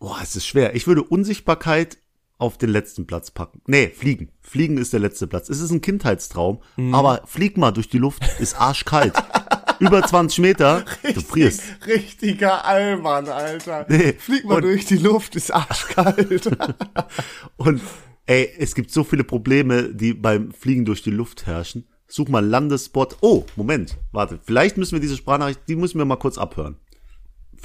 boah, 0.00 0.18
es 0.22 0.36
ist 0.36 0.46
schwer. 0.46 0.74
Ich 0.74 0.86
würde 0.86 1.02
Unsichtbarkeit 1.02 1.98
auf 2.38 2.58
den 2.58 2.70
letzten 2.70 3.06
Platz 3.06 3.30
packen. 3.30 3.62
Nee, 3.66 3.88
Fliegen. 3.88 4.30
Fliegen 4.42 4.76
ist 4.78 4.92
der 4.92 5.00
letzte 5.00 5.26
Platz. 5.26 5.48
Es 5.48 5.60
ist 5.60 5.70
ein 5.70 5.80
Kindheitstraum, 5.80 6.60
Mhm. 6.76 6.94
aber 6.94 7.22
flieg 7.26 7.56
mal 7.56 7.70
durch 7.72 7.88
die 7.88 7.98
Luft, 7.98 8.22
ist 8.38 8.60
arschkalt. 8.60 9.14
Über 9.78 10.02
20 10.02 10.38
Meter, 10.38 10.84
du 11.14 11.20
frierst. 11.20 11.62
Richtiger 11.86 12.64
Allmann, 12.64 13.28
Alter. 13.28 13.84
Nee, 13.90 14.14
Flieg 14.14 14.44
mal 14.46 14.56
und- 14.56 14.62
durch 14.62 14.86
die 14.86 14.96
Luft, 14.96 15.36
ist 15.36 15.50
arschkalt. 15.52 16.48
Und 17.56 17.80
ey, 18.26 18.50
es 18.58 18.74
gibt 18.74 18.90
so 18.90 19.04
viele 19.04 19.24
Probleme, 19.24 19.92
die 19.94 20.14
beim 20.14 20.52
Fliegen 20.52 20.84
durch 20.84 21.02
die 21.02 21.10
Luft 21.10 21.46
herrschen. 21.46 21.86
Such 22.08 22.28
mal 22.28 22.44
Landespot. 22.44 23.16
Oh, 23.20 23.44
Moment, 23.56 23.96
warte. 24.12 24.38
Vielleicht 24.44 24.76
müssen 24.76 24.92
wir 24.92 25.00
diese 25.00 25.16
Sprachnachricht, 25.16 25.60
die 25.68 25.76
müssen 25.76 25.98
wir 25.98 26.04
mal 26.04 26.16
kurz 26.16 26.38
abhören. 26.38 26.76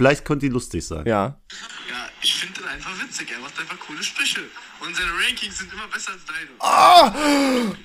Vielleicht 0.02 0.26
könnte 0.26 0.48
die 0.48 0.52
lustig 0.52 0.84
sein. 0.86 1.06
ja. 1.06 1.38
Ja, 1.90 2.10
ich 2.24 2.34
finde 2.34 2.60
den 2.62 2.70
einfach 2.70 2.92
witzig. 3.04 3.30
Er 3.32 3.40
macht 3.40 3.60
einfach 3.60 3.80
coole 3.80 4.02
Sprüche. 4.02 4.42
Und 4.84 4.96
seine 4.96 5.12
Rankings 5.12 5.60
sind 5.60 5.72
immer 5.72 5.88
besser 5.88 6.14
als 6.14 6.22
deine. 6.26 7.76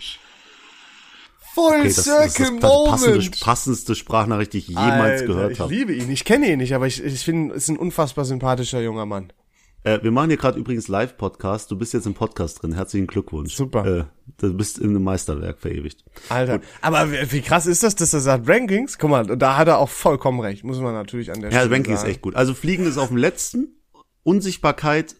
Voll 1.54 1.78
Okay, 1.80 1.88
das, 1.88 2.04
das 2.04 2.26
ist 2.26 2.40
das 2.40 2.60
passende, 2.60 3.30
passendste 3.40 3.94
Sprachnachricht, 3.94 4.52
die 4.54 4.58
ich 4.58 4.68
jemals 4.68 5.20
Alter, 5.22 5.26
gehört 5.26 5.52
ich 5.52 5.60
habe. 5.60 5.74
liebe 5.74 5.94
ihn. 5.94 6.10
Ich 6.10 6.24
kenne 6.24 6.50
ihn 6.50 6.58
nicht, 6.58 6.74
aber 6.74 6.86
ich, 6.86 7.02
ich 7.02 7.24
finde, 7.24 7.54
es 7.54 7.64
ist 7.64 7.68
ein 7.70 7.76
unfassbar 7.78 8.24
sympathischer 8.24 8.80
junger 8.80 9.06
Mann. 9.06 9.32
Äh, 9.86 10.02
wir 10.02 10.10
machen 10.10 10.30
hier 10.30 10.36
gerade 10.36 10.58
übrigens 10.58 10.88
Live-Podcast. 10.88 11.70
Du 11.70 11.78
bist 11.78 11.94
jetzt 11.94 12.06
im 12.06 12.14
Podcast 12.14 12.60
drin. 12.60 12.72
Herzlichen 12.72 13.06
Glückwunsch. 13.06 13.54
Super. 13.54 13.86
Äh, 13.86 14.04
du 14.38 14.52
bist 14.52 14.78
in 14.78 14.90
einem 14.90 15.04
Meisterwerk 15.04 15.60
verewigt. 15.60 16.04
Alter. 16.28 16.60
Aber 16.82 17.08
wie, 17.30 17.40
krass 17.40 17.66
ist 17.66 17.84
das, 17.84 17.94
dass 17.94 18.12
er 18.12 18.18
sagt 18.18 18.48
Rankings? 18.48 18.98
Guck 18.98 19.10
mal, 19.10 19.24
da 19.24 19.56
hat 19.56 19.68
er 19.68 19.78
auch 19.78 19.88
vollkommen 19.88 20.40
recht. 20.40 20.64
Muss 20.64 20.80
man 20.80 20.92
natürlich 20.92 21.30
an 21.30 21.40
der 21.40 21.52
Ja, 21.52 21.60
Stelle 21.60 21.76
Ranking 21.76 21.94
ist 21.94 22.02
echt 22.02 22.20
gut. 22.20 22.34
Also 22.34 22.52
Fliegen 22.52 22.84
ist 22.84 22.98
auf 22.98 23.08
dem 23.08 23.16
letzten. 23.16 23.80
Unsichtbarkeit 24.24 25.14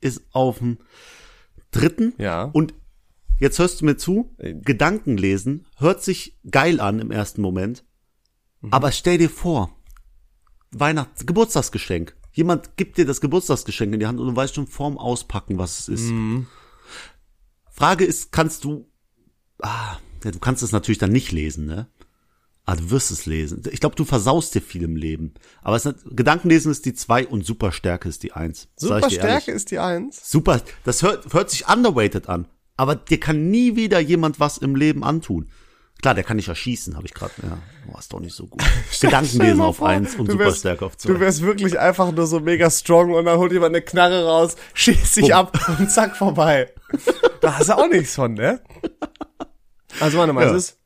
ist 0.00 0.22
auf 0.32 0.58
dem 0.58 0.78
dritten. 1.70 2.14
Ja. 2.16 2.44
Und 2.44 2.72
jetzt 3.38 3.58
hörst 3.58 3.82
du 3.82 3.84
mir 3.84 3.98
zu. 3.98 4.34
Gedanken 4.38 5.18
lesen 5.18 5.66
hört 5.76 6.02
sich 6.02 6.38
geil 6.50 6.80
an 6.80 6.98
im 6.98 7.10
ersten 7.10 7.42
Moment. 7.42 7.84
Mhm. 8.62 8.72
Aber 8.72 8.90
stell 8.90 9.18
dir 9.18 9.28
vor, 9.28 9.76
Weihnachts-, 10.70 11.26
Geburtstagsgeschenk. 11.26 12.17
Jemand 12.38 12.76
gibt 12.76 12.98
dir 12.98 13.04
das 13.04 13.20
Geburtstagsgeschenk 13.20 13.92
in 13.92 13.98
die 13.98 14.06
Hand 14.06 14.20
und 14.20 14.28
du 14.28 14.36
weißt 14.36 14.54
schon 14.54 14.68
vorm 14.68 14.96
Auspacken, 14.96 15.58
was 15.58 15.80
es 15.80 15.88
ist. 15.88 16.10
Mhm. 16.10 16.46
Frage 17.68 18.04
ist, 18.04 18.30
kannst 18.30 18.62
du, 18.62 18.88
ah, 19.60 19.96
ja, 20.22 20.30
du 20.30 20.38
kannst 20.38 20.62
es 20.62 20.70
natürlich 20.70 20.98
dann 20.98 21.10
nicht 21.10 21.32
lesen, 21.32 21.66
ne? 21.66 21.88
Ah, 22.64 22.76
du 22.76 22.90
wirst 22.92 23.10
es 23.10 23.26
lesen. 23.26 23.64
Ich 23.72 23.80
glaube, 23.80 23.96
du 23.96 24.04
versaust 24.04 24.54
dir 24.54 24.62
viel 24.62 24.84
im 24.84 24.94
Leben. 24.94 25.34
Aber 25.62 25.74
es 25.74 25.84
ist, 25.84 25.96
Gedankenlesen 26.12 26.70
ist 26.70 26.86
die 26.86 26.94
zwei 26.94 27.26
und 27.26 27.44
Superstärke 27.44 28.08
ist 28.08 28.22
die 28.22 28.30
eins. 28.30 28.68
Sag 28.76 28.98
ich 28.98 29.04
Super 29.04 29.08
dir 29.08 29.16
ehrlich. 29.16 29.42
Stärke 29.42 29.50
ist 29.50 29.70
die 29.72 29.78
Eins. 29.80 30.30
Super, 30.30 30.62
das 30.84 31.02
hört, 31.02 31.34
hört 31.34 31.50
sich 31.50 31.66
underrated 31.66 32.28
an. 32.28 32.46
Aber 32.76 32.94
dir 32.94 33.18
kann 33.18 33.50
nie 33.50 33.74
wieder 33.74 33.98
jemand 33.98 34.38
was 34.38 34.58
im 34.58 34.76
Leben 34.76 35.02
antun. 35.02 35.48
Klar, 36.00 36.14
der 36.14 36.22
kann 36.22 36.36
nicht 36.36 36.46
erschießen, 36.48 36.96
habe 36.96 37.06
ich 37.06 37.14
gerade. 37.14 37.32
Ja, 37.42 37.58
oh, 37.92 37.98
ist 37.98 38.12
doch 38.12 38.20
nicht 38.20 38.34
so 38.34 38.46
gut. 38.46 38.62
Gedankenlesen 39.00 39.60
auf 39.60 39.78
vor, 39.78 39.88
eins 39.88 40.14
und 40.14 40.30
Superstärke 40.30 40.86
auf 40.86 40.96
zwei. 40.96 41.12
Du 41.12 41.20
wärst 41.20 41.42
wirklich 41.42 41.76
einfach 41.78 42.12
nur 42.12 42.26
so 42.26 42.38
mega 42.38 42.70
strong 42.70 43.12
und 43.14 43.24
dann 43.24 43.38
holt 43.38 43.50
jemand 43.50 43.74
eine 43.74 43.84
Knarre 43.84 44.24
raus, 44.24 44.54
schießt 44.74 45.14
sich 45.14 45.24
Bumm. 45.24 45.32
ab 45.32 45.58
und 45.78 45.90
zack, 45.90 46.16
vorbei. 46.16 46.72
da 47.40 47.58
hast 47.58 47.68
du 47.68 47.76
auch 47.76 47.88
nichts 47.88 48.14
von, 48.14 48.34
ne? 48.34 48.60
Also 49.98 50.18
warte 50.18 50.32
mal, 50.32 50.44
Ja. 50.46 50.54
es 50.54 50.70
ist, 50.70 50.80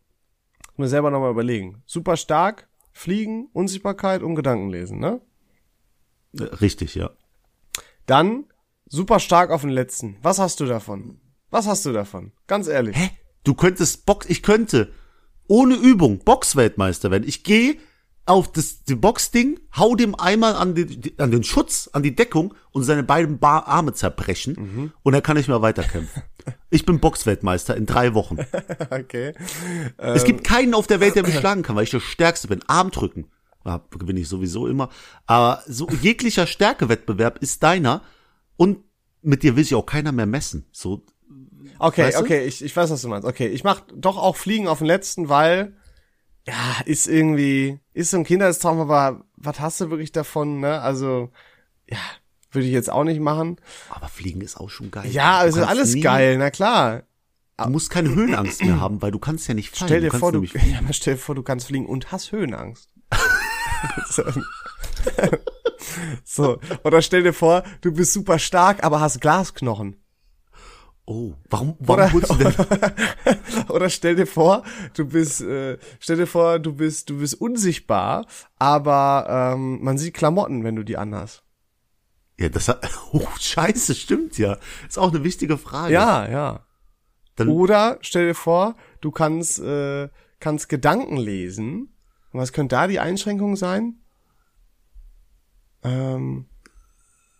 muss 0.76 0.88
selber 0.90 1.10
nochmal 1.10 1.30
überlegen. 1.30 1.82
Super 1.84 2.16
stark, 2.16 2.68
Fliegen, 2.92 3.48
Unsichtbarkeit 3.52 4.22
und 4.22 4.34
Gedankenlesen, 4.34 4.98
ne? 4.98 5.20
Richtig, 6.34 6.94
ja. 6.94 7.10
Dann 8.06 8.46
super 8.86 9.20
stark 9.20 9.50
auf 9.50 9.60
den 9.60 9.70
letzten. 9.70 10.16
Was 10.22 10.38
hast 10.38 10.60
du 10.60 10.64
davon? 10.64 11.20
Was 11.50 11.66
hast 11.66 11.84
du 11.84 11.92
davon? 11.92 12.32
Ganz 12.46 12.66
ehrlich. 12.66 12.96
Hä? 12.96 13.10
Du 13.44 13.54
könntest 13.54 14.06
Box, 14.06 14.26
ich 14.30 14.42
könnte 14.42 14.92
ohne 15.52 15.74
Übung 15.74 16.18
Boxweltmeister 16.20 17.10
werden. 17.10 17.28
Ich 17.28 17.44
gehe 17.44 17.76
auf 18.24 18.50
das 18.52 18.84
die 18.84 18.94
Boxding, 18.94 19.58
hau 19.76 19.96
dem 19.96 20.14
einmal 20.14 20.54
an, 20.54 20.74
die, 20.74 21.12
an 21.18 21.30
den 21.30 21.44
Schutz, 21.44 21.90
an 21.92 22.02
die 22.02 22.14
Deckung 22.16 22.54
und 22.70 22.84
seine 22.84 23.02
beiden 23.02 23.38
ba 23.38 23.58
Arme 23.58 23.92
zerbrechen 23.92 24.54
Mhm. 24.58 24.92
und 25.02 25.12
dann 25.12 25.22
kann 25.22 25.36
ich 25.36 25.48
mal 25.48 25.60
weiterkämpfen. 25.60 26.22
ich 26.70 26.86
bin 26.86 27.00
Boxweltmeister 27.00 27.76
in 27.76 27.84
drei 27.84 28.14
Wochen. 28.14 28.38
Okay. 28.90 29.34
Es 29.98 30.24
gibt 30.24 30.44
keinen 30.44 30.72
auf 30.74 30.86
der 30.86 31.00
Welt, 31.00 31.16
der 31.16 31.24
mich 31.26 31.34
schlagen 31.38 31.62
kann, 31.62 31.76
weil 31.76 31.84
ich 31.84 31.90
der 31.90 32.00
Stärkste 32.00 32.48
bin. 32.48 32.62
Armdrücken. 32.66 33.26
Ja, 33.64 33.84
gewinne 33.90 34.20
ich 34.20 34.28
sowieso 34.28 34.66
immer. 34.68 34.88
Aber 35.26 35.62
so 35.66 35.88
jeglicher 36.00 36.46
Stärkewettbewerb 36.46 37.38
ist 37.42 37.62
deiner 37.62 38.02
und 38.56 38.78
mit 39.22 39.42
dir 39.42 39.54
will 39.56 39.64
sich 39.64 39.74
auch 39.74 39.86
keiner 39.86 40.12
mehr 40.12 40.26
messen. 40.26 40.64
So, 40.72 41.04
Okay, 41.82 42.04
Weißt 42.04 42.18
du? 42.18 42.22
okay, 42.22 42.44
ich, 42.44 42.64
ich 42.64 42.76
weiß, 42.76 42.90
was 42.90 43.02
du 43.02 43.08
meinst. 43.08 43.26
Okay, 43.26 43.48
ich 43.48 43.64
mach 43.64 43.82
doch 43.94 44.16
auch 44.16 44.36
Fliegen 44.36 44.68
auf 44.68 44.78
den 44.78 44.86
letzten, 44.86 45.28
weil, 45.28 45.74
ja, 46.46 46.54
ist 46.84 47.08
irgendwie, 47.08 47.80
ist 47.92 48.10
so 48.10 48.18
ein 48.18 48.24
Kindheitstraum, 48.24 48.80
aber 48.80 49.24
was 49.36 49.58
hast 49.60 49.80
du 49.80 49.90
wirklich 49.90 50.12
davon, 50.12 50.60
ne? 50.60 50.80
Also, 50.80 51.30
ja, 51.90 51.98
würde 52.52 52.66
ich 52.68 52.72
jetzt 52.72 52.90
auch 52.90 53.04
nicht 53.04 53.20
machen. 53.20 53.56
Aber 53.90 54.08
Fliegen 54.08 54.40
ist 54.42 54.56
auch 54.58 54.70
schon 54.70 54.90
geil. 54.90 55.10
Ja, 55.10 55.38
Du 55.38 55.44
also 55.46 55.58
kannst 55.60 55.70
alles 55.70 55.94
nie- 55.94 56.00
geil, 56.02 56.38
na 56.38 56.50
klar. 56.50 57.02
Du 57.58 57.68
musst 57.70 57.90
keine 57.90 58.12
Höhenangst 58.14 58.64
mehr 58.64 58.80
haben, 58.80 59.02
weil 59.02 59.12
du 59.12 59.18
kannst 59.20 59.46
ja 59.46 59.54
nicht 59.54 59.76
fallen. 59.76 59.88
Stell 59.88 60.00
dir 60.00 60.08
kannst 60.08 60.20
vor, 60.20 60.32
du, 60.32 60.42
ja, 60.44 60.80
stell 60.92 61.14
dir 61.14 61.20
vor, 61.20 61.34
du 61.34 61.42
kannst 61.42 61.66
fliegen 61.66 61.86
und 61.86 62.10
hast 62.12 62.32
Höhenangst. 62.32 62.88
so. 64.08 64.22
so. 66.24 66.58
Oder 66.84 67.02
stell 67.02 67.22
dir 67.22 67.32
vor, 67.32 67.62
du 67.80 67.92
bist 67.92 68.12
super 68.12 68.38
stark, 68.38 68.84
aber 68.84 69.00
hast 69.00 69.20
Glasknochen. 69.20 69.96
Oh, 71.04 71.34
warum, 71.50 71.76
warum 71.80 72.14
Oder, 72.14 72.28
du 72.28 72.34
denn? 72.36 73.66
oder 73.68 73.90
stell 73.90 74.14
dir 74.14 74.26
vor, 74.26 74.62
du 74.94 75.04
bist, 75.04 75.40
äh, 75.40 75.76
stell 75.98 76.16
dir 76.16 76.28
vor, 76.28 76.60
du 76.60 76.74
bist, 76.74 77.10
du 77.10 77.18
bist 77.18 77.40
unsichtbar, 77.40 78.26
aber 78.56 79.54
ähm, 79.54 79.82
man 79.82 79.98
sieht 79.98 80.14
Klamotten, 80.14 80.62
wenn 80.62 80.76
du 80.76 80.84
die 80.84 80.96
anhast. 80.96 81.42
Ja, 82.38 82.48
das 82.48 82.68
hat, 82.68 82.88
oh, 83.12 83.26
scheiße, 83.38 83.94
stimmt 83.94 84.38
ja. 84.38 84.58
Ist 84.88 84.98
auch 84.98 85.12
eine 85.12 85.24
wichtige 85.24 85.58
Frage. 85.58 85.92
Ja, 85.92 86.28
ja. 86.28 86.66
Dann, 87.36 87.48
Oder 87.48 87.98
stell 88.02 88.28
dir 88.28 88.34
vor, 88.34 88.76
du 89.00 89.10
kannst, 89.10 89.58
äh, 89.58 90.08
kannst 90.38 90.68
Gedanken 90.68 91.16
lesen. 91.16 91.94
Und 92.32 92.40
was 92.40 92.52
könnte 92.52 92.76
da 92.76 92.86
die 92.86 93.00
Einschränkung 93.00 93.56
sein? 93.56 94.02
Ähm, 95.82 96.46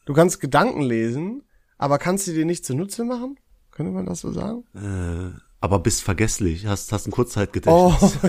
du 0.05 0.15
kannst 0.15 0.41
Gedanken 0.41 0.83
lesen, 0.83 1.45
aber 1.79 1.99
kannst 1.99 2.25
sie 2.25 2.35
dir 2.35 2.45
nicht 2.45 2.65
zunutze 2.65 3.05
machen? 3.05 3.39
Könnte 3.73 3.93
man 3.93 4.07
das 4.07 4.21
so 4.21 4.33
sagen? 4.33 4.65
äh, 4.75 5.39
aber 5.63 5.79
bist 5.79 6.03
vergesslich, 6.03 6.67
hast, 6.67 6.93
hast 6.93 7.07
ein 7.07 7.13
Kurzzeitgedächtnis. 7.13 8.19
Oh, 8.23 8.29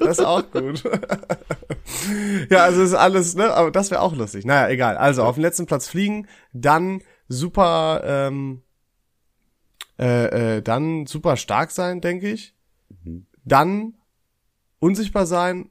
das 0.00 0.18
ist 0.18 0.24
auch 0.24 0.42
gut. 0.50 0.82
ja, 2.50 2.64
also 2.64 2.82
ist 2.82 2.94
alles, 2.94 3.36
ne? 3.36 3.54
Aber 3.54 3.70
das 3.70 3.92
wäre 3.92 4.02
auch 4.02 4.16
lustig. 4.16 4.44
Naja, 4.44 4.68
egal. 4.70 4.96
Also 4.96 5.22
auf 5.22 5.36
den 5.36 5.42
letzten 5.42 5.66
Platz 5.66 5.86
fliegen, 5.86 6.26
dann 6.52 7.00
super, 7.28 8.02
ähm, 8.04 8.62
äh, 10.00 10.56
äh, 10.56 10.62
dann 10.62 11.06
super 11.06 11.36
stark 11.36 11.70
sein, 11.70 12.00
denke 12.00 12.28
ich. 12.28 12.56
Dann 13.44 13.94
unsichtbar 14.80 15.26
sein. 15.26 15.70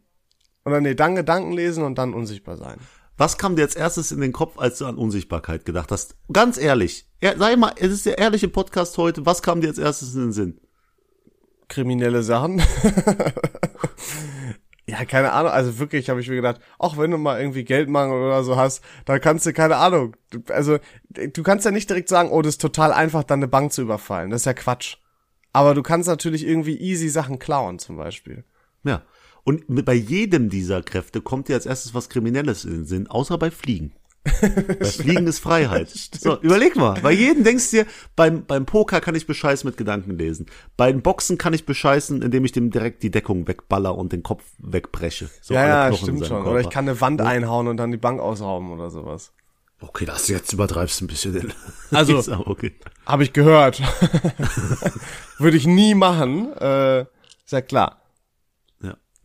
Oder 0.63 0.79
nee, 0.79 0.95
dann 0.95 1.15
Gedanken 1.15 1.51
lesen 1.51 1.83
und 1.83 1.97
dann 1.97 2.13
unsichtbar 2.13 2.55
sein. 2.55 2.77
Was 3.17 3.37
kam 3.37 3.55
dir 3.55 3.63
als 3.63 3.75
erstes 3.75 4.11
in 4.11 4.21
den 4.21 4.31
Kopf, 4.31 4.57
als 4.57 4.77
du 4.77 4.85
an 4.85 4.97
Unsichtbarkeit 4.97 5.65
gedacht 5.65 5.91
hast? 5.91 6.15
Ganz 6.31 6.57
ehrlich. 6.57 7.07
Sei 7.21 7.55
mal, 7.55 7.73
es 7.77 7.91
ist 7.91 8.05
der 8.05 8.19
ehrliche 8.19 8.47
Podcast 8.47 8.97
heute. 8.97 9.25
Was 9.25 9.41
kam 9.41 9.61
dir 9.61 9.69
als 9.69 9.79
erstes 9.79 10.13
in 10.13 10.21
den 10.21 10.33
Sinn? 10.33 10.59
kriminelle 11.67 12.23
Sachen. 12.23 12.59
ja, 14.87 15.05
keine 15.05 15.33
Ahnung. 15.33 15.51
Also 15.51 15.79
wirklich 15.79 16.09
habe 16.09 16.21
ich 16.21 16.29
mir 16.29 16.35
gedacht, 16.35 16.61
auch 16.77 16.97
wenn 16.97 17.11
du 17.11 17.17
mal 17.17 17.39
irgendwie 17.39 17.63
Geldmangel 17.63 18.21
oder 18.21 18.43
so 18.43 18.55
hast, 18.55 18.83
dann 19.05 19.21
kannst 19.21 19.45
du, 19.45 19.53
keine 19.53 19.77
Ahnung. 19.77 20.15
Also 20.49 20.79
du 21.09 21.43
kannst 21.43 21.65
ja 21.65 21.71
nicht 21.71 21.89
direkt 21.89 22.09
sagen, 22.09 22.29
oh, 22.31 22.41
das 22.41 22.55
ist 22.55 22.61
total 22.61 22.93
einfach, 22.93 23.23
dann 23.23 23.39
eine 23.39 23.47
Bank 23.47 23.73
zu 23.73 23.81
überfallen. 23.81 24.29
Das 24.29 24.41
ist 24.41 24.45
ja 24.45 24.53
Quatsch. 24.53 24.97
Aber 25.53 25.73
du 25.73 25.83
kannst 25.83 26.07
natürlich 26.07 26.45
irgendwie 26.45 26.77
easy 26.77 27.09
Sachen 27.09 27.39
klauen, 27.39 27.79
zum 27.79 27.97
Beispiel. 27.97 28.43
Ja. 28.83 29.01
Und 29.47 29.63
bei 29.85 29.93
jedem 29.93 30.49
dieser 30.49 30.83
Kräfte 30.83 31.21
kommt 31.21 31.47
dir 31.47 31.55
als 31.55 31.65
erstes 31.65 31.93
was 31.93 32.09
Kriminelles 32.09 32.65
in 32.65 32.71
den 32.71 32.85
Sinn, 32.85 33.07
außer 33.07 33.37
bei 33.37 33.49
Fliegen. 33.49 33.93
bei 34.41 34.83
Fliegen 34.83 35.25
ist 35.25 35.39
Freiheit. 35.39 35.89
So, 35.89 36.37
überleg 36.41 36.75
mal. 36.75 36.99
Bei 36.99 37.13
jedem 37.13 37.45
denkst 37.45 37.71
du 37.71 37.77
dir, 37.77 37.85
beim, 38.17 38.43
beim 38.45 38.65
Poker 38.65 38.99
kann 38.99 39.15
ich 39.15 39.25
bescheißen 39.25 39.65
mit 39.65 39.77
Gedanken 39.77 40.17
lesen. 40.17 40.47
Beim 40.75 41.01
Boxen 41.01 41.37
kann 41.37 41.53
ich 41.53 41.65
bescheißen, 41.65 42.21
indem 42.21 42.43
ich 42.43 42.51
dem 42.51 42.71
direkt 42.71 43.03
die 43.03 43.09
Deckung 43.09 43.47
wegballer 43.47 43.97
und 43.97 44.11
den 44.11 44.21
Kopf 44.21 44.43
wegbreche. 44.57 45.29
So 45.41 45.53
ja, 45.53 45.65
ja, 45.65 45.93
stimmt 45.95 46.25
schon. 46.25 46.43
Körper. 46.43 46.51
Oder 46.51 46.59
ich 46.59 46.69
kann 46.69 46.83
eine 46.89 46.99
Wand 46.99 47.21
einhauen 47.21 47.69
und 47.69 47.77
dann 47.77 47.91
die 47.91 47.97
Bank 47.97 48.19
ausrauben 48.19 48.73
oder 48.73 48.89
sowas. 48.89 49.31
Okay, 49.79 50.03
das 50.03 50.27
jetzt 50.27 50.51
übertreibst 50.51 50.99
du 50.99 51.05
ein 51.05 51.07
bisschen. 51.07 51.31
Den 51.31 51.53
Also- 51.91 52.17
okay. 52.47 52.73
Habe 53.05 53.23
ich 53.23 53.31
gehört. 53.31 53.81
Würde 55.37 55.55
ich 55.55 55.65
nie 55.65 55.95
machen. 55.95 56.51
Äh, 56.57 57.03
ist 57.45 57.51
ja 57.51 57.61
klar. 57.61 58.01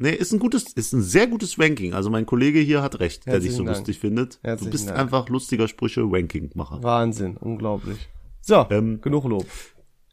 Nee, 0.02 0.10
ist 0.14 0.32
ein 0.32 0.38
gutes, 0.40 0.64
ist 0.72 0.92
ein 0.92 1.02
sehr 1.02 1.26
gutes 1.28 1.58
Ranking. 1.58 1.94
Also 1.94 2.10
mein 2.10 2.26
Kollege 2.26 2.58
hier 2.58 2.82
hat 2.82 2.98
recht, 3.00 3.24
der 3.26 3.34
dich 3.34 3.50
Herzlichen 3.50 3.56
so 3.56 3.64
Dank. 3.64 3.76
lustig 3.78 3.98
findet. 4.00 4.34
Du 4.42 4.48
Herzlichen 4.48 4.70
bist 4.72 4.88
Dank. 4.88 4.98
einfach 4.98 5.28
lustiger 5.28 5.68
Sprüche 5.68 6.02
Rankingmacher. 6.02 6.82
Wahnsinn, 6.82 7.36
unglaublich. 7.36 8.08
So, 8.40 8.66
Ähm, 8.70 9.00
genug 9.00 9.24
Lob. 9.26 9.46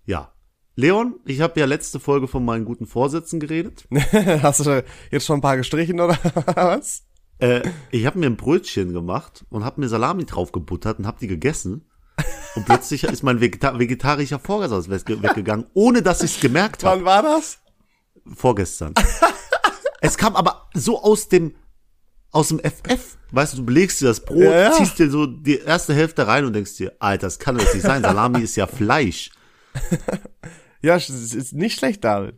Ja. 0.06 0.32
Leon, 0.76 1.16
ich 1.26 1.42
habe 1.42 1.60
ja 1.60 1.66
letzte 1.66 2.00
Folge 2.00 2.28
von 2.28 2.46
meinen 2.46 2.64
guten 2.66 2.86
Vorsätzen 2.86 3.40
geredet. 3.40 3.86
Hast 4.44 4.66
du 4.66 4.84
jetzt 5.12 5.26
schon 5.26 5.40
ein 5.40 5.42
paar 5.42 5.58
gestrichen 5.58 6.00
oder 6.00 6.18
was? 6.56 7.04
äh, 7.40 7.62
ich 7.92 8.06
habe 8.06 8.20
mir 8.20 8.28
ein 8.28 8.38
Brötchen 8.38 8.94
gemacht 8.94 9.46
und 9.50 9.66
habe 9.66 9.82
mir 9.82 9.90
Salami 9.90 10.26
drauf 10.26 10.52
gebuttert 10.52 11.00
und 11.00 11.08
habe 11.08 11.18
die 11.20 11.28
gegessen. 11.28 11.90
Und 12.56 12.66
plötzlich 12.66 13.04
ist 13.06 13.24
mein 13.24 13.42
Vegeta 13.42 13.78
vegetarischer 13.80 14.40
Vorsatz 14.40 14.88
wegge- 14.88 15.22
weggegangen, 15.24 15.66
ohne 15.74 16.02
dass 16.02 16.22
ich 16.22 16.36
es 16.36 16.40
gemerkt 16.42 16.84
habe. 16.84 16.98
Wann 17.04 17.06
war 17.06 17.24
das? 17.24 17.60
Vorgestern. 18.36 18.94
es 20.02 20.18
kam 20.18 20.36
aber 20.36 20.70
so 20.74 21.02
aus 21.02 21.30
dem 21.30 21.56
aus 22.32 22.50
dem 22.50 22.60
FF. 22.60 23.18
Weißt 23.32 23.54
du, 23.54 23.58
du 23.58 23.66
belegst 23.66 24.02
dir 24.02 24.06
das 24.06 24.24
Brot, 24.24 24.44
Ja, 24.44 24.62
ja. 24.62 24.72
ziehst 24.74 25.00
dir 25.00 25.10
so 25.10 25.26
die 25.26 25.58
erste 25.60 25.96
Hälfte 25.96 26.28
rein 26.28 26.46
und 26.46 26.54
denkst 26.54 26.76
dir, 26.78 26.94
Alter, 27.00 27.26
das 27.28 27.40
kann 27.40 27.58
doch 27.58 27.74
nicht 27.74 27.82
sein. 27.84 28.04
Salami 28.04 28.42
ist 28.42 28.56
ja 28.56 28.68
Fleisch. 28.68 29.32
Ja, 30.82 30.96
es 30.96 31.10
ist 31.10 31.54
nicht 31.54 31.78
schlecht, 31.78 32.06
David. 32.06 32.36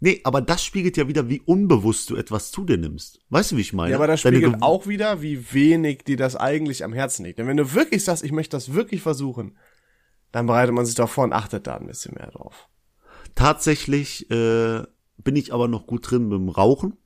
Nee, 0.00 0.20
aber 0.24 0.42
das 0.42 0.62
spiegelt 0.62 0.96
ja 0.98 1.08
wieder, 1.08 1.28
wie 1.28 1.40
unbewusst 1.40 2.10
du 2.10 2.16
etwas 2.16 2.50
zu 2.50 2.64
dir 2.64 2.76
nimmst. 2.76 3.20
Weißt 3.30 3.52
du, 3.52 3.56
wie 3.56 3.62
ich 3.62 3.72
meine? 3.72 3.90
Ja, 3.92 3.96
aber 3.96 4.06
das 4.06 4.20
spiegelt 4.20 4.62
auch 4.62 4.86
wieder, 4.86 5.22
wie 5.22 5.52
wenig 5.52 6.04
dir 6.04 6.16
das 6.18 6.36
eigentlich 6.36 6.84
am 6.84 6.92
Herzen 6.92 7.24
liegt. 7.24 7.38
Denn 7.38 7.46
wenn 7.46 7.56
du 7.56 7.72
wirklich 7.74 8.04
sagst, 8.04 8.22
ich 8.24 8.32
möchte 8.32 8.56
das 8.56 8.74
wirklich 8.74 9.00
versuchen, 9.02 9.56
dann 10.32 10.46
bereitet 10.46 10.74
man 10.74 10.84
sich 10.86 10.94
doch 10.94 11.08
vor 11.08 11.24
und 11.24 11.32
achtet 11.32 11.66
da 11.66 11.76
ein 11.76 11.86
bisschen 11.86 12.14
mehr 12.14 12.30
drauf. 12.30 12.68
Tatsächlich 13.34 14.30
äh, 14.30 14.82
bin 15.22 15.36
ich 15.36 15.52
aber 15.52 15.68
noch 15.68 15.86
gut 15.86 16.10
drin 16.10 16.28
beim 16.28 16.48
Rauchen. 16.48 16.96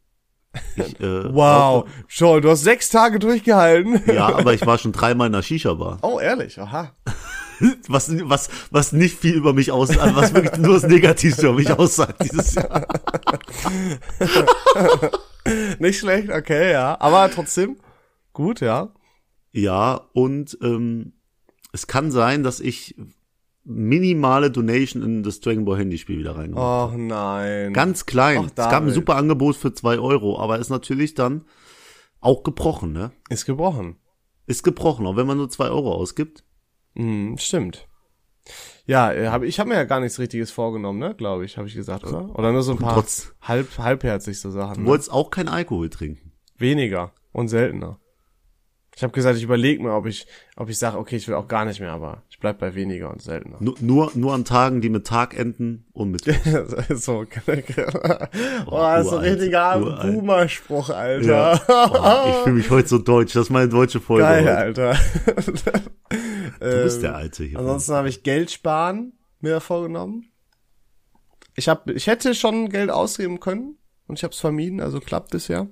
Ich, 0.76 1.00
äh, 1.00 1.34
Wow, 1.34 1.88
schon, 2.06 2.40
du 2.42 2.50
hast 2.50 2.62
sechs 2.62 2.88
Tage 2.88 3.18
durchgehalten. 3.18 4.00
Ja, 4.06 4.26
aber 4.36 4.54
ich 4.54 4.64
war 4.64 4.78
schon 4.78 4.92
dreimal 4.92 5.26
in 5.26 5.32
der 5.32 5.42
Shisha-Bar. 5.42 5.98
Oh, 6.02 6.20
ehrlich, 6.20 6.60
aha. 6.60 6.92
Was, 7.86 8.10
was, 8.28 8.50
was 8.72 8.92
nicht 8.92 9.16
viel 9.16 9.34
über 9.34 9.52
mich 9.52 9.70
aus, 9.70 9.96
also 9.96 10.16
was 10.16 10.34
wirklich 10.34 10.58
nur 10.58 10.74
das 10.74 10.82
Negativste 10.82 11.46
über 11.46 11.54
mich 11.54 11.70
aussagt 11.70 12.20
dieses 12.24 12.56
Jahr. 12.56 12.84
Nicht 15.78 16.00
schlecht, 16.00 16.30
okay, 16.30 16.72
ja. 16.72 17.00
Aber 17.00 17.30
trotzdem, 17.30 17.76
gut, 18.32 18.60
ja. 18.60 18.92
Ja, 19.52 20.00
und 20.12 20.58
ähm, 20.62 21.12
es 21.72 21.86
kann 21.86 22.10
sein, 22.10 22.42
dass 22.42 22.58
ich 22.58 22.96
minimale 23.64 24.50
Donation 24.50 25.02
in 25.02 25.22
das 25.22 25.40
Dragon 25.40 25.64
Ball 25.64 25.78
Handyspiel 25.78 26.18
wieder 26.18 26.36
reingemacht 26.36 26.94
Oh 26.94 26.96
nein. 26.96 27.72
Ganz 27.72 28.06
klein. 28.06 28.38
Ach, 28.44 28.48
es 28.48 28.54
gab 28.54 28.82
ein 28.82 28.90
super 28.90 29.16
Angebot 29.16 29.56
für 29.56 29.72
zwei 29.72 29.98
Euro, 29.98 30.38
aber 30.38 30.58
ist 30.58 30.70
natürlich 30.70 31.14
dann 31.14 31.44
auch 32.20 32.42
gebrochen, 32.42 32.92
ne? 32.92 33.12
Ist 33.28 33.46
gebrochen. 33.46 33.96
Ist 34.46 34.62
gebrochen, 34.62 35.06
auch 35.06 35.16
wenn 35.16 35.26
man 35.26 35.38
nur 35.38 35.48
zwei 35.48 35.68
Euro 35.68 35.92
ausgibt. 35.94 36.44
Hm, 36.94 37.36
stimmt. 37.38 37.88
Ja, 38.86 39.12
äh, 39.12 39.28
hab, 39.28 39.42
ich 39.42 39.58
habe 39.58 39.70
mir 39.70 39.76
ja 39.76 39.84
gar 39.84 40.00
nichts 40.00 40.18
Richtiges 40.18 40.50
vorgenommen, 40.50 40.98
ne? 40.98 41.14
Glaube 41.14 41.44
ich, 41.46 41.56
habe 41.56 41.66
ich 41.66 41.74
gesagt, 41.74 42.04
oder? 42.04 42.38
Oder 42.38 42.52
nur 42.52 42.62
so 42.62 42.72
ein 42.72 42.78
paar 42.78 43.02
halb, 43.40 43.78
halbherzig 43.78 44.38
so 44.38 44.50
Sachen. 44.50 44.74
Du 44.74 44.80
Ne? 44.82 44.86
wolltest 44.88 45.10
auch 45.10 45.30
kein 45.30 45.48
Alkohol 45.48 45.88
trinken. 45.88 46.32
Weniger 46.58 47.12
und 47.32 47.48
seltener. 47.48 47.98
Ich 48.96 49.02
habe 49.02 49.12
gesagt, 49.12 49.36
ich 49.36 49.42
überlege 49.42 49.82
mir, 49.82 49.92
ob 49.92 50.06
ich, 50.06 50.26
ob 50.56 50.68
ich 50.68 50.78
sage, 50.78 50.98
okay, 50.98 51.16
ich 51.16 51.26
will 51.26 51.34
auch 51.34 51.48
gar 51.48 51.64
nicht 51.64 51.80
mehr, 51.80 51.92
aber 51.92 52.22
ich 52.30 52.38
bleib 52.38 52.58
bei 52.58 52.74
weniger 52.74 53.10
und 53.10 53.22
seltener. 53.22 53.56
Nur, 53.58 53.74
nur, 53.80 54.12
nur 54.14 54.34
an 54.34 54.44
Tagen, 54.44 54.80
die 54.80 54.88
mit 54.88 55.06
Tag 55.06 55.36
enden 55.36 55.86
und 55.92 56.12
mit. 56.12 56.22
so, 56.90 57.24
oh, 58.66 58.78
das 58.78 59.06
ist 59.06 59.12
ein 59.12 59.18
richtiger. 59.18 59.78
Boomer-Spruch, 60.02 60.90
Alter. 60.90 61.26
Ja. 61.26 61.60
Oh, 61.68 62.28
ich 62.30 62.36
fühle 62.44 62.56
mich 62.56 62.70
heute 62.70 62.88
so 62.88 62.98
deutsch. 62.98 63.32
Das 63.32 63.46
ist 63.46 63.50
meine 63.50 63.68
deutsche 63.68 64.00
Folge. 64.00 64.22
Geil, 64.22 64.66
heute. 64.68 64.88
Alter. 64.88 65.00
Du 66.60 66.82
bist 66.84 67.02
der 67.02 67.14
Alte 67.16 67.44
hier. 67.44 67.58
Ansonsten 67.58 67.92
habe 67.94 68.08
ich 68.08 68.22
Geld 68.22 68.50
sparen 68.50 69.12
mir 69.40 69.60
vorgenommen. 69.60 70.30
Ich 71.56 71.68
hab, 71.68 71.88
ich 71.90 72.06
hätte 72.06 72.34
schon 72.34 72.68
Geld 72.68 72.90
ausgeben 72.90 73.40
können 73.40 73.76
und 74.06 74.18
ich 74.18 74.24
habe 74.24 74.32
es 74.32 74.40
vermieden, 74.40 74.80
also 74.80 75.00
klappt 75.00 75.30
bisher. 75.30 75.68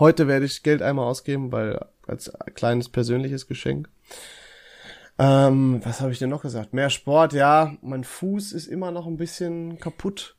Heute 0.00 0.26
werde 0.26 0.46
ich 0.46 0.62
Geld 0.62 0.80
einmal 0.80 1.06
ausgeben, 1.06 1.52
weil 1.52 1.78
als 2.06 2.32
kleines 2.54 2.88
persönliches 2.88 3.46
Geschenk. 3.46 3.90
Ähm, 5.18 5.82
was 5.84 6.00
habe 6.00 6.10
ich 6.10 6.18
denn 6.18 6.30
noch 6.30 6.40
gesagt? 6.40 6.72
Mehr 6.72 6.88
Sport, 6.88 7.34
ja. 7.34 7.74
Mein 7.82 8.04
Fuß 8.04 8.52
ist 8.52 8.66
immer 8.66 8.92
noch 8.92 9.06
ein 9.06 9.18
bisschen 9.18 9.78
kaputt. 9.78 10.36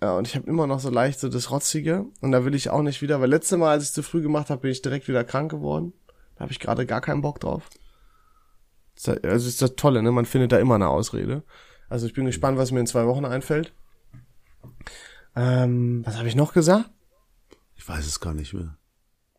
Ja, 0.00 0.16
und 0.16 0.28
ich 0.28 0.36
habe 0.36 0.46
immer 0.46 0.68
noch 0.68 0.78
so 0.78 0.90
leicht 0.90 1.18
so 1.18 1.28
das 1.28 1.50
Rotzige. 1.50 2.06
Und 2.20 2.30
da 2.30 2.44
will 2.44 2.54
ich 2.54 2.70
auch 2.70 2.82
nicht 2.82 3.02
wieder, 3.02 3.20
weil 3.20 3.28
letzte 3.28 3.56
Mal, 3.56 3.72
als 3.72 3.82
ich 3.82 3.92
zu 3.92 4.04
früh 4.04 4.22
gemacht 4.22 4.50
habe, 4.50 4.60
bin 4.60 4.70
ich 4.70 4.82
direkt 4.82 5.08
wieder 5.08 5.24
krank 5.24 5.50
geworden. 5.50 5.92
Da 6.36 6.42
habe 6.42 6.52
ich 6.52 6.60
gerade 6.60 6.86
gar 6.86 7.00
keinen 7.00 7.20
Bock 7.20 7.40
drauf. 7.40 7.68
Also 9.04 9.48
ist 9.48 9.60
das 9.60 9.74
Tolle, 9.74 10.04
ne? 10.04 10.12
Man 10.12 10.26
findet 10.26 10.52
da 10.52 10.58
immer 10.58 10.76
eine 10.76 10.88
Ausrede. 10.88 11.42
Also 11.88 12.06
ich 12.06 12.14
bin 12.14 12.26
gespannt, 12.26 12.58
was 12.58 12.70
mir 12.70 12.78
in 12.78 12.86
zwei 12.86 13.06
Wochen 13.08 13.24
einfällt. 13.24 13.74
Ähm, 15.34 16.02
was 16.06 16.16
habe 16.16 16.28
ich 16.28 16.36
noch 16.36 16.52
gesagt? 16.52 16.88
Ich 17.76 17.88
weiß 17.88 18.06
es 18.06 18.20
gar 18.20 18.34
nicht 18.34 18.52
mehr. 18.54 18.76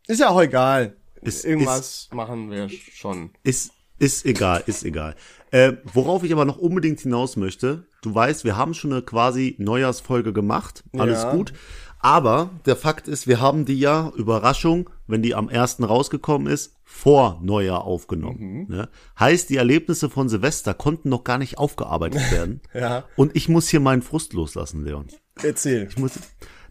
Ist 0.08 0.20
ja 0.20 0.30
auch 0.30 0.42
egal. 0.42 0.96
Ist- 1.22 1.46
Irgendwas 1.46 2.10
machen 2.12 2.52
wir 2.52 2.68
schon. 2.70 3.32
Ist, 3.44 3.72
ist 4.00 4.26
egal, 4.26 4.64
ist 4.66 4.84
egal. 4.84 5.16
Äh, 5.52 5.74
worauf 5.86 6.24
ich 6.24 6.34
aber 6.34 6.46
noch 6.46 6.58
unbedingt 6.58 7.00
hinaus 7.00 7.38
möchte, 7.38 7.86
du 8.02 8.14
weißt, 8.14 8.44
wir 8.44 8.58
haben 8.58 8.74
schon 8.74 8.92
eine 8.92 9.02
quasi 9.02 9.56
Neujahrsfolge 9.60 10.34
gemacht, 10.34 10.84
alles 10.98 11.24
Ja. 11.24 11.32
gut. 11.32 11.54
Aber 12.00 12.50
der 12.66 12.76
Fakt 12.76 13.08
ist, 13.08 13.28
wir 13.28 13.40
haben 13.40 13.64
die 13.64 13.80
ja, 13.80 14.12
Überraschung, 14.18 14.90
wenn 15.08 15.22
die 15.22 15.36
am 15.36 15.48
ersten 15.48 15.86
rausgekommen 15.86 16.52
ist, 16.52 16.76
vor 16.84 17.40
Neujahr 17.42 17.86
aufgenommen. 17.86 18.68
Ne? 18.68 18.90
Heißt, 19.18 19.50
die 19.50 19.56
Erlebnisse 19.56 20.10
von 20.10 20.28
Silvester 20.28 20.74
konnten 20.74 21.08
noch 21.08 21.24
gar 21.24 21.38
nicht 21.38 21.58
aufgearbeitet 21.58 22.20
werden. 22.32 22.60
Ja. 22.74 23.06
Und 23.16 23.34
ich 23.38 23.48
muss 23.48 23.70
hier 23.70 23.80
meinen 23.80 24.02
Frust 24.02 24.34
loslassen, 24.34 24.84
Leon. 24.84 25.08
Erzähl. 25.42 25.88
Ich 25.90 25.98
muss, 25.98 26.12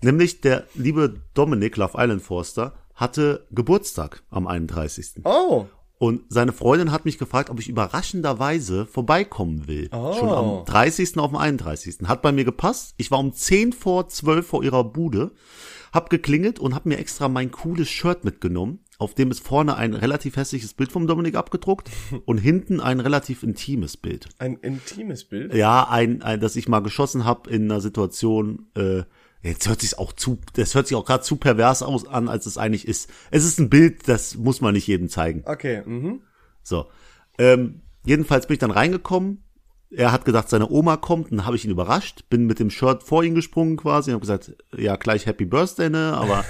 nämlich 0.03 0.41
der 0.41 0.65
liebe 0.75 1.21
Dominik 1.35 1.77
Love 1.77 1.97
Island 1.97 2.23
Forster 2.23 2.75
hatte 2.95 3.47
Geburtstag 3.51 4.23
am 4.31 4.47
31. 4.47 5.25
Oh. 5.25 5.67
Und 5.99 6.23
seine 6.29 6.53
Freundin 6.53 6.91
hat 6.91 7.05
mich 7.05 7.17
gefragt, 7.17 7.49
ob 7.49 7.61
ich 7.61 7.69
überraschenderweise 7.69 8.87
vorbeikommen 8.87 9.69
will. 9.69 9.89
Oh. 9.93 10.13
Schon 10.15 10.29
am 10.31 10.65
30. 10.65 11.17
auf 11.19 11.31
dem 11.31 11.37
31. 11.37 11.99
Hat 12.07 12.23
bei 12.23 12.33
mir 12.33 12.45
gepasst. 12.45 12.95
Ich 12.97 13.11
war 13.13 13.21
um 13.21 13.33
10 13.33 13.73
vor 13.73 14.09
12 14.09 14.45
vor 14.45 14.65
ihrer 14.65 14.83
Bude, 14.83 15.31
hab 15.93 16.11
geklingelt 16.11 16.59
und 16.59 16.75
hab 16.75 16.87
mir 16.87 16.99
extra 16.99 17.29
mein 17.29 17.53
cooles 17.53 17.89
Shirt 17.89 18.25
mitgenommen, 18.25 18.81
auf 18.99 19.15
dem 19.15 19.31
ist 19.31 19.47
vorne 19.47 19.77
ein 19.77 19.95
relativ 19.95 20.37
hässliches 20.37 20.75
Bild 20.75 20.93
vom 20.93 21.07
Dominik 21.07 21.35
abgedruckt 21.35 21.91
und 22.25 22.39
hinten 22.39 22.81
ein 22.81 23.01
relativ 23.01 23.43
intimes 23.43 23.97
Bild. 23.97 24.29
Ein 24.39 24.57
intimes 24.57 25.25
Bild. 25.25 25.55
Ja, 25.55 25.89
ein, 25.89 26.23
ein 26.23 26.41
das 26.41 26.57
ich 26.57 26.69
mal 26.69 26.81
geschossen 26.81 27.25
hab 27.25 27.47
in 27.47 27.65
einer 27.65 27.81
Situation, 27.81 28.71
äh, 28.75 29.03
jetzt 29.43 29.69
hört 29.69 29.81
sich 29.81 29.99
auch 29.99 30.13
zu, 30.13 30.39
das 30.55 30.75
hört 30.75 30.87
sich 30.87 30.97
auch 30.97 31.05
gerade 31.05 31.25
zu 31.25 31.37
pervers 31.37 31.83
aus 31.83 32.07
an, 32.07 32.29
als 32.29 32.47
es 32.47 32.59
eigentlich 32.59 32.87
ist. 32.87 33.11
Es 33.31 33.45
ist 33.45 33.59
ein 33.59 33.71
Bild, 33.71 34.09
das 34.09 34.37
muss 34.37 34.61
man 34.61 34.75
nicht 34.75 34.87
jedem 34.87 35.09
zeigen. 35.09 35.43
Okay, 35.45 35.83
mhm. 35.85 36.23
So. 36.63 36.87
Ähm, 37.39 37.83
jedenfalls 38.05 38.47
bin 38.47 38.55
ich 38.55 38.61
dann 38.61 38.71
reingekommen. 38.71 39.45
Er 39.91 40.13
hat 40.13 40.25
gedacht, 40.25 40.49
seine 40.49 40.71
Oma 40.71 40.97
kommt, 40.97 41.33
dann 41.33 41.45
habe 41.45 41.57
ich 41.57 41.65
ihn 41.65 41.71
überrascht, 41.71 42.25
bin 42.31 42.47
mit 42.47 42.59
dem 42.59 42.71
Shirt 42.71 43.03
vor 43.03 43.25
ihn 43.25 43.35
gesprungen 43.35 43.77
quasi 43.77 44.11
und 44.11 44.15
habe 44.15 44.23
gesagt, 44.23 44.57
ja, 44.75 44.97
gleich 44.97 45.27
Happy 45.27 45.45
Birthday, 45.45 45.91
ne, 45.91 46.15
aber 46.17 46.45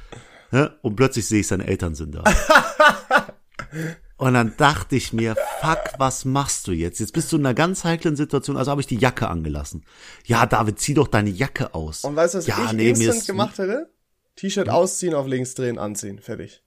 ne? 0.50 0.76
und 0.82 0.96
plötzlich 0.96 1.28
sehe 1.28 1.40
ich, 1.40 1.46
seine 1.46 1.66
Eltern 1.66 1.94
sind 1.94 2.16
da. 2.16 2.24
Und 4.18 4.34
dann 4.34 4.54
dachte 4.56 4.96
ich 4.96 5.12
mir, 5.12 5.36
fuck, 5.60 5.78
was 5.96 6.24
machst 6.24 6.66
du 6.66 6.72
jetzt? 6.72 6.98
Jetzt 6.98 7.12
bist 7.12 7.30
du 7.32 7.36
in 7.36 7.46
einer 7.46 7.54
ganz 7.54 7.84
heiklen 7.84 8.16
Situation, 8.16 8.56
also 8.56 8.72
habe 8.72 8.80
ich 8.80 8.88
die 8.88 8.96
Jacke 8.96 9.28
angelassen. 9.28 9.84
Ja, 10.26 10.44
David, 10.44 10.80
zieh 10.80 10.94
doch 10.94 11.06
deine 11.06 11.30
Jacke 11.30 11.72
aus. 11.72 12.02
Und 12.02 12.16
weißt 12.16 12.34
du, 12.34 12.38
was 12.38 12.46
ja, 12.48 12.66
ich 12.66 12.72
nee, 12.72 12.90
instant 12.90 13.26
gemacht 13.26 13.58
hätte? 13.58 13.92
T-Shirt 14.34 14.68
ausziehen, 14.68 15.14
auf 15.14 15.28
links 15.28 15.54
drehen, 15.54 15.78
anziehen. 15.78 16.18
Fertig. 16.18 16.64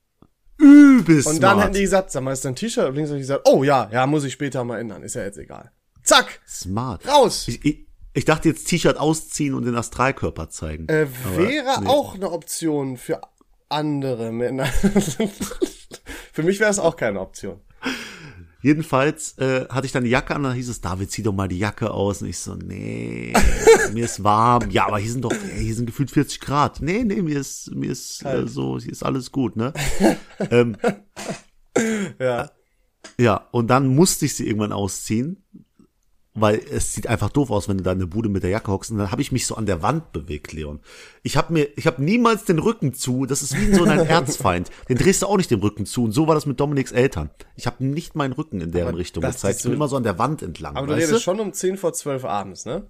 übelst 0.57 1.27
Und 1.27 1.41
dann 1.41 1.55
smart. 1.55 1.65
hätten 1.65 1.73
die 1.75 1.81
gesagt, 1.81 2.11
sag 2.11 2.23
mal, 2.23 2.31
ist 2.31 2.45
dein 2.45 2.55
T-Shirt 2.55 2.85
auf 2.85 2.95
links? 2.95 3.11
Hab 3.11 3.17
ich 3.17 3.23
gesagt, 3.23 3.45
oh 3.47 3.65
ja, 3.65 3.89
ja, 3.91 4.07
muss 4.07 4.23
ich 4.23 4.31
später 4.31 4.63
mal 4.63 4.79
ändern. 4.79 5.03
Ist 5.03 5.15
ja 5.15 5.23
jetzt 5.23 5.37
egal. 5.37 5.71
Zack! 6.03 6.39
smart. 6.47 7.05
Raus! 7.05 7.49
Ich, 7.49 7.65
ich, 7.65 7.85
ich 8.13 8.23
dachte 8.23 8.47
jetzt 8.47 8.65
T-Shirt 8.69 8.97
ausziehen 8.97 9.55
und 9.55 9.65
den 9.65 9.75
Astralkörper 9.75 10.49
zeigen. 10.49 10.87
Äh, 10.87 11.07
wäre 11.35 11.81
nee. 11.81 11.87
auch 11.87 12.15
eine 12.15 12.31
Option 12.31 12.95
für 12.95 13.19
andere 13.67 14.31
Männer. 14.31 14.69
für 16.31 16.43
mich 16.43 16.59
wäre 16.59 16.71
es 16.71 16.79
auch 16.79 16.95
keine 16.95 17.19
Option. 17.19 17.59
Jedenfalls 18.63 19.37
äh, 19.39 19.65
hatte 19.69 19.87
ich 19.87 19.91
dann 19.91 20.03
die 20.03 20.11
Jacke 20.11 20.35
an, 20.35 20.43
dann 20.43 20.53
hieß 20.53 20.69
es, 20.69 20.81
David, 20.81 21.09
zieh 21.09 21.23
doch 21.23 21.33
mal 21.33 21.47
die 21.47 21.57
Jacke 21.57 21.89
aus. 21.89 22.21
Und 22.21 22.27
ich 22.29 22.37
so, 22.37 22.53
nee, 22.53 23.33
mir 23.93 24.05
ist 24.05 24.23
warm. 24.23 24.69
Ja, 24.69 24.85
aber 24.87 24.99
hier 24.99 25.11
sind 25.11 25.23
doch, 25.23 25.31
ey, 25.31 25.63
hier 25.63 25.73
sind 25.73 25.87
gefühlt 25.87 26.11
40 26.11 26.39
Grad. 26.39 26.79
Nee, 26.81 27.03
nee, 27.03 27.23
mir 27.23 27.39
ist, 27.39 27.73
mir 27.73 27.91
ist 27.91 28.23
äh, 28.23 28.47
so, 28.47 28.77
hier 28.79 28.91
ist 28.91 29.03
alles 29.03 29.31
gut, 29.31 29.55
ne? 29.55 29.73
ähm, 30.51 30.77
Ja. 32.19 32.51
ja, 33.17 33.47
und 33.51 33.67
dann 33.67 33.87
musste 33.87 34.25
ich 34.25 34.35
sie 34.35 34.45
irgendwann 34.45 34.73
ausziehen, 34.73 35.43
weil 36.33 36.59
es 36.71 36.93
sieht 36.93 37.07
einfach 37.07 37.29
doof 37.29 37.51
aus, 37.51 37.67
wenn 37.67 37.77
du 37.77 37.83
da 37.83 37.91
in 37.91 37.99
der 37.99 38.05
Bude 38.05 38.29
mit 38.29 38.43
der 38.43 38.49
Jacke 38.51 38.71
hockst. 38.71 38.89
Und 38.91 38.97
dann 38.99 39.11
habe 39.11 39.21
ich 39.21 39.31
mich 39.33 39.45
so 39.45 39.55
an 39.55 39.65
der 39.65 39.81
Wand 39.81 40.13
bewegt, 40.13 40.53
Leon. 40.53 40.79
Ich 41.23 41.35
habe 41.35 41.51
mir, 41.51 41.67
ich 41.77 41.87
habe 41.87 42.01
niemals 42.01 42.45
den 42.45 42.59
Rücken 42.59 42.93
zu. 42.93 43.25
Das 43.25 43.41
ist 43.41 43.55
wie 43.57 43.73
so 43.73 43.83
ein 43.83 43.99
Erzfeind. 44.07 44.69
Den 44.87 44.97
drehst 44.97 45.21
du 45.21 45.27
auch 45.27 45.35
nicht 45.37 45.51
den 45.51 45.59
Rücken 45.59 45.85
zu. 45.85 46.05
Und 46.05 46.13
so 46.13 46.27
war 46.27 46.35
das 46.35 46.45
mit 46.45 46.59
Dominiks 46.59 46.91
Eltern. 46.93 47.31
Ich 47.55 47.67
habe 47.67 47.83
nicht 47.85 48.15
meinen 48.15 48.31
Rücken 48.33 48.61
in 48.61 48.71
deren 48.71 48.89
Aber 48.89 48.97
Richtung 48.97 49.21
das 49.21 49.35
gezeigt. 49.35 49.57
Ich 49.57 49.63
bin 49.63 49.71
so- 49.71 49.75
immer 49.75 49.87
so 49.89 49.97
an 49.97 50.03
der 50.03 50.17
Wand 50.19 50.41
entlang. 50.41 50.75
Aber 50.77 50.87
du 50.87 50.93
redest 50.93 51.21
schon 51.21 51.39
um 51.41 51.51
10 51.51 51.75
vor 51.77 51.91
12 51.91 52.23
abends, 52.23 52.65
ne? 52.65 52.89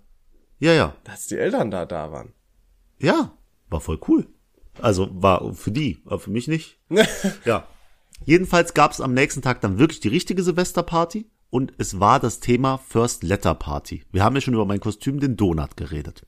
Ja, 0.60 0.74
ja, 0.74 0.96
Dass 1.06 1.26
die 1.26 1.38
Eltern 1.38 1.72
da 1.72 1.88
da 1.88 2.12
waren. 2.12 2.34
ja, 3.00 3.36
war 3.70 3.82
voll 3.82 4.00
cool. 4.08 4.28
Also 4.80 5.10
war 5.12 5.54
für 5.56 5.72
die, 5.72 6.04
aber 6.06 6.20
für 6.20 6.30
mich 6.30 6.48
nicht. 6.48 6.78
Ja. 7.46 7.66
Jedenfalls 8.24 8.76
gab 8.76 8.92
es 8.92 9.02
am 9.02 9.16
nächsten 9.16 9.42
Tag 9.42 9.62
dann 9.62 9.80
wirklich 9.80 10.00
die 10.00 10.10
richtige 10.10 10.44
Silvesterparty 10.44 11.31
und 11.52 11.74
es 11.78 12.00
war 12.00 12.20
das 12.20 12.40
Thema 12.40 12.78
First 12.78 13.22
Letter 13.24 13.54
Party. 13.54 14.04
Wir 14.12 14.24
haben 14.24 14.34
ja 14.34 14.42
schon 14.42 14.56
über 14.56 14.66
mein 14.66 14.80
Kostüm, 14.80 15.20
den 15.20 15.38
Donut, 15.38 15.78
geredet. 15.78 16.26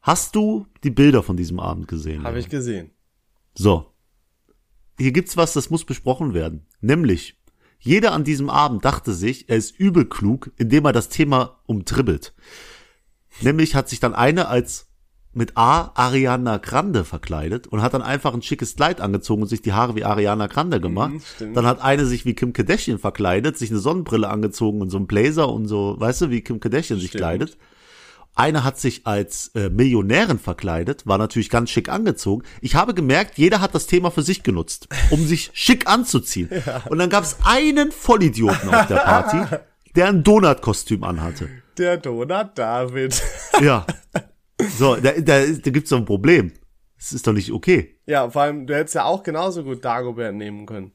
Hast 0.00 0.34
du 0.34 0.66
die 0.82 0.90
Bilder 0.90 1.22
von 1.22 1.36
diesem 1.36 1.60
Abend 1.60 1.86
gesehen? 1.86 2.24
Habe 2.24 2.40
ich 2.40 2.48
gesehen. 2.48 2.90
So. 3.54 3.92
Hier 4.98 5.12
gibt's 5.12 5.36
was, 5.36 5.52
das 5.52 5.70
muss 5.70 5.84
besprochen 5.84 6.34
werden. 6.34 6.66
Nämlich, 6.80 7.38
jeder 7.78 8.12
an 8.12 8.24
diesem 8.24 8.50
Abend 8.50 8.84
dachte 8.84 9.12
sich, 9.12 9.48
er 9.48 9.56
ist 9.56 9.78
übel 9.78 10.06
klug, 10.06 10.50
indem 10.56 10.86
er 10.86 10.92
das 10.92 11.10
Thema 11.10 11.60
umtribbelt. 11.66 12.34
Nämlich 13.42 13.74
hat 13.74 13.88
sich 13.88 14.00
dann 14.00 14.14
eine 14.14 14.48
als 14.48 14.87
mit 15.32 15.56
A 15.56 15.92
Ariana 15.94 16.56
Grande 16.56 17.04
verkleidet 17.04 17.66
und 17.66 17.82
hat 17.82 17.94
dann 17.94 18.02
einfach 18.02 18.34
ein 18.34 18.42
schickes 18.42 18.76
Kleid 18.76 19.00
angezogen 19.00 19.42
und 19.42 19.48
sich 19.48 19.62
die 19.62 19.72
Haare 19.72 19.94
wie 19.94 20.04
Ariana 20.04 20.46
Grande 20.46 20.80
gemacht. 20.80 21.12
stimmt. 21.36 21.56
dann 21.56 21.66
hat 21.66 21.82
eine 21.82 22.06
sich 22.06 22.24
wie 22.24 22.34
Kim 22.34 22.52
Kardashian 22.52 22.98
verkleidet, 22.98 23.56
sich 23.56 23.70
eine 23.70 23.78
Sonnenbrille 23.78 24.28
angezogen 24.28 24.80
und 24.80 24.90
so 24.90 24.96
einen 24.96 25.06
Blazer 25.06 25.48
und 25.48 25.68
so, 25.68 25.96
weißt 25.98 26.22
du, 26.22 26.30
wie 26.30 26.40
Kim 26.40 26.60
Kardashian 26.60 26.98
sich 26.98 27.10
Stimmt. 27.10 27.20
kleidet. 27.20 27.58
Eine 28.34 28.62
hat 28.62 28.78
sich 28.78 29.04
als 29.04 29.48
äh, 29.56 29.68
Millionärin 29.68 30.38
verkleidet, 30.38 31.06
war 31.08 31.18
natürlich 31.18 31.50
ganz 31.50 31.70
schick 31.70 31.88
angezogen. 31.88 32.44
Ich 32.60 32.76
habe 32.76 32.94
gemerkt, 32.94 33.36
jeder 33.36 33.60
hat 33.60 33.74
das 33.74 33.88
Thema 33.88 34.12
für 34.12 34.22
sich 34.22 34.44
genutzt, 34.44 34.88
um 35.10 35.26
sich 35.26 35.50
schick 35.54 35.88
anzuziehen. 35.88 36.48
Und 36.88 36.98
dann 36.98 37.10
gab 37.10 37.24
es 37.24 37.38
einen 37.44 37.90
Vollidioten 37.90 38.72
auf 38.72 38.86
der 38.86 38.96
Party, 38.96 39.56
der 39.96 40.06
ein 40.06 40.22
Donut-Kostüm 40.22 41.02
anhatte. 41.02 41.48
Der 41.78 41.96
Donut 41.96 42.50
David. 42.54 43.20
Ja. 43.60 43.84
So, 44.76 44.96
da, 44.96 45.12
da, 45.12 45.46
da 45.46 45.70
gibt's 45.70 45.90
doch 45.90 45.98
ein 45.98 46.04
Problem. 46.04 46.52
Das 46.96 47.12
ist 47.12 47.26
doch 47.26 47.32
nicht 47.32 47.52
okay. 47.52 47.96
ja, 48.06 48.28
vor 48.28 48.42
allem, 48.42 48.66
du 48.66 48.74
hättest 48.74 48.96
ja 48.96 49.04
auch 49.04 49.22
genauso 49.22 49.62
gut 49.62 49.84
Dagobert 49.84 50.34
nehmen 50.34 50.66
können. 50.66 50.92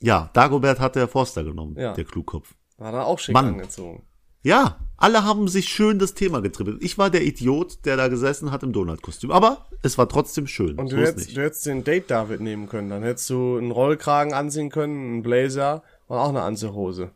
Ja, 0.00 0.30
Dagobert 0.32 0.80
hat 0.80 0.96
der 0.96 1.06
Forster 1.08 1.44
genommen, 1.44 1.76
Ja. 1.78 1.92
der 1.92 2.04
Klugkopf. 2.04 2.54
War 2.78 2.90
dann 2.92 3.02
auch 3.02 3.18
schick 3.18 3.34
Mann. 3.34 3.48
angezogen. 3.48 4.02
Ja, 4.42 4.78
alle 4.96 5.22
haben 5.24 5.48
sich 5.48 5.68
schön 5.68 5.98
das 5.98 6.14
Thema 6.14 6.40
getribbelt. 6.40 6.82
Ich 6.82 6.96
war 6.96 7.10
der 7.10 7.22
Idiot, 7.24 7.84
der 7.84 7.98
da 7.98 8.08
gesessen 8.08 8.50
hat 8.50 8.62
im 8.62 8.72
Donut-Kostüm. 8.72 9.30
Aber 9.30 9.66
es 9.82 9.98
war 9.98 10.08
trotzdem 10.08 10.46
schön. 10.46 10.78
Und 10.78 10.88
so 10.88 10.96
du 10.96 11.02
ist 11.02 11.08
hättest, 11.10 11.36
du 11.36 11.42
hättest 11.42 11.66
den 11.66 11.84
Date 11.84 12.10
David 12.10 12.40
nehmen 12.40 12.66
können. 12.66 12.88
Dann 12.88 13.02
hättest 13.02 13.28
du 13.28 13.58
einen 13.58 13.70
Rollkragen 13.70 14.32
anziehen 14.32 14.70
können, 14.70 14.96
einen 15.12 15.22
Blazer 15.22 15.82
und 16.06 16.16
auch 16.16 16.30
eine 16.30 16.40
Anzughose. 16.40 17.10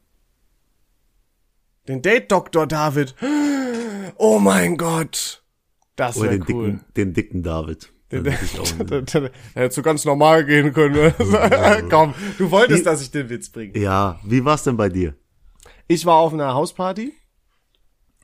Den 1.88 2.00
Date 2.02 2.32
Doktor 2.32 2.66
David. 2.66 3.14
Oh 4.16 4.38
mein 4.38 4.76
Gott. 4.76 5.42
Das 5.96 6.20
wäre 6.20 6.38
den 6.38 6.44
cool. 6.48 6.66
dicken, 6.66 6.84
den 6.96 7.12
dicken 7.12 7.42
David. 7.42 7.92
Den 8.10 8.26
auch 8.28 8.78
nicht. 8.78 9.14
Da 9.14 9.30
hättest 9.54 9.78
du 9.78 9.82
ganz 9.82 10.04
normal 10.04 10.44
gehen 10.44 10.72
können. 10.72 11.12
Komm, 11.90 12.14
du 12.38 12.50
wolltest, 12.50 12.86
dass 12.86 13.02
ich 13.02 13.10
den 13.10 13.28
Witz 13.28 13.50
bringe. 13.50 13.78
ja, 13.78 14.18
wie 14.24 14.44
war's 14.44 14.64
denn 14.64 14.76
bei 14.76 14.88
dir? 14.88 15.14
Ich 15.86 16.06
war 16.06 16.16
auf 16.16 16.32
einer 16.32 16.54
Hausparty 16.54 17.12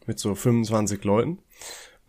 mit 0.06 0.18
so 0.18 0.34
25 0.34 1.04
Leuten. 1.04 1.38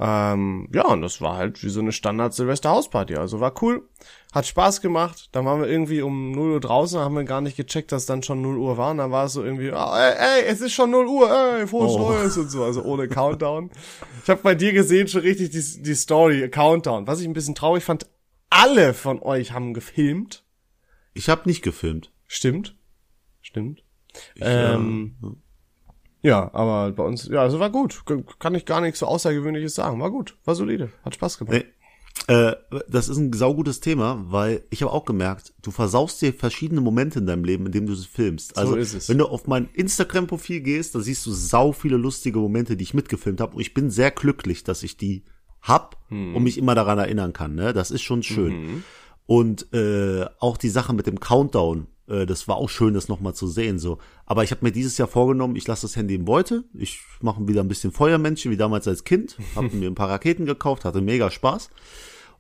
Ähm, 0.04 0.68
ja, 0.74 0.88
und 0.88 1.04
das 1.04 1.22
war 1.22 1.38
halt 1.38 1.64
wie 1.64 1.70
so 1.70 1.80
eine 1.80 1.92
Standard-Silvester-Hausparty. 1.92 3.18
Also 3.18 3.40
war 3.40 3.54
cool, 3.62 3.88
hat 4.34 4.48
Spaß 4.48 4.82
gemacht. 4.82 5.30
Dann 5.32 5.46
waren 5.46 5.62
wir 5.62 5.68
irgendwie 5.68 6.02
um 6.02 6.32
0 6.32 6.54
Uhr 6.54 6.60
draußen, 6.60 7.00
haben 7.00 7.16
wir 7.16 7.24
gar 7.24 7.40
nicht 7.42 7.56
gecheckt, 7.56 7.92
dass 7.92 8.08
dann 8.08 8.24
schon 8.24 8.42
0 8.42 8.58
Uhr 8.58 8.78
war. 8.78 8.90
Und 8.92 8.98
dann 8.98 9.12
war 9.12 9.26
es 9.26 9.34
so 9.34 9.44
irgendwie, 9.44 9.72
ah, 9.72 9.96
ey, 10.10 10.42
ey, 10.42 10.46
es 10.48 10.60
ist 10.60 10.74
schon 10.74 10.90
0 10.90 11.06
Uhr, 11.06 11.30
ey, 11.60 11.68
frohes 11.68 11.92
Oh. 11.94 12.00
Neues 12.14 12.36
und 12.36 12.50
so. 12.50 12.64
Also 12.64 12.82
ohne 12.82 13.08
Countdown. 13.10 13.70
Ich 14.24 14.30
habe 14.32 14.42
bei 14.42 14.56
dir 14.56 14.74
gesehen 14.74 15.08
schon 15.08 15.22
richtig 15.22 15.52
die, 15.52 15.84
die 15.84 15.94
Story, 15.96 16.50
Countdown. 16.50 17.06
Was 17.06 17.20
ich 17.22 17.28
ein 17.28 17.34
bisschen 17.34 17.54
traurig 17.54 17.84
fand, 17.84 18.08
alle 18.50 18.96
von 18.96 19.22
euch 19.22 19.52
haben 19.52 19.76
gefilmt. 19.76 20.44
Ich 21.14 21.30
habe 21.30 21.48
nicht 21.48 21.62
gefilmt. 21.62 22.12
Stimmt. 22.26 22.76
Stimmt. 23.42 23.84
Ich, 24.34 24.42
Ähm, 24.44 25.16
äh, 25.22 25.28
Ja, 26.22 26.54
aber 26.54 26.92
bei 26.92 27.04
uns, 27.04 27.28
ja, 27.28 27.42
also 27.42 27.60
war 27.60 27.70
gut. 27.70 28.04
Kann 28.40 28.56
ich 28.56 28.66
gar 28.66 28.82
nichts 28.82 29.00
so 29.00 29.08
Außergewöhnliches 29.08 29.76
sagen. 29.76 30.00
War 30.00 30.12
gut, 30.12 30.38
war 30.46 30.56
solide, 30.56 30.90
hat 31.04 31.16
Spaß 31.16 31.38
gemacht. 31.40 31.56
nee. 31.56 31.66
Äh, 32.28 32.56
das 32.90 33.10
ist 33.10 33.18
ein 33.18 33.34
saugutes 33.34 33.80
Thema, 33.80 34.24
weil 34.28 34.64
ich 34.70 34.84
habe 34.84 34.92
auch 34.92 35.06
gemerkt, 35.06 35.54
du 35.62 35.72
versaust 35.72 36.22
dir 36.22 36.34
verschiedene 36.34 36.82
Momente 36.82 37.20
in 37.20 37.26
deinem 37.26 37.46
Leben, 37.46 37.66
indem 37.66 37.88
du 37.88 37.96
sie 37.96 38.08
filmst. 38.08 38.58
Also, 38.58 38.76
ist 38.76 38.94
es. 38.94 39.10
wenn 39.10 39.18
du 39.18 39.26
auf 39.26 39.48
mein 39.48 39.70
Instagram-Profil 39.74 40.62
gehst, 40.62 40.94
da 40.94 41.00
siehst 41.00 41.26
du 41.26 41.32
sau 41.32 41.72
viele 41.72 41.98
lustige 41.98 42.38
Momente, 42.40 42.76
die 42.76 42.84
ich 42.84 42.94
mitgefilmt 42.94 43.42
habe. 43.42 43.56
Und 43.56 43.62
ich 43.62 43.74
bin 43.74 43.90
sehr 43.90 44.12
glücklich, 44.12 44.64
dass 44.64 44.84
ich 44.84 44.98
die 44.98 45.24
hab 45.62 45.98
und 46.10 46.44
mich 46.44 46.58
immer 46.58 46.76
daran 46.76 47.00
erinnern 47.00 47.34
kann. 47.34 47.56
Ne? 47.56 47.72
Das 47.72 47.92
ist 47.92 48.02
schon 48.02 48.24
schön. 48.24 48.84
Und 49.28 49.72
äh, 49.74 50.26
auch 50.40 50.58
die 50.58 50.70
Sache 50.70 50.94
mit 50.94 51.08
dem 51.08 51.20
Countdown, 51.20 51.88
äh, 52.12 52.26
das 52.26 52.48
war 52.48 52.58
auch 52.58 52.70
schön, 52.70 52.94
das 52.94 53.08
nochmal 53.08 53.34
zu 53.34 53.48
sehen. 53.48 53.80
So, 53.80 53.98
aber 54.26 54.44
ich 54.44 54.52
habe 54.52 54.66
mir 54.66 54.72
dieses 54.72 54.98
Jahr 54.98 55.08
vorgenommen, 55.08 55.56
ich 55.56 55.68
lasse 55.68 55.84
das 55.84 55.96
Handy 55.96 56.16
im 56.16 56.26
Beutel, 56.26 56.66
ich 56.74 57.00
mache 57.22 57.48
wieder 57.48 57.62
ein 57.62 57.68
bisschen 57.68 57.92
Feuermännchen 57.92 58.52
wie 58.52 58.58
damals 58.58 58.88
als 58.88 59.04
Kind, 59.04 59.38
habe 59.56 59.70
mir 59.76 59.88
ein 59.90 59.96
paar 59.96 60.10
Raketen 60.10 60.46
gekauft, 60.46 60.86
hatte 60.86 61.02
mega 61.02 61.32
Spaß 61.32 61.70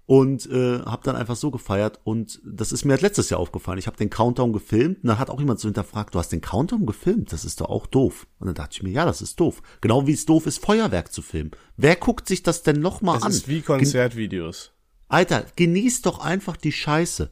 und 0.07 0.45
äh, 0.51 0.79
habe 0.79 1.03
dann 1.05 1.15
einfach 1.15 1.35
so 1.35 1.51
gefeiert 1.51 1.99
und 2.03 2.41
das 2.43 2.71
ist 2.71 2.83
mir 2.83 2.93
halt 2.93 3.01
letztes 3.01 3.29
Jahr 3.29 3.39
aufgefallen. 3.39 3.77
Ich 3.79 3.87
habe 3.87 3.97
den 3.97 4.09
Countdown 4.09 4.51
gefilmt 4.51 5.03
und 5.03 5.07
dann 5.07 5.19
hat 5.19 5.29
auch 5.29 5.39
jemand 5.39 5.59
so 5.59 5.67
hinterfragt, 5.67 6.13
du 6.15 6.19
hast 6.19 6.31
den 6.31 6.41
Countdown 6.41 6.85
gefilmt, 6.85 7.31
das 7.31 7.45
ist 7.45 7.61
doch 7.61 7.69
auch 7.69 7.85
doof. 7.87 8.27
Und 8.39 8.47
dann 8.47 8.55
dachte 8.55 8.71
ich 8.73 8.83
mir, 8.83 8.89
ja, 8.91 9.05
das 9.05 9.21
ist 9.21 9.39
doof. 9.39 9.61
Genau 9.79 10.07
wie 10.07 10.13
es 10.13 10.25
doof 10.25 10.47
ist, 10.47 10.63
Feuerwerk 10.63 11.13
zu 11.13 11.21
filmen. 11.21 11.51
Wer 11.77 11.95
guckt 11.95 12.27
sich 12.27 12.43
das 12.43 12.63
denn 12.63 12.81
nochmal 12.81 13.15
Das 13.15 13.23
an? 13.23 13.31
ist 13.31 13.47
wie 13.47 13.61
Konzertvideos. 13.61 14.71
Alter, 15.07 15.45
genieß 15.55 16.01
doch 16.01 16.19
einfach 16.19 16.57
die 16.57 16.71
Scheiße. 16.71 17.29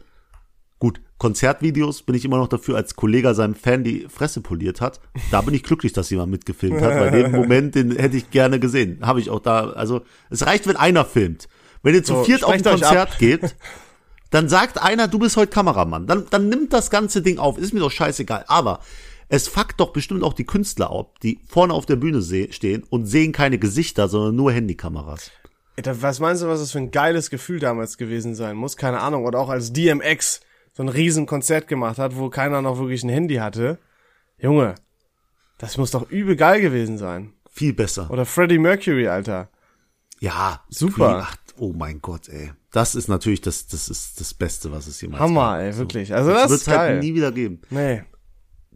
Gut, 0.79 1.01
Konzertvideos 1.17 2.03
bin 2.03 2.15
ich 2.15 2.23
immer 2.23 2.37
noch 2.37 2.47
dafür, 2.47 2.77
als 2.77 2.95
Kollege 2.95 3.35
seinem 3.35 3.53
Fan 3.53 3.83
die 3.83 4.07
Fresse 4.09 4.39
poliert 4.39 4.79
hat. 4.79 5.01
Da 5.29 5.41
bin 5.41 5.53
ich 5.53 5.63
glücklich, 5.63 5.91
dass 5.91 6.09
jemand 6.09 6.31
mitgefilmt 6.31 6.81
hat, 6.81 6.97
weil 6.97 7.11
den 7.11 7.31
Moment, 7.33 7.75
den 7.75 7.95
hätte 7.97 8.15
ich 8.15 8.31
gerne 8.31 8.59
gesehen. 8.59 8.99
Habe 9.01 9.19
ich 9.19 9.29
auch 9.29 9.41
da, 9.41 9.71
also 9.71 10.01
es 10.29 10.45
reicht, 10.45 10.67
wenn 10.67 10.77
einer 10.77 11.03
filmt. 11.03 11.49
Wenn 11.83 11.95
ihr 11.95 12.03
zu 12.03 12.15
So, 12.15 12.23
viert 12.23 12.45
auf 12.45 12.51
ein 12.51 12.63
Konzert 12.63 13.17
geht, 13.19 13.55
dann 14.29 14.47
sagt 14.47 14.81
einer, 14.81 15.09
du 15.09 15.19
bist 15.19 15.35
heute 15.35 15.51
Kameramann. 15.51 16.07
Dann, 16.07 16.25
dann 16.29 16.47
nimmt 16.47 16.71
das 16.71 16.89
ganze 16.89 17.21
Ding 17.21 17.39
auf. 17.39 17.57
Ist 17.57 17.73
mir 17.73 17.81
doch 17.81 17.91
scheißegal. 17.91 18.45
Aber 18.47 18.79
es 19.27 19.49
fuckt 19.49 19.81
doch 19.81 19.91
bestimmt 19.91 20.23
auch 20.23 20.33
die 20.33 20.45
Künstler 20.45 20.91
ab, 20.91 21.19
die 21.21 21.41
vorne 21.47 21.73
auf 21.73 21.85
der 21.85 21.97
Bühne 21.97 22.21
stehen 22.51 22.83
und 22.89 23.05
sehen 23.05 23.33
keine 23.33 23.57
Gesichter, 23.59 24.07
sondern 24.07 24.35
nur 24.35 24.53
Handykameras. 24.53 25.31
Was 25.83 26.19
meinst 26.19 26.41
du, 26.41 26.47
was 26.47 26.59
das 26.59 26.71
für 26.71 26.77
ein 26.77 26.91
geiles 26.91 27.29
Gefühl 27.29 27.59
damals 27.59 27.97
gewesen 27.97 28.35
sein 28.35 28.55
muss? 28.55 28.77
Keine 28.77 29.01
Ahnung. 29.01 29.25
Oder 29.25 29.39
auch 29.39 29.49
als 29.49 29.73
DMX 29.73 30.41
so 30.79 30.83
ein 30.83 30.87
riesen 30.89 31.25
Konzert 31.25 31.67
gemacht 31.67 31.97
hat, 31.97 32.15
wo 32.15 32.29
keiner 32.29 32.61
noch 32.61 32.79
wirklich 32.79 33.03
ein 33.03 33.09
Handy 33.09 33.35
hatte. 33.35 33.79
Junge, 34.37 34.75
das 35.57 35.75
muss 35.75 35.91
doch 35.91 36.09
übel 36.09 36.37
geil 36.37 36.61
gewesen 36.61 36.97
sein. 36.97 37.33
Viel 37.51 37.73
besser. 37.73 38.09
Oder 38.09 38.25
Freddie 38.25 38.59
Mercury, 38.59 39.09
Alter. 39.09 39.49
Ja, 40.21 40.63
Super. 40.69 41.27
Ach, 41.27 41.35
oh 41.57 41.73
mein 41.73 41.99
Gott, 42.01 42.29
ey. 42.29 42.53
Das 42.71 42.95
ist 42.95 43.09
natürlich 43.09 43.41
das, 43.41 43.67
das 43.67 43.89
ist 43.89 44.21
das 44.21 44.33
Beste, 44.33 44.71
was 44.71 44.87
es 44.87 45.01
jemals 45.01 45.19
Hammer, 45.21 45.57
gab. 45.57 45.61
ey, 45.63 45.75
wirklich. 45.75 46.13
Also 46.13 46.29
das 46.31 46.49
wird's 46.49 46.61
ist 46.61 46.67
geil. 46.67 46.77
halt 46.93 47.03
nie 47.03 47.13
wieder 47.13 47.33
geben. 47.33 47.59
Nee. 47.69 48.03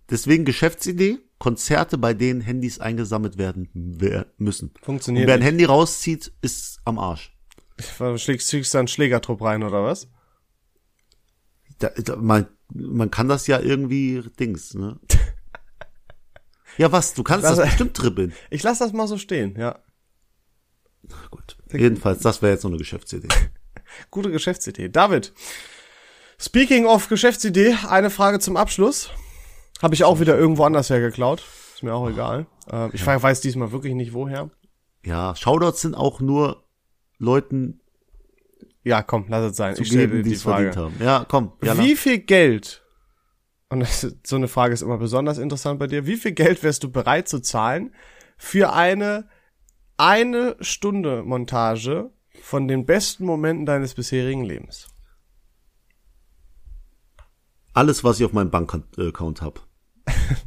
Deswegen 0.09 0.43
Geschäftsidee, 0.43 1.19
Konzerte, 1.39 1.97
bei 1.97 2.13
denen 2.13 2.41
Handys 2.41 2.79
eingesammelt 2.81 3.37
werden 3.37 3.69
wer- 3.73 4.25
müssen. 4.37 4.73
Funktioniert 4.81 5.23
Und 5.23 5.27
wer 5.29 5.35
ein. 5.35 5.41
Handy 5.41 5.63
rauszieht, 5.63 6.33
ist 6.41 6.81
am 6.83 6.99
Arsch. 6.99 7.33
Schlägst, 8.17 8.49
schlägst 8.49 8.73
du 8.73 8.77
einen 8.79 8.89
Schlägertrupp 8.89 9.41
rein, 9.41 9.63
oder 9.63 9.85
was? 9.85 10.09
Da, 11.79 11.89
da, 11.89 12.15
man, 12.15 12.47
man 12.73 13.11
kann 13.11 13.27
das 13.27 13.47
ja 13.47 13.59
irgendwie 13.59 14.21
Dings, 14.39 14.73
ne? 14.73 14.99
Ja, 16.77 16.91
was? 16.91 17.13
Du 17.13 17.21
kannst 17.21 17.45
das, 17.45 17.57
Das- 17.57 17.67
bestimmt 17.67 18.01
dribbeln. 18.01 18.33
Ich 18.49 18.63
lass 18.63 18.79
das 18.79 18.93
mal 18.93 19.07
so 19.07 19.17
stehen, 19.19 19.55
ja. 19.59 19.77
Gut. 21.29 21.55
Jedenfalls, 21.71 22.21
das 22.21 22.41
wäre 22.41 22.53
jetzt 22.53 22.63
noch 22.63 22.71
eine 22.71 22.79
Geschäftsidee. 22.79 23.27
Gute 24.09 24.31
Geschäftsidee. 24.31 24.89
David, 24.89 25.33
speaking 26.39 26.85
of 26.87 27.09
Geschäftsidee, 27.09 27.75
eine 27.87 28.09
Frage 28.09 28.39
zum 28.39 28.57
Abschluss. 28.57 29.11
Habe 29.83 29.93
ich 29.93 30.03
auch 30.03 30.19
wieder 30.19 30.35
irgendwo 30.37 30.63
anders 30.63 30.89
hergeklaut. 30.89 31.43
Ist 31.75 31.83
mir 31.83 31.93
auch 31.93 32.09
egal. 32.09 32.47
Äh, 32.71 32.89
ich 32.95 33.05
weiß 33.05 33.41
diesmal 33.41 33.71
wirklich 33.71 33.93
nicht 33.93 34.13
woher. 34.13 34.49
Ja, 35.05 35.35
Shoutouts 35.35 35.81
sind 35.81 35.93
auch 35.93 36.21
nur 36.21 36.63
Leuten 37.19 37.81
Ja, 38.83 39.01
komm, 39.01 39.25
lass 39.29 39.51
es 39.51 39.57
sein. 39.57 39.75
zu 39.75 39.81
ich 39.83 39.87
stelle 39.89 40.03
geben, 40.07 40.17
dir 40.17 40.23
die 40.23 40.29
die 40.29 40.35
es 40.35 40.41
verdient 40.43 40.75
Frage. 40.75 40.85
haben. 40.85 41.03
Ja, 41.03 41.25
komm. 41.27 41.53
Ja, 41.63 41.77
Wie 41.77 41.95
viel 41.95 42.19
Geld, 42.19 42.83
und 43.69 43.79
das, 43.79 44.15
so 44.25 44.35
eine 44.35 44.47
Frage 44.47 44.73
ist 44.73 44.81
immer 44.81 44.97
besonders 44.97 45.37
interessant 45.37 45.79
bei 45.79 45.87
dir, 45.87 46.05
wie 46.05 46.17
viel 46.17 46.33
Geld 46.33 46.61
wärst 46.63 46.83
du 46.83 46.91
bereit 46.91 47.27
zu 47.29 47.39
zahlen 47.39 47.93
für 48.37 48.73
eine 48.73 49.27
eine 49.95 50.57
Stunde 50.59 51.23
Montage 51.23 52.09
von 52.41 52.67
den 52.67 52.85
besten 52.85 53.25
Momenten 53.25 53.65
deines 53.65 53.93
bisherigen 53.93 54.43
Lebens? 54.43 54.87
alles, 57.75 58.03
was 58.03 58.19
ich 58.19 58.25
auf 58.25 58.33
meinem 58.33 58.51
Bankaccount 58.51 59.41
habe. 59.41 59.61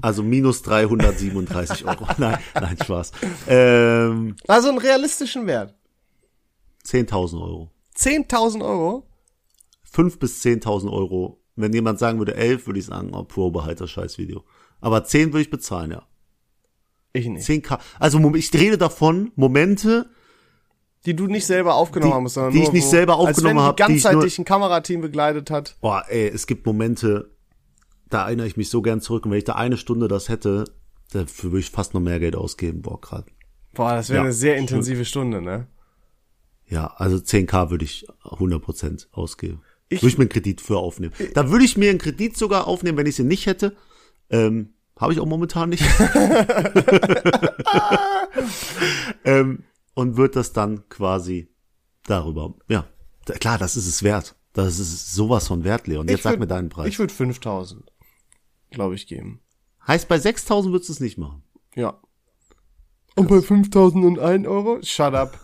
Also 0.01 0.23
minus 0.23 0.63
337 0.63 1.85
Euro. 1.87 2.07
Nein, 2.19 2.39
nein, 2.55 2.77
Spaß. 2.83 3.13
Ähm, 3.49 4.37
Also 4.47 4.69
einen 4.69 4.79
realistischen 4.79 5.47
Wert. 5.47 5.75
10.000 6.85 7.41
Euro. 7.41 7.71
10.000 7.99 8.63
Euro? 8.65 9.07
5 9.85 10.19
bis 10.19 10.43
10.000 10.43 10.91
Euro. 10.93 11.41
Wenn 11.55 11.73
jemand 11.73 11.99
sagen 11.99 12.19
würde 12.19 12.35
11, 12.35 12.67
würde 12.67 12.79
ich 12.79 12.87
sagen, 12.87 13.11
oh, 13.15 13.23
Probe 13.25 13.65
halt 13.65 13.81
das 13.81 13.91
Scheißvideo. 13.91 14.45
Aber 14.81 15.05
10 15.05 15.33
würde 15.33 15.43
ich 15.43 15.51
bezahlen, 15.51 15.91
ja. 15.93 16.03
Ich 17.15 17.27
nicht. 17.27 17.47
10k. 17.49 17.79
Also 17.99 18.19
ich 18.35 18.53
rede 18.53 18.77
davon, 18.77 19.33
Momente, 19.37 20.11
Die 21.07 21.17
du 21.17 21.27
nicht 21.29 21.47
selber 21.47 21.77
aufgenommen 21.77 22.21
Die- 22.21 22.25
hast, 22.27 22.35
sondern 22.35 22.53
die 22.53 22.63
ich 22.63 22.73
nicht 22.73 22.85
wo- 22.87 22.91
selber 22.91 23.17
aufgenommen 23.17 23.57
wenn 23.57 23.63
hab, 23.65 23.77
die 23.79 23.85
die 23.87 23.93
ich 23.95 24.05
nur- 24.05 24.25
ein 24.39 24.45
Kamerateam 24.45 25.01
begleitet 25.01 25.51
hat. 25.51 25.77
boah, 25.81 26.05
ey, 26.09 26.29
es 26.29 26.47
gibt 26.47 26.67
Momente, 26.67 27.31
da 28.11 28.27
erinnere 28.27 28.47
ich 28.49 28.57
mich 28.59 28.69
so 28.69 28.83
gern 28.83 29.01
zurück. 29.01 29.25
Und 29.25 29.31
wenn 29.31 29.39
ich 29.39 29.45
da 29.45 29.55
eine 29.55 29.79
Stunde 29.79 30.09
das 30.09 30.29
hätte, 30.29 30.65
dafür 31.13 31.53
würde 31.53 31.61
ich 31.61 31.71
fast 31.71 31.95
noch 31.95 32.01
mehr 32.01 32.21
Geld 32.21 32.37
ausgeben, 32.37 32.83
boah, 32.83 33.01
gerade. 33.01 33.27
Boah, 33.73 33.95
das 33.95 34.09
wäre 34.11 34.19
Ja. 34.19 34.23
eine 34.25 34.33
sehr 34.35 34.57
intensive 34.57 35.05
Stunde, 35.07 35.41
ne? 35.41 35.69
Ja, 36.69 36.87
also 36.97 37.17
10k 37.17 37.71
würde 37.71 37.85
ich 37.85 38.07
100% 38.25 39.07
ausgeben. 39.13 39.63
Ich- 39.89 40.03
würde 40.03 40.09
ich 40.09 40.19
mir 40.19 40.23
einen 40.23 40.31
Kredit 40.31 40.61
für 40.61 40.79
aufnehmen. 40.79 41.13
Da 41.35 41.51
würde 41.51 41.65
ich 41.65 41.77
mir 41.77 41.91
einen 41.91 41.99
Kredit 42.01 42.37
sogar 42.37 42.67
aufnehmen, 42.67 42.99
wenn 42.99 43.07
ich 43.07 43.19
ihn 43.19 43.29
nicht 43.29 43.47
hätte. 43.47 43.77
Ähm, 44.31 44.73
Habe 44.99 45.13
ich 45.13 45.21
auch 45.21 45.27
momentan 45.27 45.69
nicht. 45.69 45.85
ähm, 49.25 49.65
und 49.95 50.17
wird 50.17 50.37
das 50.37 50.53
dann 50.53 50.89
quasi 50.89 51.49
darüber. 52.07 52.55
Ja, 52.69 52.87
klar, 53.41 53.59
das 53.59 53.77
ist 53.77 53.87
es 53.87 54.03
wert. 54.03 54.35
Das 54.53 54.79
ist 54.79 55.13
sowas 55.15 55.49
von 55.49 55.65
wert, 55.65 55.87
Leon. 55.87 56.09
Jetzt 56.09 56.19
Ich 56.19 56.23
sag 56.23 56.35
würd- 56.37 56.39
mir 56.41 56.47
deinen 56.47 56.69
Preis. 56.71 56.89
Ich 56.89 56.99
würde 56.99 57.13
5000, 57.13 57.93
glaube 58.71 58.95
ich, 58.95 59.07
geben. 59.07 59.41
heißt, 59.87 60.09
bei 60.09 60.19
6000 60.19 60.73
würdest 60.73 60.89
du 60.89 60.95
es 60.95 61.01
nicht 61.01 61.19
machen. 61.19 61.43
Ja. 61.75 62.01
Und 63.17 63.29
bei 63.29 63.41
5001 63.41 64.47
Euro? 64.47 64.79
Shut 64.83 65.15
up. 65.15 65.39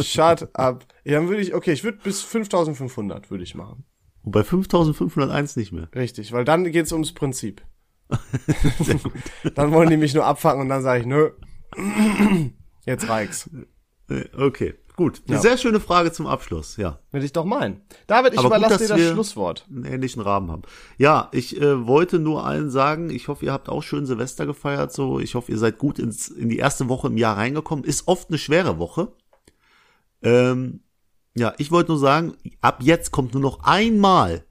Shut 0.00 0.48
up. 0.54 0.86
Ja, 1.04 1.14
dann 1.18 1.28
würde 1.28 1.42
ich, 1.42 1.54
okay, 1.54 1.72
ich 1.72 1.84
würde 1.84 1.98
bis 2.02 2.22
5500 2.22 3.30
würde 3.30 3.44
ich 3.44 3.54
machen. 3.54 3.84
Und 4.22 4.32
bei 4.32 4.44
5501 4.44 5.56
nicht 5.56 5.72
mehr. 5.72 5.88
Richtig, 5.94 6.32
weil 6.32 6.44
dann 6.44 6.64
geht's 6.70 6.92
ums 6.92 7.12
Prinzip. 7.12 7.62
dann 9.54 9.72
wollen 9.72 9.90
die 9.90 9.96
mich 9.96 10.14
nur 10.14 10.24
abfangen 10.26 10.60
und 10.62 10.68
dann 10.68 10.82
sage 10.82 11.00
ich, 11.00 11.06
nö. 11.06 11.30
Jetzt 12.84 13.08
reicht's. 13.08 13.48
Äh, 14.08 14.24
Okay, 14.36 14.74
gut. 14.96 15.22
Eine 15.26 15.36
Ja. 15.36 15.40
sehr 15.42 15.56
schöne 15.56 15.80
Frage 15.80 16.12
zum 16.12 16.26
Abschluss, 16.26 16.76
ja. 16.76 16.98
Will 17.12 17.24
ich 17.24 17.32
doch 17.32 17.46
meinen. 17.46 17.80
David, 18.08 18.34
ich 18.34 18.38
Aber 18.40 18.48
gut, 18.50 18.58
überlasse 18.58 18.78
dass 18.78 18.82
dir 18.88 18.88
das 18.88 18.98
wir- 18.98 19.12
Schlusswort. 19.12 19.66
einen 19.70 19.84
ähnlichen 19.86 20.20
Rahmen 20.20 20.50
haben. 20.50 20.62
Ja, 20.98 21.28
ich 21.32 21.58
äh, 21.60 21.86
wollte 21.86 22.18
nur 22.18 22.44
allen 22.44 22.68
sagen, 22.70 23.08
ich 23.08 23.28
hoffe, 23.28 23.46
ihr 23.46 23.52
habt 23.52 23.68
auch 23.70 23.82
schön 23.82 24.04
Silvester 24.04 24.44
gefeiert. 24.44 24.92
So, 24.92 25.18
ich 25.18 25.34
hoffe, 25.34 25.50
ihr 25.50 25.56
seid 25.58 25.78
gut 25.78 25.98
ins, 25.98 26.28
in 26.28 26.50
die 26.50 26.58
erste 26.58 26.88
Woche 26.90 27.06
im 27.08 27.16
Jahr 27.16 27.38
reingekommen. 27.38 27.84
Ist 27.84 28.06
oft 28.06 28.28
eine 28.28 28.38
schwere 28.38 28.78
Woche. 28.78 29.12
Ähm, 30.22 30.80
ja, 31.34 31.54
ich 31.58 31.70
wollte 31.70 31.92
nur 31.92 31.98
sagen, 31.98 32.34
ab 32.60 32.80
jetzt 32.82 33.10
kommt 33.10 33.32
nur 33.34 33.42
noch 33.42 33.60
einmal. 33.64 34.44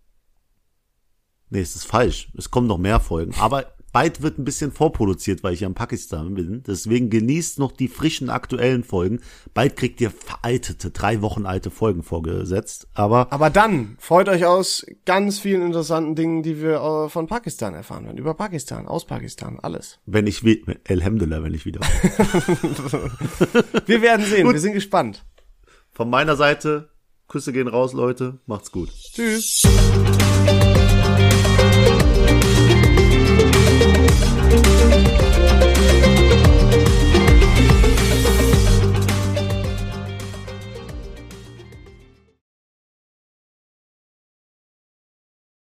Nee, 1.50 1.62
es 1.62 1.76
ist 1.76 1.86
falsch. 1.86 2.30
Es 2.38 2.50
kommen 2.50 2.68
noch 2.68 2.78
mehr 2.78 3.00
Folgen. 3.00 3.34
Aber 3.40 3.66
bald 3.92 4.22
wird 4.22 4.40
ein 4.40 4.46
bisschen 4.46 4.72
vorproduziert, 4.72 5.44
weil 5.44 5.54
ich 5.54 5.60
ja 5.60 5.68
in 5.68 5.74
Pakistan 5.74 6.34
bin. 6.34 6.64
Deswegen 6.66 7.10
genießt 7.10 7.60
noch 7.60 7.72
die 7.74 7.90
frischen 7.90 8.30
aktuellen 8.30 8.84
Folgen. 8.84 9.20
Bald 9.54 9.76
kriegt 9.76 10.00
ihr 10.02 10.12
veraltete, 10.12 10.92
drei 10.92 11.22
Wochen 11.22 11.46
alte 11.46 11.70
Folgen 11.70 12.04
vorgesetzt. 12.04 12.88
Aber 12.94 13.32
Aber 13.32 13.50
dann 13.50 13.98
freut 14.00 14.30
euch 14.30 14.46
aus 14.46 14.86
ganz 15.06 15.40
vielen 15.40 15.62
interessanten 15.62 16.16
Dingen, 16.16 16.42
die 16.42 16.62
wir 16.62 16.76
äh, 16.82 17.10
von 17.10 17.28
Pakistan 17.28 17.74
erfahren 17.74 18.06
werden. 18.06 18.18
Über 18.18 18.34
Pakistan, 18.34 18.88
aus 18.88 19.06
Pakistan, 19.06 19.60
alles. 19.62 20.00
wenn 20.06 20.26
ich, 20.28 20.42
Alhamdulillah, 20.88 21.44
wenn 21.44 21.54
ich 21.54 21.66
wieder. 21.66 21.82
Wir 23.86 24.02
werden 24.02 24.26
sehen, 24.26 24.50
wir 24.50 24.60
sind 24.60 24.74
gespannt. 24.74 25.26
Von 26.02 26.10
meiner 26.10 26.36
Seite, 26.36 26.90
Küsse 27.28 27.54
gehen 27.54 27.68
raus, 27.68 27.94
Leute. 27.94 28.40
Macht's 28.48 28.72
gut. 28.72 28.90
Tschüss. 29.14 29.62